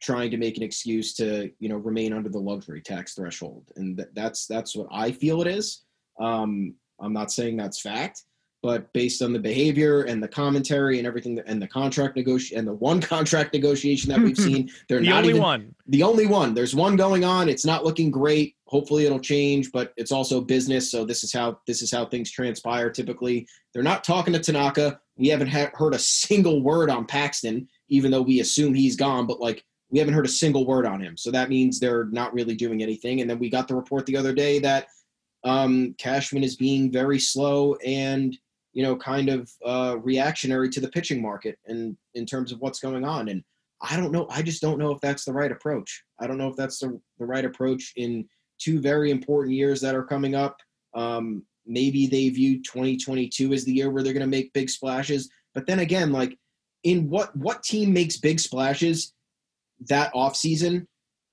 trying 0.00 0.30
to 0.32 0.36
make 0.36 0.56
an 0.56 0.62
excuse 0.62 1.14
to 1.14 1.50
you 1.58 1.68
know 1.68 1.76
remain 1.76 2.12
under 2.12 2.28
the 2.28 2.38
luxury 2.38 2.80
tax 2.80 3.14
threshold. 3.14 3.70
And 3.76 3.96
th- 3.96 4.08
that's 4.14 4.46
that's 4.46 4.74
what 4.76 4.88
i 4.90 5.12
feel 5.12 5.42
it 5.42 5.48
is. 5.48 5.84
Um, 6.20 6.74
i'm 7.00 7.12
not 7.12 7.32
saying 7.32 7.56
that's 7.56 7.80
fact 7.80 8.22
but 8.62 8.92
based 8.92 9.22
on 9.22 9.32
the 9.32 9.38
behavior 9.38 10.02
and 10.02 10.22
the 10.22 10.28
commentary 10.28 10.98
and 10.98 11.06
everything 11.06 11.38
and 11.46 11.60
the 11.60 11.66
contract 11.66 12.16
negotiation 12.16 12.58
and 12.58 12.66
the 12.66 12.72
one 12.72 13.00
contract 13.14 13.52
negotiation 13.52 14.08
that 14.10 14.20
we've 14.20 14.38
seen 14.38 14.70
they're 14.88 15.00
the 15.00 15.08
not 15.08 15.18
only 15.18 15.30
even, 15.30 15.42
one. 15.42 15.74
The 15.88 16.02
only 16.02 16.26
one. 16.26 16.54
There's 16.54 16.74
one 16.74 16.96
going 16.96 17.24
on. 17.24 17.48
It's 17.48 17.66
not 17.66 17.84
looking 17.84 18.10
great. 18.10 18.54
Hopefully 18.66 19.04
it'll 19.04 19.20
change 19.20 19.72
but 19.72 19.92
it's 19.96 20.12
also 20.12 20.40
business 20.40 20.90
so 20.90 21.04
this 21.04 21.24
is 21.24 21.32
how 21.32 21.58
this 21.66 21.82
is 21.82 21.90
how 21.90 22.06
things 22.06 22.30
transpire 22.30 22.88
typically. 22.88 23.46
They're 23.74 23.82
not 23.82 24.04
talking 24.04 24.32
to 24.32 24.38
tanaka. 24.38 25.00
We 25.16 25.28
haven't 25.28 25.48
ha- 25.48 25.70
heard 25.74 25.94
a 25.94 25.98
single 25.98 26.62
word 26.62 26.88
on 26.88 27.04
paxton 27.04 27.68
even 27.92 28.10
though 28.10 28.22
we 28.22 28.40
assume 28.40 28.74
he's 28.74 28.96
gone 28.96 29.26
but 29.26 29.40
like 29.40 29.64
we 29.90 29.98
haven't 29.98 30.14
heard 30.14 30.26
a 30.26 30.28
single 30.28 30.66
word 30.66 30.86
on 30.86 31.00
him 31.00 31.16
so 31.16 31.30
that 31.30 31.48
means 31.48 31.78
they're 31.78 32.06
not 32.06 32.32
really 32.32 32.54
doing 32.54 32.82
anything 32.82 33.20
and 33.20 33.28
then 33.28 33.38
we 33.38 33.48
got 33.48 33.68
the 33.68 33.74
report 33.74 34.06
the 34.06 34.16
other 34.16 34.32
day 34.32 34.58
that 34.58 34.86
um, 35.44 35.94
cashman 35.98 36.44
is 36.44 36.56
being 36.56 36.90
very 36.90 37.18
slow 37.18 37.74
and 37.84 38.36
you 38.72 38.82
know 38.82 38.96
kind 38.96 39.28
of 39.28 39.50
uh, 39.64 39.96
reactionary 40.02 40.68
to 40.68 40.80
the 40.80 40.88
pitching 40.88 41.20
market 41.20 41.58
and 41.66 41.96
in 42.14 42.24
terms 42.26 42.52
of 42.52 42.60
what's 42.60 42.80
going 42.80 43.04
on 43.04 43.28
and 43.28 43.42
I 43.82 43.96
don't 43.96 44.12
know. 44.12 44.26
I 44.30 44.42
just 44.42 44.62
don't 44.62 44.78
know 44.78 44.92
if 44.92 45.00
that's 45.00 45.24
the 45.24 45.32
right 45.32 45.50
approach. 45.50 46.04
I 46.20 46.26
don't 46.26 46.38
know 46.38 46.48
if 46.48 46.56
that's 46.56 46.78
the, 46.78 47.00
the 47.18 47.26
right 47.26 47.44
approach 47.44 47.92
in 47.96 48.28
two 48.60 48.80
very 48.80 49.10
important 49.10 49.56
years 49.56 49.80
that 49.80 49.96
are 49.96 50.04
coming 50.04 50.34
up. 50.34 50.56
Um, 50.94 51.44
maybe 51.66 52.06
they 52.06 52.28
view 52.28 52.62
2022 52.62 53.52
as 53.52 53.64
the 53.64 53.72
year 53.72 53.90
where 53.90 54.02
they're 54.02 54.12
going 54.12 54.20
to 54.20 54.26
make 54.28 54.52
big 54.52 54.70
splashes. 54.70 55.28
But 55.54 55.66
then 55.66 55.80
again, 55.80 56.12
like 56.12 56.38
in 56.84 57.08
what 57.08 57.34
what 57.36 57.62
team 57.62 57.92
makes 57.92 58.16
big 58.16 58.40
splashes 58.40 59.14
that 59.88 60.10
off 60.14 60.36
season, 60.36 60.86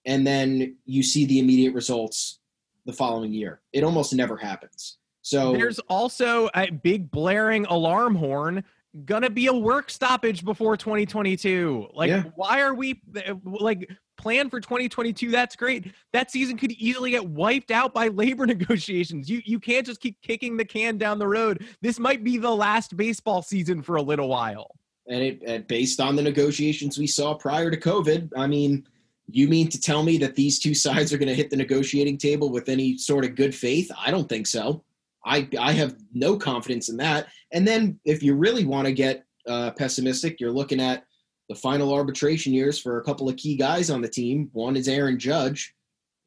and 0.05 0.25
then 0.25 0.77
you 0.85 1.03
see 1.03 1.25
the 1.25 1.39
immediate 1.39 1.73
results 1.73 2.39
the 2.85 2.93
following 2.93 3.33
year? 3.33 3.61
It 3.73 3.83
almost 3.83 4.13
never 4.13 4.37
happens. 4.37 4.97
So 5.21 5.53
there's 5.53 5.79
also 5.79 6.49
a 6.55 6.71
big 6.71 7.11
blaring 7.11 7.65
alarm 7.65 8.15
horn 8.15 8.63
gonna 9.05 9.29
be 9.29 9.47
a 9.47 9.53
work 9.53 9.91
stoppage 9.91 10.43
before 10.43 10.75
2022 10.75 11.89
like 11.93 12.09
Yeah. 12.09 12.23
why 12.35 12.61
are 12.61 12.73
we 12.73 12.99
like 13.43 13.87
plan 14.17 14.49
for 14.49 14.59
2022 14.59 15.29
that's 15.29 15.55
great 15.55 15.93
that 16.11 16.31
season 16.31 16.57
could 16.57 16.71
easily 16.71 17.11
get 17.11 17.23
wiped 17.27 17.69
out 17.69 17.93
by 17.93 18.07
labor 18.07 18.47
negotiations 18.47 19.29
you 19.29 19.41
you 19.45 19.59
can't 19.59 19.85
just 19.85 20.01
keep 20.01 20.19
kicking 20.23 20.57
the 20.57 20.65
can 20.65 20.97
down 20.97 21.19
the 21.19 21.27
road 21.27 21.67
this 21.81 21.99
might 21.99 22.23
be 22.23 22.37
the 22.37 22.49
last 22.49 22.97
baseball 22.97 23.43
season 23.43 23.83
for 23.83 23.97
a 23.97 24.01
little 24.01 24.27
while 24.27 24.71
and 25.09 25.23
it 25.23 25.41
and 25.45 25.67
based 25.67 25.99
on 25.99 26.15
the 26.15 26.21
negotiations 26.21 26.97
we 26.97 27.07
saw 27.07 27.33
prior 27.33 27.69
to 27.71 27.77
COVID, 27.77 28.31
I 28.37 28.47
mean, 28.47 28.87
you 29.27 29.47
mean 29.47 29.67
to 29.69 29.79
tell 29.79 30.03
me 30.03 30.17
that 30.19 30.35
these 30.35 30.59
two 30.59 30.73
sides 30.73 31.11
are 31.11 31.17
going 31.17 31.27
to 31.27 31.35
hit 31.35 31.49
the 31.49 31.57
negotiating 31.57 32.17
table 32.17 32.49
with 32.49 32.69
any 32.69 32.97
sort 32.97 33.25
of 33.25 33.35
good 33.35 33.53
faith? 33.53 33.91
I 33.97 34.11
don't 34.11 34.29
think 34.29 34.47
so. 34.47 34.83
I 35.25 35.49
I 35.59 35.73
have 35.73 35.95
no 36.13 36.37
confidence 36.37 36.89
in 36.89 36.97
that. 36.97 37.27
And 37.51 37.67
then 37.67 37.99
if 38.05 38.23
you 38.23 38.35
really 38.35 38.65
want 38.65 38.85
to 38.85 38.93
get 38.93 39.25
uh, 39.47 39.71
pessimistic, 39.71 40.39
you're 40.39 40.51
looking 40.51 40.79
at 40.79 41.05
the 41.49 41.55
final 41.55 41.93
arbitration 41.93 42.53
years 42.53 42.79
for 42.79 42.99
a 42.99 43.03
couple 43.03 43.27
of 43.27 43.35
key 43.35 43.55
guys 43.55 43.89
on 43.89 44.01
the 44.01 44.07
team. 44.07 44.49
One 44.53 44.77
is 44.77 44.87
Aaron 44.87 45.17
Judge, 45.17 45.73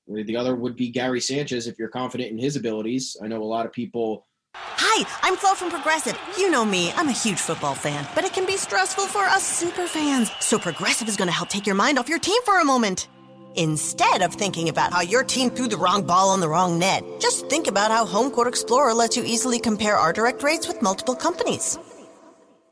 the 0.08 0.36
other 0.36 0.54
would 0.54 0.76
be 0.76 0.88
Gary 0.88 1.20
Sanchez 1.20 1.66
if 1.66 1.78
you're 1.78 1.88
confident 1.88 2.30
in 2.30 2.38
his 2.38 2.56
abilities. 2.56 3.16
I 3.22 3.28
know 3.28 3.42
a 3.42 3.44
lot 3.44 3.66
of 3.66 3.72
people 3.72 4.26
Hi, 4.54 5.06
I'm 5.22 5.36
Flo 5.36 5.54
from 5.54 5.70
Progressive. 5.70 6.20
You 6.36 6.50
know 6.50 6.66
me, 6.66 6.92
I'm 6.96 7.08
a 7.08 7.12
huge 7.12 7.38
football 7.38 7.74
fan, 7.74 8.06
but 8.14 8.24
it 8.24 8.34
can 8.34 8.44
be 8.44 8.58
stressful 8.58 9.06
for 9.06 9.22
us 9.22 9.42
super 9.42 9.86
fans. 9.86 10.30
So 10.40 10.58
Progressive 10.58 11.08
is 11.08 11.16
going 11.16 11.28
to 11.28 11.34
help 11.34 11.48
take 11.48 11.66
your 11.66 11.74
mind 11.74 11.98
off 11.98 12.10
your 12.10 12.18
team 12.18 12.42
for 12.44 12.60
a 12.60 12.64
moment. 12.64 13.08
Instead 13.54 14.20
of 14.20 14.34
thinking 14.34 14.68
about 14.68 14.92
how 14.92 15.00
your 15.00 15.24
team 15.24 15.48
threw 15.48 15.66
the 15.66 15.78
wrong 15.78 16.04
ball 16.04 16.28
on 16.28 16.40
the 16.40 16.48
wrong 16.48 16.78
net, 16.78 17.04
just 17.20 17.48
think 17.48 17.68
about 17.68 17.90
how 17.90 18.04
HomeQuote 18.04 18.46
Explorer 18.46 18.92
lets 18.92 19.16
you 19.16 19.24
easily 19.24 19.58
compare 19.58 19.96
our 19.96 20.12
direct 20.12 20.42
rates 20.42 20.68
with 20.68 20.82
multiple 20.82 21.14
companies. 21.14 21.78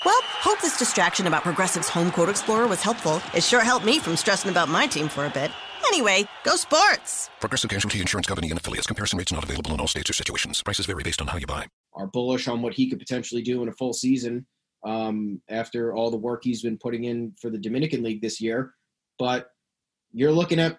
Well, 0.04 0.20
hope 0.22 0.60
this 0.60 0.78
distraction 0.78 1.26
about 1.26 1.42
Progressive's 1.42 1.88
HomeQuote 1.88 2.28
Explorer 2.28 2.66
was 2.66 2.82
helpful. 2.82 3.22
It 3.34 3.44
sure 3.44 3.64
helped 3.64 3.86
me 3.86 3.98
from 3.98 4.16
stressing 4.16 4.50
about 4.50 4.68
my 4.68 4.86
team 4.86 5.08
for 5.08 5.24
a 5.24 5.30
bit. 5.30 5.50
Anyway, 5.86 6.24
go 6.44 6.56
sports! 6.56 7.30
Progressive 7.40 7.70
Casualty 7.70 8.00
Insurance 8.00 8.26
Company 8.26 8.50
and 8.50 8.58
affiliates. 8.58 8.86
Comparison 8.86 9.18
rates 9.18 9.32
not 9.32 9.44
available 9.44 9.72
in 9.72 9.80
all 9.80 9.88
states 9.88 10.10
or 10.10 10.12
situations. 10.12 10.62
Prices 10.62 10.86
vary 10.86 11.02
based 11.02 11.20
on 11.20 11.26
how 11.26 11.38
you 11.38 11.46
buy. 11.46 11.66
are 11.94 12.06
bullish 12.06 12.48
on 12.48 12.62
what 12.62 12.74
he 12.74 12.88
could 12.88 12.98
potentially 12.98 13.42
do 13.42 13.62
in 13.62 13.68
a 13.68 13.72
full 13.72 13.92
season 13.92 14.46
um, 14.84 15.40
after 15.48 15.94
all 15.94 16.10
the 16.10 16.16
work 16.16 16.42
he's 16.44 16.62
been 16.62 16.78
putting 16.78 17.04
in 17.04 17.32
for 17.40 17.50
the 17.50 17.58
Dominican 17.58 18.02
League 18.02 18.22
this 18.22 18.40
year. 18.40 18.74
But 19.18 19.50
you're 20.12 20.32
looking 20.32 20.58
at 20.58 20.78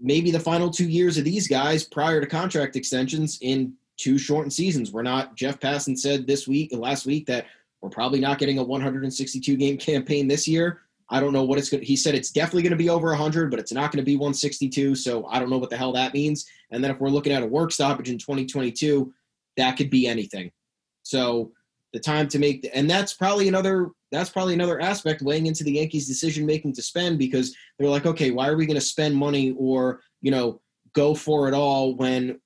maybe 0.00 0.30
the 0.30 0.40
final 0.40 0.70
two 0.70 0.88
years 0.88 1.18
of 1.18 1.24
these 1.24 1.48
guys 1.48 1.84
prior 1.84 2.20
to 2.20 2.26
contract 2.26 2.76
extensions 2.76 3.38
in 3.40 3.74
two 3.96 4.18
shortened 4.18 4.52
seasons. 4.52 4.92
We're 4.92 5.02
not, 5.02 5.34
Jeff 5.34 5.58
Passan 5.58 5.98
said 5.98 6.26
this 6.26 6.46
week, 6.46 6.70
last 6.72 7.04
week, 7.04 7.26
that 7.26 7.46
we're 7.80 7.90
probably 7.90 8.20
not 8.20 8.38
getting 8.38 8.58
a 8.58 8.62
162 8.62 9.56
game 9.56 9.76
campaign 9.76 10.28
this 10.28 10.48
year. 10.48 10.82
I 11.10 11.20
don't 11.20 11.32
know 11.32 11.44
what 11.44 11.58
it's 11.58 11.70
going 11.70 11.80
to, 11.80 11.86
he 11.86 11.96
said 11.96 12.14
it's 12.14 12.30
definitely 12.30 12.62
going 12.62 12.72
to 12.72 12.76
be 12.76 12.90
over 12.90 13.08
100, 13.08 13.50
but 13.50 13.60
it's 13.60 13.72
not 13.72 13.90
going 13.90 14.02
to 14.02 14.06
be 14.06 14.16
162. 14.16 14.94
So 14.94 15.26
I 15.26 15.38
don't 15.38 15.50
know 15.50 15.58
what 15.58 15.70
the 15.70 15.76
hell 15.76 15.92
that 15.92 16.12
means. 16.12 16.46
And 16.70 16.84
then 16.84 16.90
if 16.90 16.98
we're 16.98 17.08
looking 17.08 17.32
at 17.32 17.42
a 17.42 17.46
work 17.46 17.72
stoppage 17.72 18.10
in 18.10 18.18
2022, 18.18 19.12
that 19.56 19.76
could 19.76 19.90
be 19.90 20.06
anything. 20.06 20.50
So 21.02 21.52
the 21.92 21.98
time 22.00 22.28
to 22.28 22.38
make, 22.38 22.68
and 22.74 22.90
that's 22.90 23.14
probably 23.14 23.48
another, 23.48 23.90
that's 24.12 24.30
probably 24.30 24.54
another 24.54 24.80
aspect 24.80 25.22
weighing 25.22 25.46
into 25.46 25.64
the 25.64 25.72
Yankees' 25.72 26.06
decision 26.06 26.44
making 26.44 26.74
to 26.74 26.82
spend 26.82 27.18
because 27.18 27.56
they're 27.78 27.88
like, 27.88 28.06
okay, 28.06 28.30
why 28.30 28.48
are 28.48 28.56
we 28.56 28.66
going 28.66 28.74
to 28.74 28.80
spend 28.80 29.14
money 29.14 29.54
or 29.58 30.00
you 30.20 30.30
know 30.30 30.60
go 30.92 31.14
for 31.14 31.48
it 31.48 31.54
all 31.54 31.94
when 31.94 32.40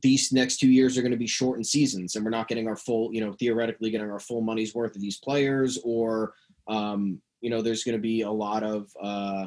these 0.00 0.32
next 0.32 0.58
two 0.58 0.70
years 0.70 0.96
are 0.96 1.02
going 1.02 1.12
to 1.12 1.18
be 1.18 1.26
shortened 1.26 1.66
seasons 1.66 2.16
and 2.16 2.24
we're 2.24 2.30
not 2.30 2.48
getting 2.48 2.66
our 2.66 2.76
full, 2.76 3.12
you 3.12 3.20
know, 3.20 3.32
theoretically 3.34 3.90
getting 3.90 4.10
our 4.10 4.18
full 4.18 4.40
money's 4.40 4.74
worth 4.74 4.96
of 4.96 5.02
these 5.02 5.18
players 5.18 5.78
or 5.84 6.32
um, 6.66 7.20
you 7.42 7.50
know, 7.50 7.60
there's 7.60 7.84
going 7.84 7.96
to 7.96 8.02
be 8.02 8.22
a 8.22 8.30
lot 8.30 8.62
of 8.62 8.88
uh, 9.02 9.46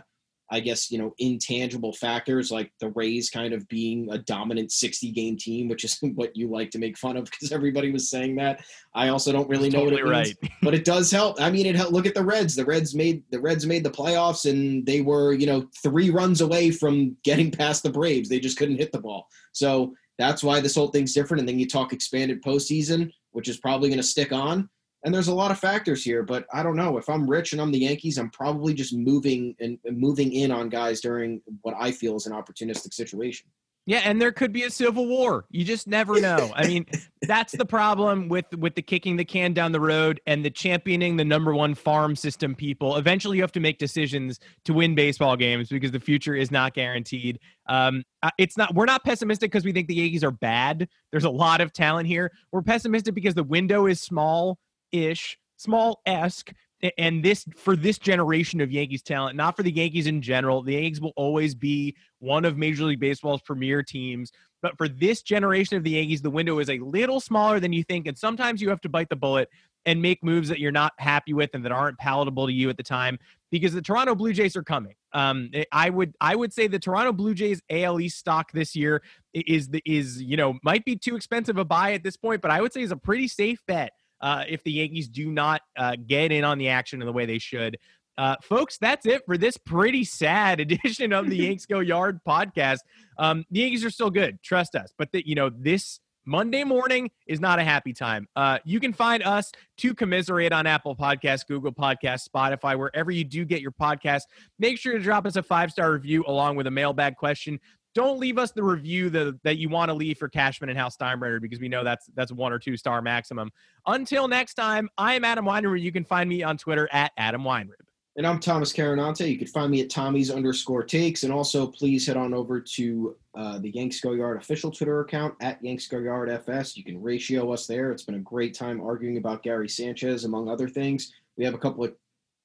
I 0.51 0.59
guess, 0.59 0.91
you 0.91 0.99
know, 0.99 1.13
intangible 1.17 1.93
factors 1.93 2.51
like 2.51 2.71
the 2.79 2.89
Rays 2.89 3.31
kind 3.31 3.53
of 3.53 3.67
being 3.67 4.07
a 4.11 4.19
dominant 4.19 4.71
60 4.71 5.11
game 5.11 5.37
team, 5.37 5.67
which 5.67 5.83
is 5.83 5.97
what 6.15 6.35
you 6.35 6.49
like 6.49 6.69
to 6.71 6.79
make 6.79 6.97
fun 6.97 7.17
of 7.17 7.25
because 7.25 7.51
everybody 7.51 7.91
was 7.91 8.09
saying 8.09 8.35
that. 8.35 8.63
I 8.93 9.09
also 9.09 9.31
don't 9.31 9.49
really 9.49 9.69
know 9.69 9.85
Totally 9.85 10.03
what 10.03 10.27
it 10.27 10.37
means, 10.41 10.53
but 10.61 10.75
it 10.75 10.85
does 10.85 11.09
help. 11.09 11.41
I 11.41 11.49
mean, 11.49 11.65
it 11.65 11.75
helped. 11.75 11.93
Look 11.93 12.05
at 12.05 12.13
the 12.13 12.23
Reds. 12.23 12.55
The 12.55 12.65
Reds 12.65 12.93
made 12.93 13.23
the 13.31 13.39
Reds 13.39 13.65
made 13.65 13.83
the 13.83 13.91
playoffs 13.91 14.49
and 14.49 14.85
they 14.85 15.01
were, 15.01 15.33
you 15.33 15.47
know, 15.47 15.67
three 15.81 16.11
runs 16.11 16.41
away 16.41 16.69
from 16.71 17.17
getting 17.23 17.49
past 17.49 17.81
the 17.81 17.89
Braves. 17.89 18.29
They 18.29 18.39
just 18.39 18.57
couldn't 18.57 18.77
hit 18.77 18.91
the 18.91 19.01
ball. 19.01 19.27
So 19.51 19.95
that's 20.19 20.43
why 20.43 20.59
this 20.59 20.75
whole 20.75 20.89
thing's 20.89 21.13
different. 21.13 21.39
And 21.39 21.49
then 21.49 21.59
you 21.59 21.67
talk 21.67 21.91
expanded 21.91 22.43
postseason, 22.43 23.11
which 23.31 23.49
is 23.49 23.57
probably 23.57 23.89
going 23.89 23.97
to 23.97 24.03
stick 24.03 24.31
on. 24.31 24.69
And 25.05 25.13
there's 25.13 25.27
a 25.27 25.35
lot 25.35 25.51
of 25.51 25.59
factors 25.59 26.03
here, 26.03 26.23
but 26.23 26.47
I 26.51 26.63
don't 26.63 26.75
know. 26.75 26.97
If 26.97 27.09
I'm 27.09 27.29
rich 27.29 27.53
and 27.53 27.61
I'm 27.61 27.71
the 27.71 27.77
Yankees, 27.77 28.17
I'm 28.17 28.31
probably 28.31 28.73
just 28.73 28.91
moving 28.91 29.55
and 29.59 29.77
moving 29.91 30.33
in 30.33 30.51
on 30.51 30.67
guys 30.67 30.99
during 30.99 31.41
what 31.61 31.75
I 31.79 31.91
feel 31.91 32.15
is 32.15 32.25
an 32.25 32.33
opportunistic 32.33 32.91
situation. 32.91 33.47
Yeah, 33.87 34.01
and 34.03 34.19
there 34.19 34.31
could 34.31 34.51
be 34.51 34.63
a 34.63 34.71
civil 34.71 35.07
war. 35.07 35.45
You 35.51 35.63
just 35.63 35.85
never 35.85 36.19
know. 36.21 36.51
I 36.55 36.65
mean, 36.65 36.87
that's 37.21 37.55
the 37.55 37.67
problem 37.67 38.29
with 38.29 38.45
with 38.57 38.73
the 38.73 38.81
kicking 38.81 39.15
the 39.15 39.25
can 39.25 39.53
down 39.53 39.71
the 39.71 39.79
road 39.79 40.19
and 40.25 40.43
the 40.43 40.49
championing 40.49 41.17
the 41.17 41.25
number 41.25 41.53
one 41.53 41.75
farm 41.75 42.15
system 42.15 42.55
people. 42.55 42.95
Eventually, 42.95 43.37
you 43.37 43.43
have 43.43 43.51
to 43.51 43.59
make 43.59 43.77
decisions 43.77 44.39
to 44.63 44.73
win 44.73 44.95
baseball 44.95 45.37
games 45.37 45.69
because 45.69 45.91
the 45.91 45.99
future 45.99 46.33
is 46.33 46.49
not 46.49 46.73
guaranteed. 46.73 47.39
Um, 47.67 48.03
it's 48.39 48.57
not. 48.57 48.73
We're 48.73 48.85
not 48.85 49.03
pessimistic 49.03 49.51
because 49.51 49.65
we 49.65 49.71
think 49.71 49.87
the 49.87 49.95
Yankees 49.95 50.23
are 50.23 50.31
bad. 50.31 50.89
There's 51.11 51.25
a 51.25 51.29
lot 51.29 51.61
of 51.61 51.73
talent 51.73 52.07
here. 52.07 52.31
We're 52.51 52.63
pessimistic 52.63 53.13
because 53.13 53.35
the 53.35 53.43
window 53.43 53.85
is 53.85 54.01
small 54.01 54.57
ish, 55.03 55.37
small 55.57 56.01
esque, 56.05 56.51
and 56.97 57.23
this 57.23 57.45
for 57.55 57.75
this 57.75 57.97
generation 57.97 58.61
of 58.61 58.71
Yankees 58.71 59.01
talent, 59.01 59.35
not 59.35 59.55
for 59.55 59.63
the 59.63 59.71
Yankees 59.71 60.07
in 60.07 60.21
general. 60.21 60.61
The 60.61 60.73
Yankees 60.73 61.01
will 61.01 61.13
always 61.15 61.55
be 61.55 61.95
one 62.19 62.45
of 62.45 62.57
Major 62.57 62.83
League 62.85 62.99
Baseball's 62.99 63.41
premier 63.41 63.81
teams. 63.81 64.31
But 64.61 64.77
for 64.77 64.87
this 64.87 65.21
generation 65.21 65.77
of 65.77 65.83
the 65.83 65.91
Yankees, 65.91 66.21
the 66.21 66.29
window 66.29 66.59
is 66.59 66.69
a 66.69 66.79
little 66.79 67.19
smaller 67.19 67.59
than 67.59 67.71
you 67.71 67.83
think. 67.83 68.07
And 68.07 68.17
sometimes 68.17 68.61
you 68.61 68.69
have 68.69 68.81
to 68.81 68.89
bite 68.89 69.09
the 69.09 69.15
bullet 69.15 69.49
and 69.85 70.01
make 70.01 70.23
moves 70.23 70.49
that 70.49 70.59
you're 70.59 70.71
not 70.71 70.93
happy 70.97 71.33
with 71.33 71.51
and 71.53 71.63
that 71.63 71.71
aren't 71.71 71.97
palatable 71.99 72.47
to 72.47 72.53
you 72.53 72.69
at 72.69 72.77
the 72.77 72.83
time 72.83 73.19
because 73.51 73.73
the 73.73 73.81
Toronto 73.81 74.15
Blue 74.15 74.33
Jays 74.33 74.55
are 74.55 74.63
coming. 74.63 74.95
Um, 75.13 75.51
I 75.71 75.89
would 75.89 76.15
I 76.19 76.35
would 76.35 76.51
say 76.51 76.67
the 76.67 76.79
Toronto 76.79 77.13
Blue 77.13 77.33
Jays 77.33 77.61
AL 77.69 78.01
East 78.01 78.17
stock 78.17 78.51
this 78.51 78.75
year 78.75 79.03
is 79.33 79.69
the 79.69 79.81
is 79.85 80.21
you 80.21 80.35
know 80.35 80.57
might 80.63 80.83
be 80.83 80.95
too 80.95 81.15
expensive 81.15 81.57
a 81.57 81.65
buy 81.65 81.93
at 81.93 82.03
this 82.03 82.17
point, 82.17 82.41
but 82.41 82.51
I 82.51 82.61
would 82.61 82.73
say 82.73 82.81
is 82.81 82.91
a 82.91 82.97
pretty 82.97 83.27
safe 83.27 83.61
bet 83.67 83.91
uh, 84.21 84.43
if 84.47 84.63
the 84.63 84.71
Yankees 84.71 85.07
do 85.07 85.31
not 85.31 85.61
uh, 85.77 85.95
get 86.07 86.31
in 86.31 86.43
on 86.43 86.57
the 86.57 86.69
action 86.69 87.01
in 87.01 87.05
the 87.05 87.13
way 87.13 87.25
they 87.25 87.39
should. 87.39 87.77
Uh, 88.17 88.35
folks, 88.41 88.77
that's 88.77 89.05
it 89.05 89.23
for 89.25 89.37
this 89.37 89.57
pretty 89.57 90.03
sad 90.03 90.59
edition 90.61 91.13
of 91.13 91.29
the 91.29 91.37
Yanks 91.37 91.65
Go 91.65 91.79
Yard 91.79 92.19
podcast. 92.27 92.79
Um, 93.17 93.45
the 93.51 93.61
Yankees 93.61 93.83
are 93.83 93.89
still 93.89 94.09
good, 94.09 94.41
trust 94.41 94.75
us. 94.75 94.93
But 94.97 95.11
the, 95.11 95.27
you 95.27 95.35
know 95.35 95.49
this 95.49 95.99
Monday 96.25 96.63
morning 96.63 97.11
is 97.27 97.39
not 97.39 97.59
a 97.59 97.63
happy 97.63 97.93
time. 97.93 98.27
Uh, 98.35 98.57
you 98.65 98.79
can 98.79 98.93
find 98.93 99.21
us 99.23 99.51
to 99.77 99.93
commiserate 99.93 100.51
on 100.51 100.65
Apple 100.65 100.95
Podcasts, 100.95 101.45
Google 101.45 101.71
Podcasts, 101.71 102.27
Spotify, 102.27 102.77
wherever 102.77 103.11
you 103.11 103.23
do 103.23 103.45
get 103.45 103.61
your 103.61 103.71
podcast. 103.71 104.23
Make 104.57 104.79
sure 104.79 104.93
to 104.93 104.99
drop 104.99 105.27
us 105.27 105.35
a 105.35 105.43
five 105.43 105.71
star 105.71 105.91
review 105.91 106.23
along 106.27 106.55
with 106.55 106.67
a 106.67 106.71
mailbag 106.71 107.15
question 107.15 107.59
don't 107.95 108.19
leave 108.19 108.37
us 108.37 108.51
the 108.51 108.61
review 108.61 109.09
that, 109.09 109.39
that 109.43 109.57
you 109.57 109.69
want 109.69 109.89
to 109.89 109.93
leave 109.93 110.17
for 110.17 110.27
Cashman 110.27 110.69
and 110.69 110.77
Hal 110.77 110.91
Steinbrenner 110.91 111.41
because 111.41 111.59
we 111.59 111.69
know 111.69 111.83
that's 111.83 112.07
that's 112.13 112.31
one 112.31 112.51
or 112.51 112.59
two 112.59 112.77
star 112.77 113.01
maximum. 113.01 113.49
Until 113.87 114.27
next 114.27 114.53
time, 114.53 114.89
I 114.97 115.15
am 115.15 115.23
Adam 115.23 115.45
Weinrib. 115.45 115.81
You 115.81 115.91
can 115.91 116.03
find 116.03 116.29
me 116.29 116.43
on 116.43 116.57
Twitter 116.57 116.87
at 116.91 117.13
Adam 117.17 117.41
Weinrib. 117.41 117.81
And 118.17 118.25
I'm 118.25 118.39
Thomas 118.39 118.71
Carannante. 118.71 119.29
You 119.29 119.37
can 119.37 119.47
find 119.47 119.71
me 119.71 119.81
at 119.81 119.89
Tommy's 119.89 120.31
underscore 120.31 120.83
takes. 120.83 121.23
And 121.23 121.33
also, 121.33 121.67
please 121.67 122.07
head 122.07 122.15
on 122.15 122.33
over 122.33 122.61
to 122.61 123.15
uh, 123.33 123.59
the 123.59 123.71
Yanks 123.71 123.99
Go 123.99 124.11
Yard 124.11 124.37
official 124.37 124.71
Twitter 124.71 125.01
account 125.01 125.35
at 125.41 125.61
Yanks 125.63 125.87
Go 125.87 125.97
Yard 125.97 126.29
FS. 126.29 126.77
You 126.77 126.83
can 126.83 127.01
ratio 127.01 127.51
us 127.51 127.67
there. 127.67 127.91
It's 127.91 128.03
been 128.03 128.15
a 128.15 128.19
great 128.19 128.53
time 128.53 128.79
arguing 128.79 129.17
about 129.17 129.43
Gary 129.43 129.67
Sanchez, 129.67 130.23
among 130.23 130.47
other 130.47 130.69
things. 130.69 131.13
We 131.37 131.43
have 131.43 131.53
a 131.53 131.57
couple 131.57 131.83
of 131.83 131.95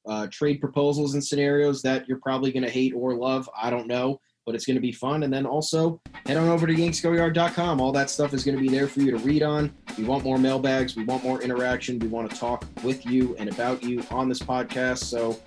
uh, 0.06 0.26
trade 0.28 0.60
proposals 0.60 1.14
and 1.14 1.24
scenarios 1.24 1.82
that 1.82 2.08
you're 2.08 2.18
probably 2.18 2.50
going 2.50 2.64
to 2.64 2.70
hate 2.70 2.92
or 2.92 3.14
love. 3.14 3.48
I 3.56 3.70
don't 3.70 3.86
know 3.86 4.20
but 4.50 4.56
it's 4.56 4.66
going 4.66 4.74
to 4.74 4.80
be 4.80 4.90
fun. 4.90 5.22
And 5.22 5.32
then 5.32 5.46
also 5.46 6.00
head 6.26 6.36
on 6.36 6.48
over 6.48 6.66
to 6.66 6.74
yanksgoyard.com. 6.74 7.80
All 7.80 7.92
that 7.92 8.10
stuff 8.10 8.34
is 8.34 8.42
going 8.42 8.56
to 8.56 8.60
be 8.60 8.68
there 8.68 8.88
for 8.88 8.98
you 8.98 9.12
to 9.12 9.18
read 9.18 9.44
on. 9.44 9.72
We 9.96 10.02
want 10.02 10.24
more 10.24 10.38
mailbags. 10.38 10.96
We 10.96 11.04
want 11.04 11.22
more 11.22 11.40
interaction. 11.40 12.00
We 12.00 12.08
want 12.08 12.28
to 12.28 12.36
talk 12.36 12.64
with 12.82 13.06
you 13.06 13.36
and 13.38 13.48
about 13.48 13.84
you 13.84 14.02
on 14.10 14.28
this 14.28 14.40
podcast. 14.40 15.04
So 15.04 15.38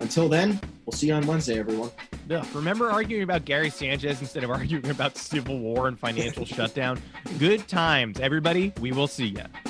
until 0.00 0.28
then, 0.28 0.60
we'll 0.84 0.92
see 0.92 1.06
you 1.06 1.14
on 1.14 1.26
Wednesday, 1.26 1.58
everyone. 1.58 1.90
Yeah, 2.28 2.44
remember 2.52 2.90
arguing 2.90 3.22
about 3.22 3.46
Gary 3.46 3.70
Sanchez 3.70 4.20
instead 4.20 4.44
of 4.44 4.50
arguing 4.50 4.90
about 4.90 5.16
civil 5.16 5.58
war 5.58 5.88
and 5.88 5.98
financial 5.98 6.44
shutdown? 6.44 7.00
Good 7.38 7.66
times, 7.66 8.20
everybody. 8.20 8.74
We 8.78 8.92
will 8.92 9.08
see 9.08 9.28
you. 9.28 9.69